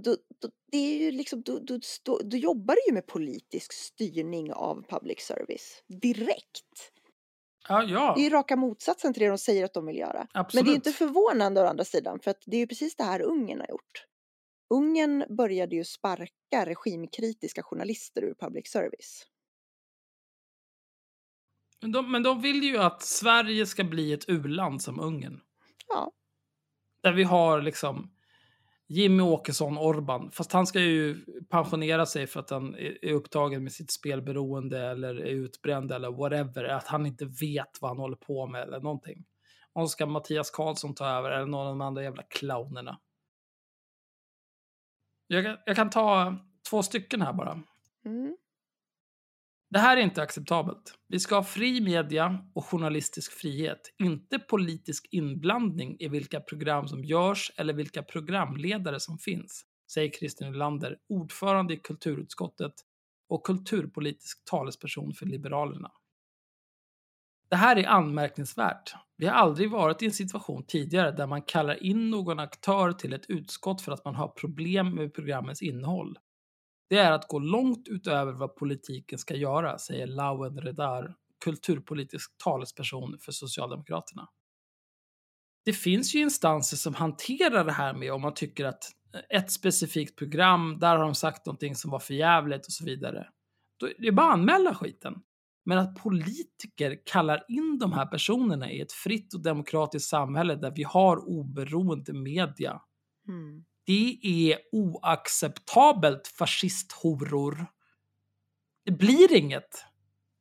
[0.05, 1.79] då, då, det är ju liksom, då, då,
[2.25, 6.93] då jobbar du ju med politisk styrning av public service direkt.
[7.69, 8.13] Ja, ja.
[8.17, 10.29] Det är ju raka motsatsen till det de säger att de vill göra.
[10.33, 10.55] Absolut.
[10.55, 13.05] Men det är inte förvånande å andra sidan, för att det är ju precis det
[13.05, 14.07] här Ungern har gjort.
[14.75, 19.27] Ungern började ju sparka regimkritiska journalister ur public service.
[21.81, 25.41] Men de, men de vill ju att Sverige ska bli ett u-land som Ungern.
[25.89, 26.13] Ja.
[27.03, 28.15] Där vi har liksom
[28.87, 30.31] Jimmy Åkesson Orban.
[30.31, 35.15] Fast han ska ju pensionera sig för att han är upptagen med sitt spelberoende eller
[35.15, 36.65] är utbränd eller whatever.
[36.65, 39.25] Att han inte vet vad han håller på med eller någonting.
[39.73, 42.99] Och så ska Mattias Karlsson ta över eller någon av de andra jävla clownerna.
[45.27, 46.37] Jag, kan- jag kan ta
[46.71, 47.63] två stycken här bara.
[48.05, 48.37] Mm.
[49.71, 50.95] Det här är inte acceptabelt.
[51.09, 57.05] Vi ska ha fri media och journalistisk frihet, inte politisk inblandning i vilka program som
[57.05, 62.73] görs eller vilka programledare som finns, säger Christer Nylander, ordförande i kulturutskottet
[63.29, 65.91] och kulturpolitisk talesperson för Liberalerna.
[67.51, 68.95] Det här är anmärkningsvärt.
[69.17, 73.13] Vi har aldrig varit i en situation tidigare där man kallar in någon aktör till
[73.13, 76.19] ett utskott för att man har problem med programmens innehåll.
[76.89, 83.19] Det är att gå långt utöver vad politiken ska göra, säger Lawen Redar, kulturpolitisk talesperson
[83.21, 84.29] för Socialdemokraterna.
[85.65, 88.85] Det finns ju instanser som hanterar det här med om man tycker att
[89.29, 93.29] ett specifikt program, där har de sagt någonting som var för jävligt och så vidare.
[93.81, 95.15] Då, det är bara att anmäla skiten.
[95.65, 100.73] Men att politiker kallar in de här personerna i ett fritt och demokratiskt samhälle där
[100.77, 102.81] vi har oberoende media
[103.29, 107.67] Mm det är oacceptabelt, fascisthoror.
[108.85, 109.85] Det blir inget.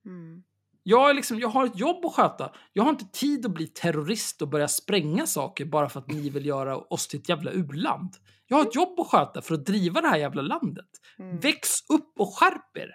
[0.05, 0.43] Mm.
[0.83, 2.55] Jag, är liksom, jag har ett jobb att sköta.
[2.73, 6.29] Jag har inte tid att bli terrorist och börja spränga saker bara för att ni
[6.29, 8.15] vill göra oss till ett jävla u-land.
[8.47, 10.89] Jag har ett jobb att sköta för att driva det här jävla landet.
[11.19, 11.39] Mm.
[11.39, 12.91] Väx upp och skärp er!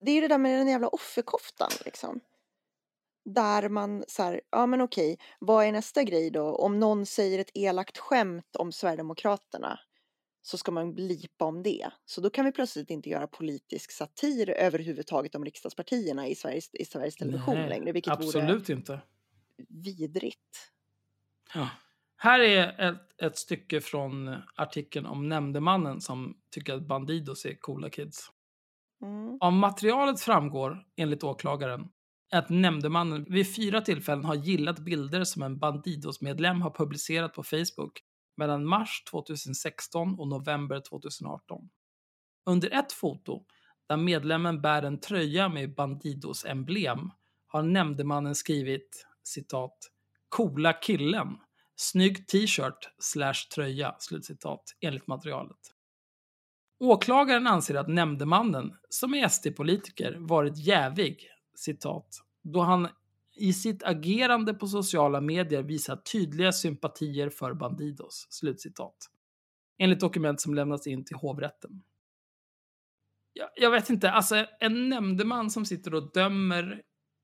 [0.00, 2.20] Det är ju det där med den jävla offerkoftan liksom.
[3.24, 6.54] Där man så här, ja men okej, vad är nästa grej då?
[6.56, 9.80] Om någon säger ett elakt skämt om Sverigedemokraterna
[10.42, 11.90] så ska man blipa om det.
[12.04, 16.84] Så då kan vi plötsligt inte göra politisk satir överhuvudtaget om riksdagspartierna i Sveriges, i
[16.84, 19.00] Sveriges Television Nej, längre, vilket vore Absolut inte.
[19.68, 20.72] vidrigt.
[21.54, 21.68] Ja.
[22.16, 27.90] Här är ett, ett stycke från artikeln om nämndemannen som tycker att Bandidos är coola
[27.90, 28.30] kids.
[29.02, 29.38] Mm.
[29.40, 31.88] Av materialet framgår, enligt åklagaren,
[32.32, 38.00] att nämndemannen vid fyra tillfällen har gillat bilder som en Bandidos-medlem har publicerat på Facebook
[38.36, 41.70] mellan mars 2016 och november 2018.
[42.46, 43.44] Under ett foto,
[43.88, 47.10] där medlemmen bär en tröja med Bandidos-emblem,
[47.46, 49.76] har nämndemannen skrivit citat
[50.28, 51.36] “Coola killen”
[51.82, 55.56] Snygg t-shirt slash tröja, slutcitat, enligt materialet.
[56.78, 62.88] Åklagaren anser att nämndemannen, som är SD-politiker, varit jävig, citat, då han
[63.34, 68.96] i sitt agerande på sociala medier visat tydliga sympatier för Bandidos, slutcitat.
[69.78, 71.82] Enligt dokument som lämnats in till hovrätten.
[73.32, 76.82] Jag, jag vet inte, alltså en nämndeman som sitter och dömer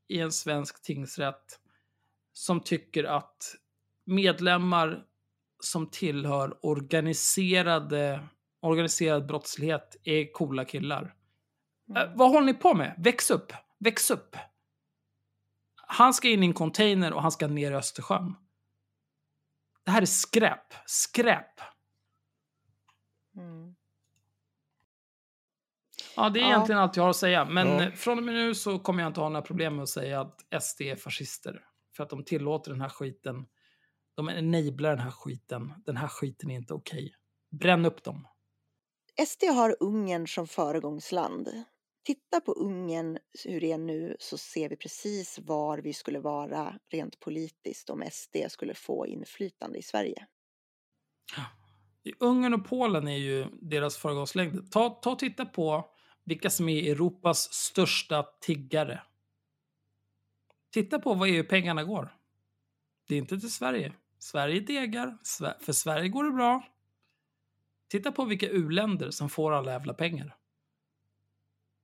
[0.08, 1.60] i en svensk tingsrätt
[2.32, 3.56] som tycker att
[4.04, 5.04] medlemmar
[5.60, 8.28] som tillhör organiserade,
[8.60, 11.14] organiserad brottslighet är coola killar.
[11.96, 12.94] Eh, vad håller ni på med?
[12.98, 13.52] Väx upp!
[13.78, 14.36] Väx upp!
[15.88, 18.34] Han ska in i en container och han ska ner i Östersjön.
[19.84, 20.74] Det här är skräp.
[20.86, 21.60] Skräp.
[23.36, 23.74] Mm.
[26.16, 26.48] Ja, det är Ja.
[26.48, 27.44] egentligen allt jag har att säga.
[27.44, 27.90] Men Ja.
[27.96, 30.62] från och med nu så kommer jag inte ha några problem med att säga att
[30.62, 31.64] SD är fascister.
[31.96, 33.46] För att de tillåter den här skiten.
[34.14, 35.72] De enablar den här skiten.
[35.86, 37.14] Den här skiten är inte okej.
[37.50, 38.28] Bränn upp dem.
[39.26, 41.48] SD har Ungern som föregångsland.
[42.06, 46.78] Titta på Ungern, hur det är nu, så ser vi precis var vi skulle vara
[46.90, 50.26] rent politiskt om SD skulle få inflytande i Sverige.
[52.02, 54.72] I Ungern och Polen är ju deras föregångslängd.
[54.72, 55.90] Ta, ta och titta på
[56.24, 59.02] vilka som är Europas största tiggare.
[60.70, 62.16] Titta på vad EU-pengarna går.
[63.08, 63.92] Det är inte till Sverige.
[64.18, 65.18] Sverige degar.
[65.60, 66.66] För Sverige går det bra.
[67.88, 70.36] Titta på vilka u-länder som får alla jävla pengar.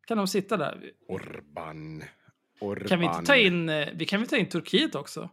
[0.07, 0.93] Kan de sitta där?
[1.09, 2.05] Orban.
[2.61, 2.89] Orban.
[2.89, 5.31] Kan vi inte ta in, eh, vi kan väl ta in Turkiet också?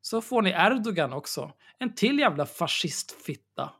[0.00, 1.52] Så får ni Erdogan också.
[1.78, 3.72] En till jävla fascistfitta.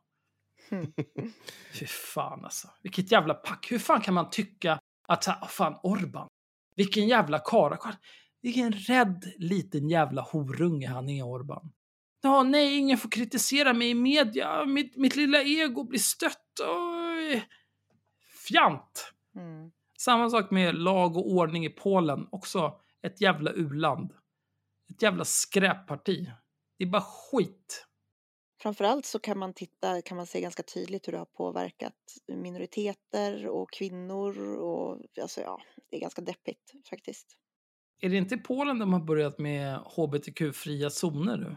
[1.72, 2.68] Fy fan alltså.
[2.82, 3.72] Vilket jävla pack.
[3.72, 4.78] Hur fan kan man tycka
[5.08, 6.28] att, oh, fan Orban.
[6.76, 7.94] Vilken jävla karakar.
[8.42, 11.72] Vilken rädd liten jävla horunge han är Orban.
[12.22, 14.64] Ja, nej, ingen får kritisera mig i media.
[14.64, 16.60] Mitt, mitt lilla ego blir stött.
[16.68, 17.48] Oj.
[18.48, 19.12] Fjant.
[19.36, 19.70] Mm.
[20.04, 22.28] Samma sak med lag och ordning i Polen.
[22.30, 24.12] Också ett jävla uland.
[24.90, 26.30] Ett jävla skräpparti.
[26.78, 27.86] Det är bara skit.
[28.62, 31.94] Framförallt så kan man titta, kan man se ganska tydligt hur det har påverkat
[32.26, 37.36] minoriteter och kvinnor och alltså ja, det är ganska deppigt faktiskt.
[38.00, 41.56] Är det inte i Polen de har börjat med hbtq-fria zoner nu?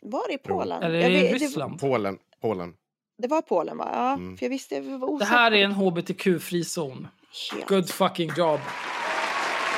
[0.00, 0.82] Var i Polen?
[0.82, 1.80] Eller är det i Ryssland?
[1.80, 2.18] Polen.
[2.40, 2.76] Polen.
[3.18, 3.90] Det var Polen va?
[3.92, 4.36] Ja, Mm.
[4.36, 7.08] för jag visste, jag var Det här är en hbtq-fri zon.
[7.52, 7.68] Helt.
[7.68, 8.60] Good fucking job.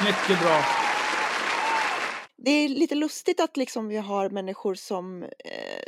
[0.05, 0.63] Mycket bra.
[2.43, 5.29] Det är lite lustigt att liksom vi har människor som, eh,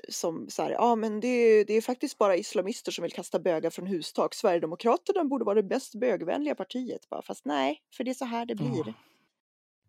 [0.09, 3.39] som så här, ja men det är, det är faktiskt bara islamister som vill kasta
[3.39, 4.35] bögar från hustak.
[4.35, 7.09] Sverigedemokraterna borde vara det bäst bögvänliga partiet.
[7.11, 7.23] Bara.
[7.23, 8.83] Fast nej, för det är så här det blir.
[8.87, 8.93] Ja.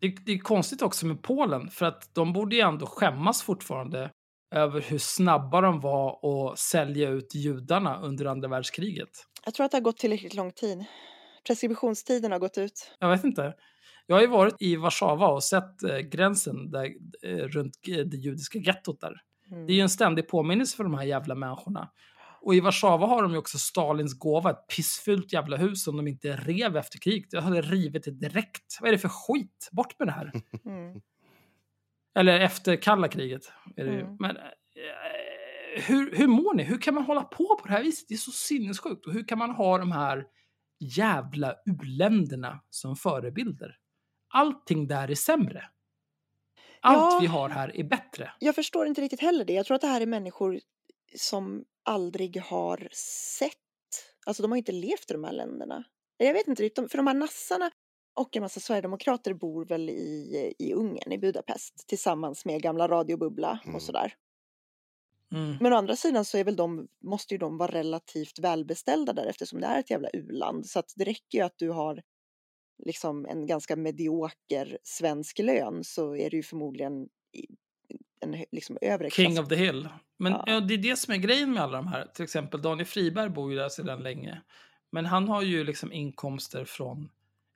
[0.00, 4.10] Det, det är konstigt också med Polen, för att de borde ju ändå skämmas fortfarande
[4.54, 9.08] över hur snabba de var att sälja ut judarna under andra världskriget.
[9.44, 10.84] Jag tror att det har gått tillräckligt lång tid.
[11.46, 12.96] Preskriptionstiden har gått ut.
[12.98, 13.54] Jag vet inte.
[14.06, 16.90] Jag har ju varit i Warszawa och sett eh, gränsen där,
[17.22, 19.14] eh, runt eh, det judiska gettot där.
[19.50, 19.66] Mm.
[19.66, 21.90] Det är ju en ständig påminnelse för de här jävla människorna.
[22.40, 26.08] Och i Warszawa har de ju också Stalins gåva, ett pissfullt jävla hus som de
[26.08, 27.32] inte rev efter kriget.
[27.32, 28.78] Jag hade rivit det direkt.
[28.80, 29.68] Vad är det för skit?
[29.72, 30.32] Bort med det här.
[30.64, 31.00] Mm.
[32.18, 33.52] Eller efter kalla kriget.
[33.76, 34.00] Är det ju.
[34.00, 34.16] Mm.
[34.20, 34.42] Men eh,
[35.82, 36.62] hur, hur mår ni?
[36.62, 38.08] Hur kan man hålla på på det här viset?
[38.08, 39.06] Det är så sinnessjukt.
[39.06, 40.26] Och hur kan man ha de här
[40.96, 43.76] jävla uländerna som förebilder?
[44.28, 45.64] Allting där är sämre.
[46.80, 47.18] Allt Ja.
[47.20, 48.32] vi har här är bättre.
[48.38, 49.52] Jag förstår inte riktigt heller det.
[49.52, 50.60] Jag tror att det här är människor
[51.16, 52.88] som aldrig har
[53.38, 53.52] sett,
[54.26, 55.84] alltså de har inte levt i de här länderna.
[56.16, 57.70] Jag vet inte riktigt, för de här nassarna
[58.14, 63.16] och en massa sverigedemokrater bor väl i, i Ungern, i Budapest, tillsammans med gamla Radio
[63.16, 63.74] Bubbla Mm.
[63.76, 64.14] och sådär.
[65.32, 65.56] Mm.
[65.60, 69.26] Men å andra sidan så är väl de, måste ju de vara relativt välbeställda där
[69.26, 70.66] eftersom det är ett jävla u-land.
[70.66, 72.02] Så att det räcker ju att du har
[72.84, 77.46] liksom en ganska medioker svensk lön så är det ju förmodligen i-
[78.20, 79.38] en liksom övre King klass.
[79.38, 79.88] of the hill.
[80.16, 80.44] Men Ja.
[80.46, 80.60] ja.
[80.60, 82.06] det är det som är grejen med alla de här.
[82.14, 84.42] Till exempel Daniel Friberg bor ju där sedan länge.
[84.90, 87.10] Men han har ju liksom inkomster från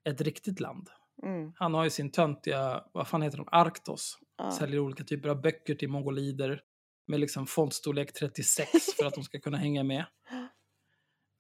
[0.09, 0.91] ett riktigt land.
[1.23, 4.19] Mm, Han har ju sin töntiga, vad fan heter de, Arktos.
[4.39, 4.51] ja.
[4.51, 6.63] Säljer olika typer av böcker till mongolider.
[7.07, 10.05] Med liksom fontstorlek 36 för att de ska kunna hänga med.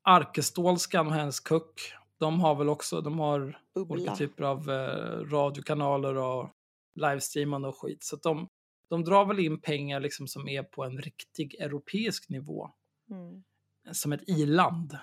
[0.03, 1.93] Arkestålskan och hennes kuck.
[2.19, 3.41] De har väl också, de har
[3.75, 4.17] olika Bubbla.
[4.17, 6.51] typer av eh, radiokanaler och
[6.95, 8.05] livestreamande och skit.
[8.05, 8.49] Så att de,
[8.91, 12.71] de drar väl in pengar liksom som är på en riktig europeisk nivå.
[13.11, 13.45] Mm.
[13.93, 14.99] Som ett i-land.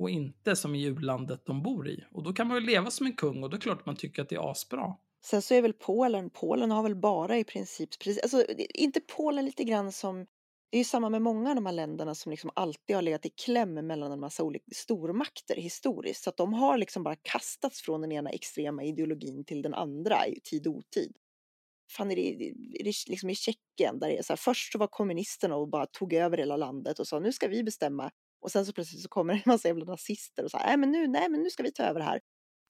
[0.00, 2.04] Och inte som i u-landet de bor i.
[2.10, 3.86] Och då kan man ju leva som en kung och då är det klart att
[3.86, 4.96] man tycker att det är asbra.
[5.24, 7.90] Sen så är väl Polen, Polen har väl bara i princip,
[8.22, 8.44] alltså
[8.74, 10.26] inte Polen lite grann som,
[10.70, 13.26] det är ju samma med många av de här länderna som liksom alltid har legat
[13.26, 16.24] i kläm mellan en massa olika stormakter historiskt.
[16.24, 20.26] Så att de har liksom bara kastats från den ena extrema ideologin till den andra
[20.26, 21.16] i tid och otid.
[21.90, 22.48] Fan är det,
[22.80, 25.68] är det liksom i Tjeckien där det är så här, först så var kommunisterna och
[25.68, 28.10] bara tog över hela landet och sa nu ska vi bestämma.
[28.40, 30.90] Och sen så plötsligt så kommer en massa jävla nazister och så här, nej men
[30.90, 32.20] nu, nej men nu ska vi ta över här.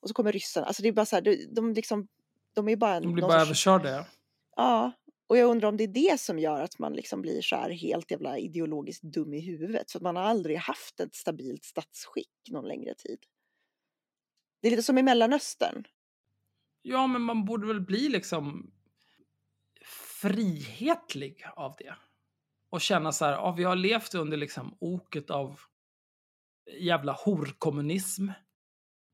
[0.03, 2.09] Och så kommer ryssarna, alltså det är bara så här, de, de liksom,
[2.53, 3.91] de är bara De blir bara sorts- överkörda.
[3.97, 4.07] ja.
[4.57, 4.93] Ja,
[5.27, 7.71] och jag undrar om det är det som gör att man liksom blir så här
[7.71, 9.91] helt jävla ideologiskt dum i huvudet.
[9.91, 13.19] För att man har aldrig haft ett stabilt statsskick någon längre tid.
[14.61, 15.85] Det är lite som i Mellanöstern.
[16.83, 18.71] Ja, men man borde väl bli liksom
[19.85, 21.95] frihetlig av det.
[22.71, 25.61] Och känna så här, ja, vi har levt under liksom oket av
[26.79, 28.29] jävla horkommunism.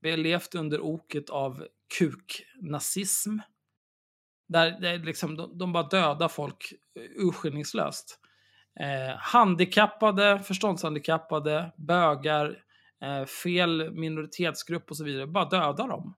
[0.00, 1.66] Vi har levt under oket av
[1.98, 3.38] kuknazism.
[4.48, 8.20] Där, där liksom, de, de bara dödar folk eh, urskillningslöst.
[8.80, 12.62] Eh, handikappade, förståndshandikappade, bögar,
[13.02, 15.26] eh, fel minoritetsgrupp och så vidare.
[15.26, 16.16] Bara döda dem.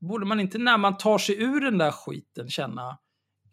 [0.00, 2.98] Borde man inte när man tar sig ur den där skiten känna,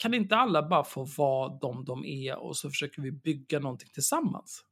[0.01, 3.89] kan inte alla bara få vara de de är och så försöker vi bygga någonting
[3.93, 4.63] tillsammans?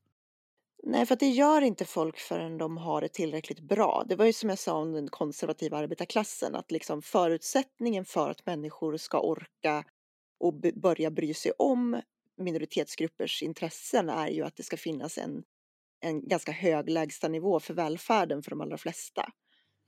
[0.83, 4.03] Nej, för det gör inte folk förrän de har det tillräckligt bra.
[4.09, 8.45] Det var ju som jag sa om den konservativa arbetarklassen, att liksom förutsättningen för att
[8.45, 9.83] människor ska orka
[10.39, 12.01] och börja bry sig om
[12.37, 15.43] minoritetsgruppers intressen är ju att det ska finnas en,
[15.99, 19.31] en ganska hög lägstanivå för välfärden för de allra flesta.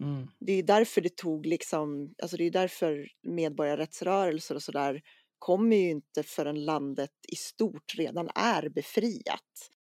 [0.04, 0.28] Mm.
[0.40, 5.02] Det är därför det tog liksom, alltså det är därför medborgarrättsrörelser och sådär
[5.42, 9.72] kommer ju inte förrän landet i stort redan är befriat.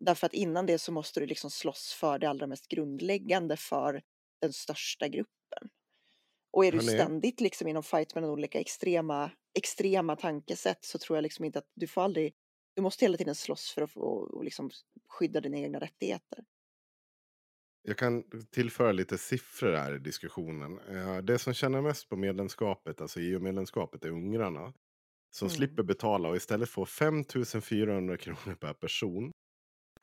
[0.00, 4.02] Därför att innan det så måste du liksom slåss för det allra mest grundläggande för
[4.40, 5.68] den största gruppen.
[6.52, 11.22] Och är du ständigt liksom inom fight mellan olika extrema, extrema tankesätt så tror jag
[11.22, 12.34] liksom inte att du får aldrig,
[12.76, 14.70] du måste hela tiden slåss för att få och liksom
[15.08, 16.44] skydda dina egna rättigheter.
[17.82, 20.78] Jag kan tillföra lite siffror här i diskussionen.
[20.78, 24.72] Eh, Det som tjänar mest på medlemskapet, alltså EU-medlemskapet, är ungrarna.
[25.36, 25.56] Som Mm.
[25.56, 27.24] slipper betala och istället får 5
[27.62, 29.30] 400 kronor per person.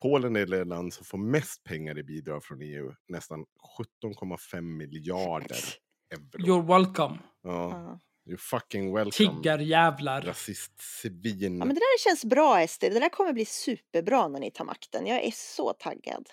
[0.02, 2.92] Polen är det land som får mest pengar i bidrag från EU.
[3.08, 3.44] Nästan
[3.78, 5.56] 17,5 miljarder
[6.14, 6.46] euro.
[6.46, 7.18] You're welcome.
[7.42, 7.98] Ja,
[8.28, 9.10] you fucking welcome.
[9.42, 10.22] Tiggarjävlar.
[10.22, 11.58] Rasist-svin.
[11.58, 12.80] Ja, men det där känns bra SD.
[12.80, 15.06] Det där kommer bli superbra när ni tar makten.
[15.06, 16.28] Jag är så taggad.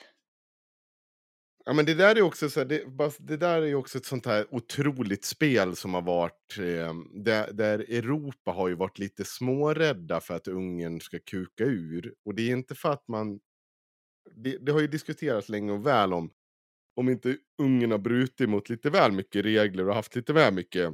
[1.65, 2.83] Ja, men det där är också så här, det,
[3.19, 6.93] det där är också ett sånt här otroligt spel som har varit eh,
[7.23, 12.35] där, där Europa har ju varit lite smårädda för att Ungern ska kuka ur och
[12.35, 13.39] det är inte för att man
[14.35, 16.31] det, det har ju diskuterats länge och väl om
[16.95, 20.93] om inte Ungern har brutit mot lite väl mycket regler och haft lite väl mycket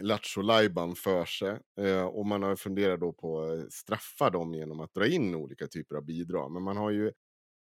[0.00, 1.58] lattjo lajban för sig.
[1.80, 5.66] Eh, och man har funderat då på att straffa dem genom att dra in olika
[5.66, 6.52] typer av bidrag.
[6.52, 7.12] Men man har ju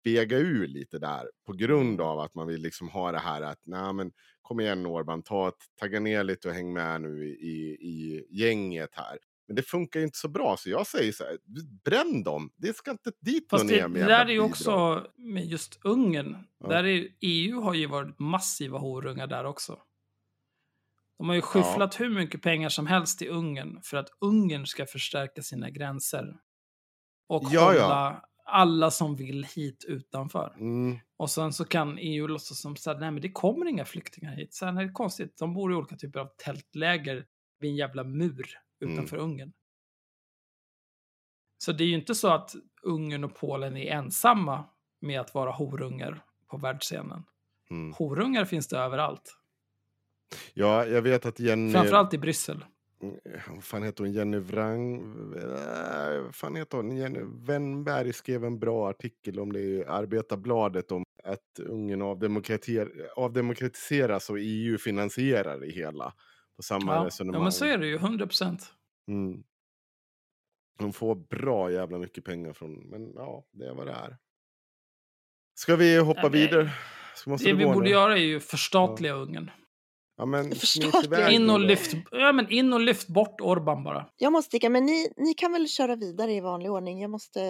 [0.03, 3.59] bega ur lite där på grund av att man vill liksom ha det här att
[3.63, 4.11] nej men
[4.41, 8.89] kom igen Orban, ta tagga ner lite och häng med nu i, i, i gänget
[8.93, 9.17] här.
[9.47, 11.37] Men det funkar ju inte så bra så jag säger så här,
[11.83, 12.51] bränn dem.
[12.55, 15.79] Det ska inte dit Fast någon det, ner det där är ju också med just
[15.83, 16.37] Ungern.
[16.59, 16.67] Ja.
[16.67, 19.79] Där är, EU har ju varit massiva horungar där också.
[21.17, 24.85] De har ju skyfflat hur mycket pengar som helst till Ungern för att Ungern ska
[24.85, 26.39] förstärka sina gränser.
[27.27, 27.83] Och Ja, ja.
[27.83, 30.55] hålla alla som vill hit utanför.
[30.59, 33.85] Mm, Och sen så kan EU låtsas som så här, nej men det kommer inga
[33.85, 34.53] flyktingar hit.
[34.53, 37.25] Sen är det konstigt, de bor i olika typer av tältläger
[37.59, 38.47] vid en jävla mur
[38.79, 39.53] utanför Ungern.
[41.57, 44.65] Så det är ju inte så att Ungern och Polen är ensamma
[45.01, 47.23] med att vara horungar på världsscenen.
[47.69, 47.93] mm.
[47.93, 49.35] Horungar finns det överallt.
[50.53, 51.71] Ja, jag vet att Jenny...
[51.73, 52.65] Framförallt i Bryssel.
[53.03, 53.15] Mm,
[53.49, 54.13] Vad fan heter hon?
[54.13, 55.01] Jenny Wrang...
[55.37, 56.97] äh, Vad fan heter hon?
[56.97, 62.01] Jenny Wennberg skrev en bra artikel om det i Arbetarbladet om att Ungern
[63.15, 66.13] avdemokratiseras och EU finansierar det hela.
[66.55, 67.39] På samma Ja, resonemang.
[67.39, 68.73] ja, men så är det ju, 100 procent.
[69.07, 69.43] Mm.
[70.79, 72.73] De får bra jävla mycket pengar från...
[72.89, 74.17] Men ja, det är vad det är.
[75.55, 76.71] Ska vi hoppa Ja, vidare?
[77.39, 77.89] Det vi borde nu.
[77.89, 79.51] göra är ju förstatliga Ungern.
[80.19, 80.51] Ja, men
[81.05, 84.05] iväg In och, lyft, ja, men in och lyft bort Orban bara.
[84.17, 87.01] Jag måste sticka, men ni, ni kan väl köra vidare i vanlig ordning.
[87.01, 87.41] Jag måste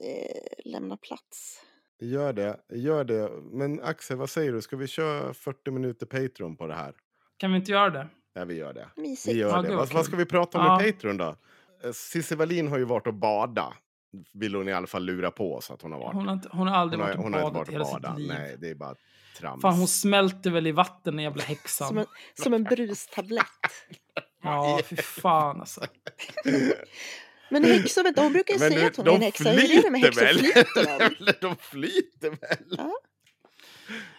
[0.00, 1.60] eh, lämna plats.
[2.00, 3.30] Gör det, gör det.
[3.52, 4.62] Men Axel, vad säger du?
[4.62, 6.94] Ska vi köra 40 minuter Patreon på det här?
[7.36, 8.08] Kan vi inte göra det?
[8.34, 8.88] Ja, vi gör det.
[8.96, 9.76] Vi gör Ja, det.
[9.76, 10.78] vad Vad, ska vi prata om Ja.
[10.78, 11.36] med Patreon då?
[11.84, 13.72] Eh, Cissi Wallin har ju varit och bada.
[14.32, 16.14] Vill hon i alla fall lura på oss att hon har varit.
[16.14, 17.74] Hon har, inte, hon har aldrig hon har, varit och hon har inte badat varit
[17.74, 18.16] hela och badat.
[18.18, 18.38] sitt liv.
[18.38, 18.94] Nej, det är bara
[19.38, 19.62] trams.
[19.62, 21.88] Fan, hon smälter väl i vatten, den jävla häxan.
[21.88, 23.46] Som en, som en brustablett.
[24.42, 25.80] Ja, fy fan alltså.
[27.50, 29.50] Men häxor, vänta, hon brukar ju Men säga du, att hon är en häxa.
[29.50, 30.20] Hur är det med häxor?
[30.24, 30.38] väl?
[30.38, 31.08] Flyter
[31.40, 31.46] de?
[31.48, 32.78] de flyter väl?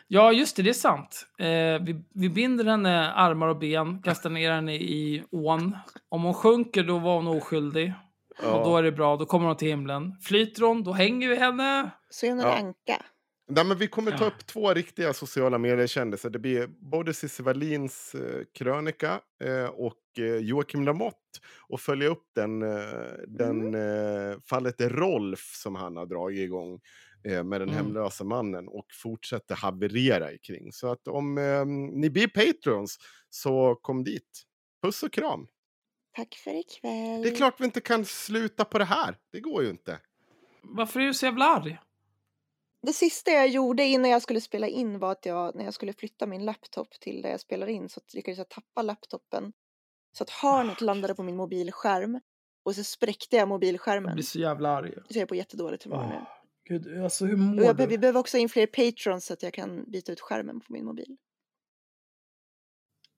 [0.08, 1.26] Ja, just det, det är sant.
[1.40, 1.46] Eh,
[1.86, 5.78] vi, vi binder henne armar och ben, kastar ner henne i ån.
[6.10, 7.94] Om hon sjunker, då var hon oskyldig.
[8.44, 10.16] Och då är det bra, då kommer hon till himlen.
[10.22, 11.92] Flyter hon, då hänger vi henne.
[12.10, 12.54] Så är hon en Ja.
[12.58, 13.04] anka.
[13.50, 14.28] Nej, men vi kommer ta Ja.
[14.28, 16.30] upp två riktiga sociala mediekändisar.
[16.30, 21.18] Det blir både Cissi Wallins eh, krönika eh, och eh, Joakim Lamotte.
[21.70, 22.60] Och följa upp den,
[23.28, 26.80] den eh, fallet Rolf som han har dragit igång
[27.24, 27.74] med den Mm.
[27.76, 30.72] hemlösa mannen och fortsätter haverera i kring.
[30.72, 31.66] Så att om eh,
[32.00, 32.98] ni blir patrons
[33.30, 34.44] så kom dit.
[34.84, 35.48] Puss och kram.
[36.16, 37.22] Tack för ikväll.
[37.22, 39.16] Det är klart vi inte kan sluta på det här.
[39.32, 40.00] Det går ju inte.
[40.62, 41.80] Varför är du så jävla arg?
[42.82, 45.94] Det sista jag gjorde innan jag skulle spela in var att jag, när jag skulle
[45.94, 49.54] flytta min laptop till där jag spelar in så lyckades jag tappa laptopen.
[50.12, 52.20] Så att hörnet landade på min mobilskärm.
[52.64, 54.14] Och så spräckte jag Jag mobilskärmen.
[54.14, 54.94] blir så jävla arg.
[54.94, 56.16] Så jag är på jättedåligt humör nu.
[56.16, 56.28] Åh,
[56.64, 58.02] Gud, alltså hur mår jag, be- vi du?
[58.02, 61.18] behöver också in fler patrons så att jag kan byta ut skärmen på min mobil.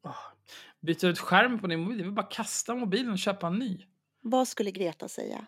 [0.04, 0.16] Åh,
[0.82, 1.98] Byta ut skärmen på din mobil.
[1.98, 3.86] Det är väl bara kasta mobilen och köpa en ny.
[4.22, 5.48] Vad skulle Greta säga?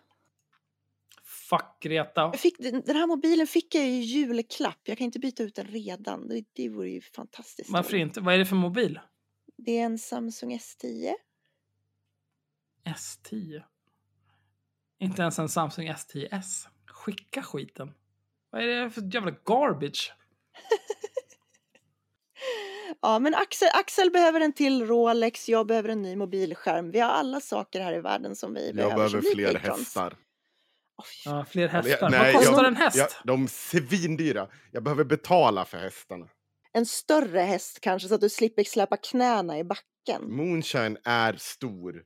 [1.52, 2.20] Fuck Greta.
[2.20, 4.80] Jag fick, den här mobilen fick jag ju i julklapp.
[4.84, 6.28] Jag kan inte byta ut den redan.
[6.28, 7.70] Det, det vore ju fantastiskt.
[7.70, 8.20] Varför inte?
[8.20, 9.00] Vad är det för mobil?
[9.56, 11.12] Det är en Samsung S10.
[12.84, 13.62] S10.
[15.00, 16.66] Inte ens en Samsung S10s.
[16.86, 17.94] Skicka skiten.
[18.50, 20.12] Vad är det för jävla garbage?
[23.02, 25.48] Ja, men Axel, Axel behöver en till Rolex.
[25.48, 26.90] Jag behöver en ny mobilskärm.
[26.90, 29.08] Vi har alla saker här i världen som vi Jag behöver.
[29.08, 29.78] så behöver fler patrons.
[29.78, 30.16] hästar.
[30.96, 32.10] Oj, Ja, fler hästar.
[32.10, 32.96] nej, Vad kostar jag- en häst?
[32.96, 34.48] Ja, de är svindyra.
[34.72, 36.28] Jag behöver betala för hästarna.
[36.72, 40.36] En större häst kanske så att du slipper släpa knäna i backen.
[40.36, 42.04] Moonshine är stor.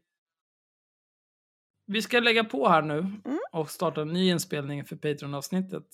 [1.86, 3.38] Vi ska lägga på här nu Mm.
[3.52, 5.86] och starta en ny inspelning för Patreon-avsnittet.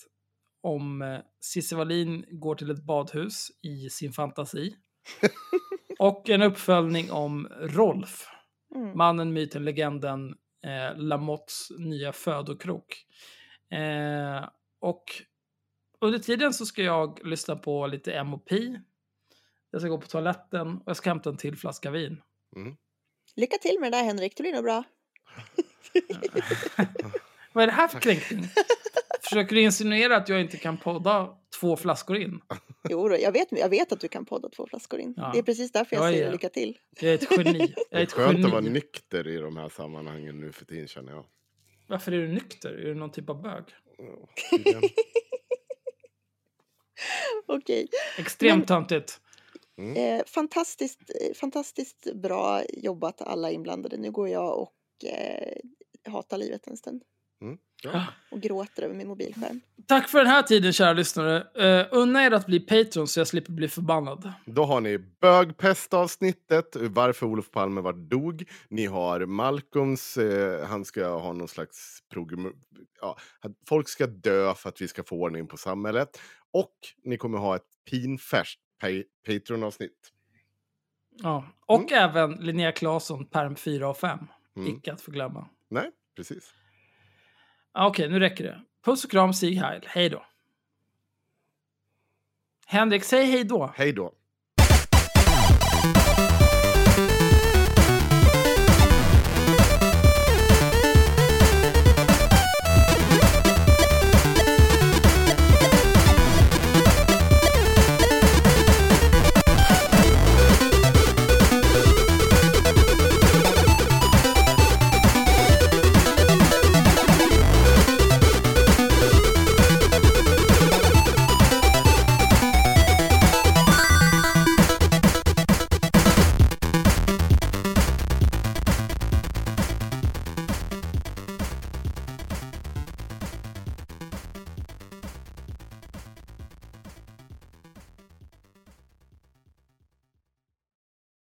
[0.62, 4.76] Om eh, Cissi Wallin går till ett badhus i sin fantasi.
[5.98, 8.26] och en uppföljning om Rolf.
[8.74, 8.96] Mm.
[8.98, 10.34] Mannen, myten, legenden,
[10.64, 13.06] eh, Lamottes nya födokrok.
[13.70, 14.48] Eh,
[14.80, 15.04] och
[16.00, 18.76] under tiden så ska jag lyssna på lite M.O.P.
[19.70, 22.22] Jag ska gå på toaletten och jag ska hämta en till flaska vin.
[23.36, 24.84] Lycka till med det där Henrik, det blir nog bra.
[27.52, 28.48] Vad är det här för kränkning?
[29.32, 32.40] Försöker du insinuera att jag inte kan podda två flaskor in?
[32.88, 35.14] Jo, då, jag, vet, jag vet att du kan podda två flaskor in.
[35.16, 35.30] Ja.
[35.32, 36.78] Det är precis därför jag Jag säger är- lycka till.
[37.00, 37.74] Jag är ett geni.
[37.90, 38.74] Jag är ett Skönt att vara geni.
[38.74, 41.24] nykter i de här sammanhangen nu för tiden känner jag.
[41.88, 42.70] Varför är du nykter?
[42.70, 43.64] Är du någon typ av bög?
[43.98, 44.28] Ja.
[47.46, 47.88] Okej.
[48.18, 49.20] Extremt töntigt.
[49.96, 53.96] Eh, fantastiskt, eh, fantastiskt bra jobbat alla inblandade.
[53.96, 55.56] Nu går jag och eh,
[56.12, 57.02] hatar livet en stund.
[57.84, 58.06] Ja.
[58.30, 59.60] Och gråter över min mobilskärm.
[59.86, 61.46] Tack för den här tiden, kära lyssnare.
[61.82, 64.32] Uh, unna er att bli Patreon så jag slipper bli förbannad.
[64.46, 68.44] Då har ni bögpestavsnittet, varför Olof Palme var dog.
[68.68, 72.52] Ni har Malcolms, eh, han ska ha någon slags program,
[73.00, 73.16] ja,
[73.68, 76.20] folk ska dö för att vi ska få ordning på samhället.
[76.52, 76.74] Och
[77.04, 80.12] ni kommer ha ett pinfärskt pa- Patreon-avsnitt.
[81.22, 81.44] Ja.
[81.66, 84.18] Och även Linnea Claesson, perm 4 och 5.
[84.56, 84.76] Mm.
[84.76, 85.48] Icke att förglömma.
[85.70, 86.54] Nej, precis.
[87.74, 88.60] Ja, Okej, nu räcker det.
[88.84, 89.80] Puss och kram, Sieg Heil.
[89.86, 90.26] Hej då.
[92.66, 93.72] Henrik, säg hej då.
[93.76, 94.12] Hej då.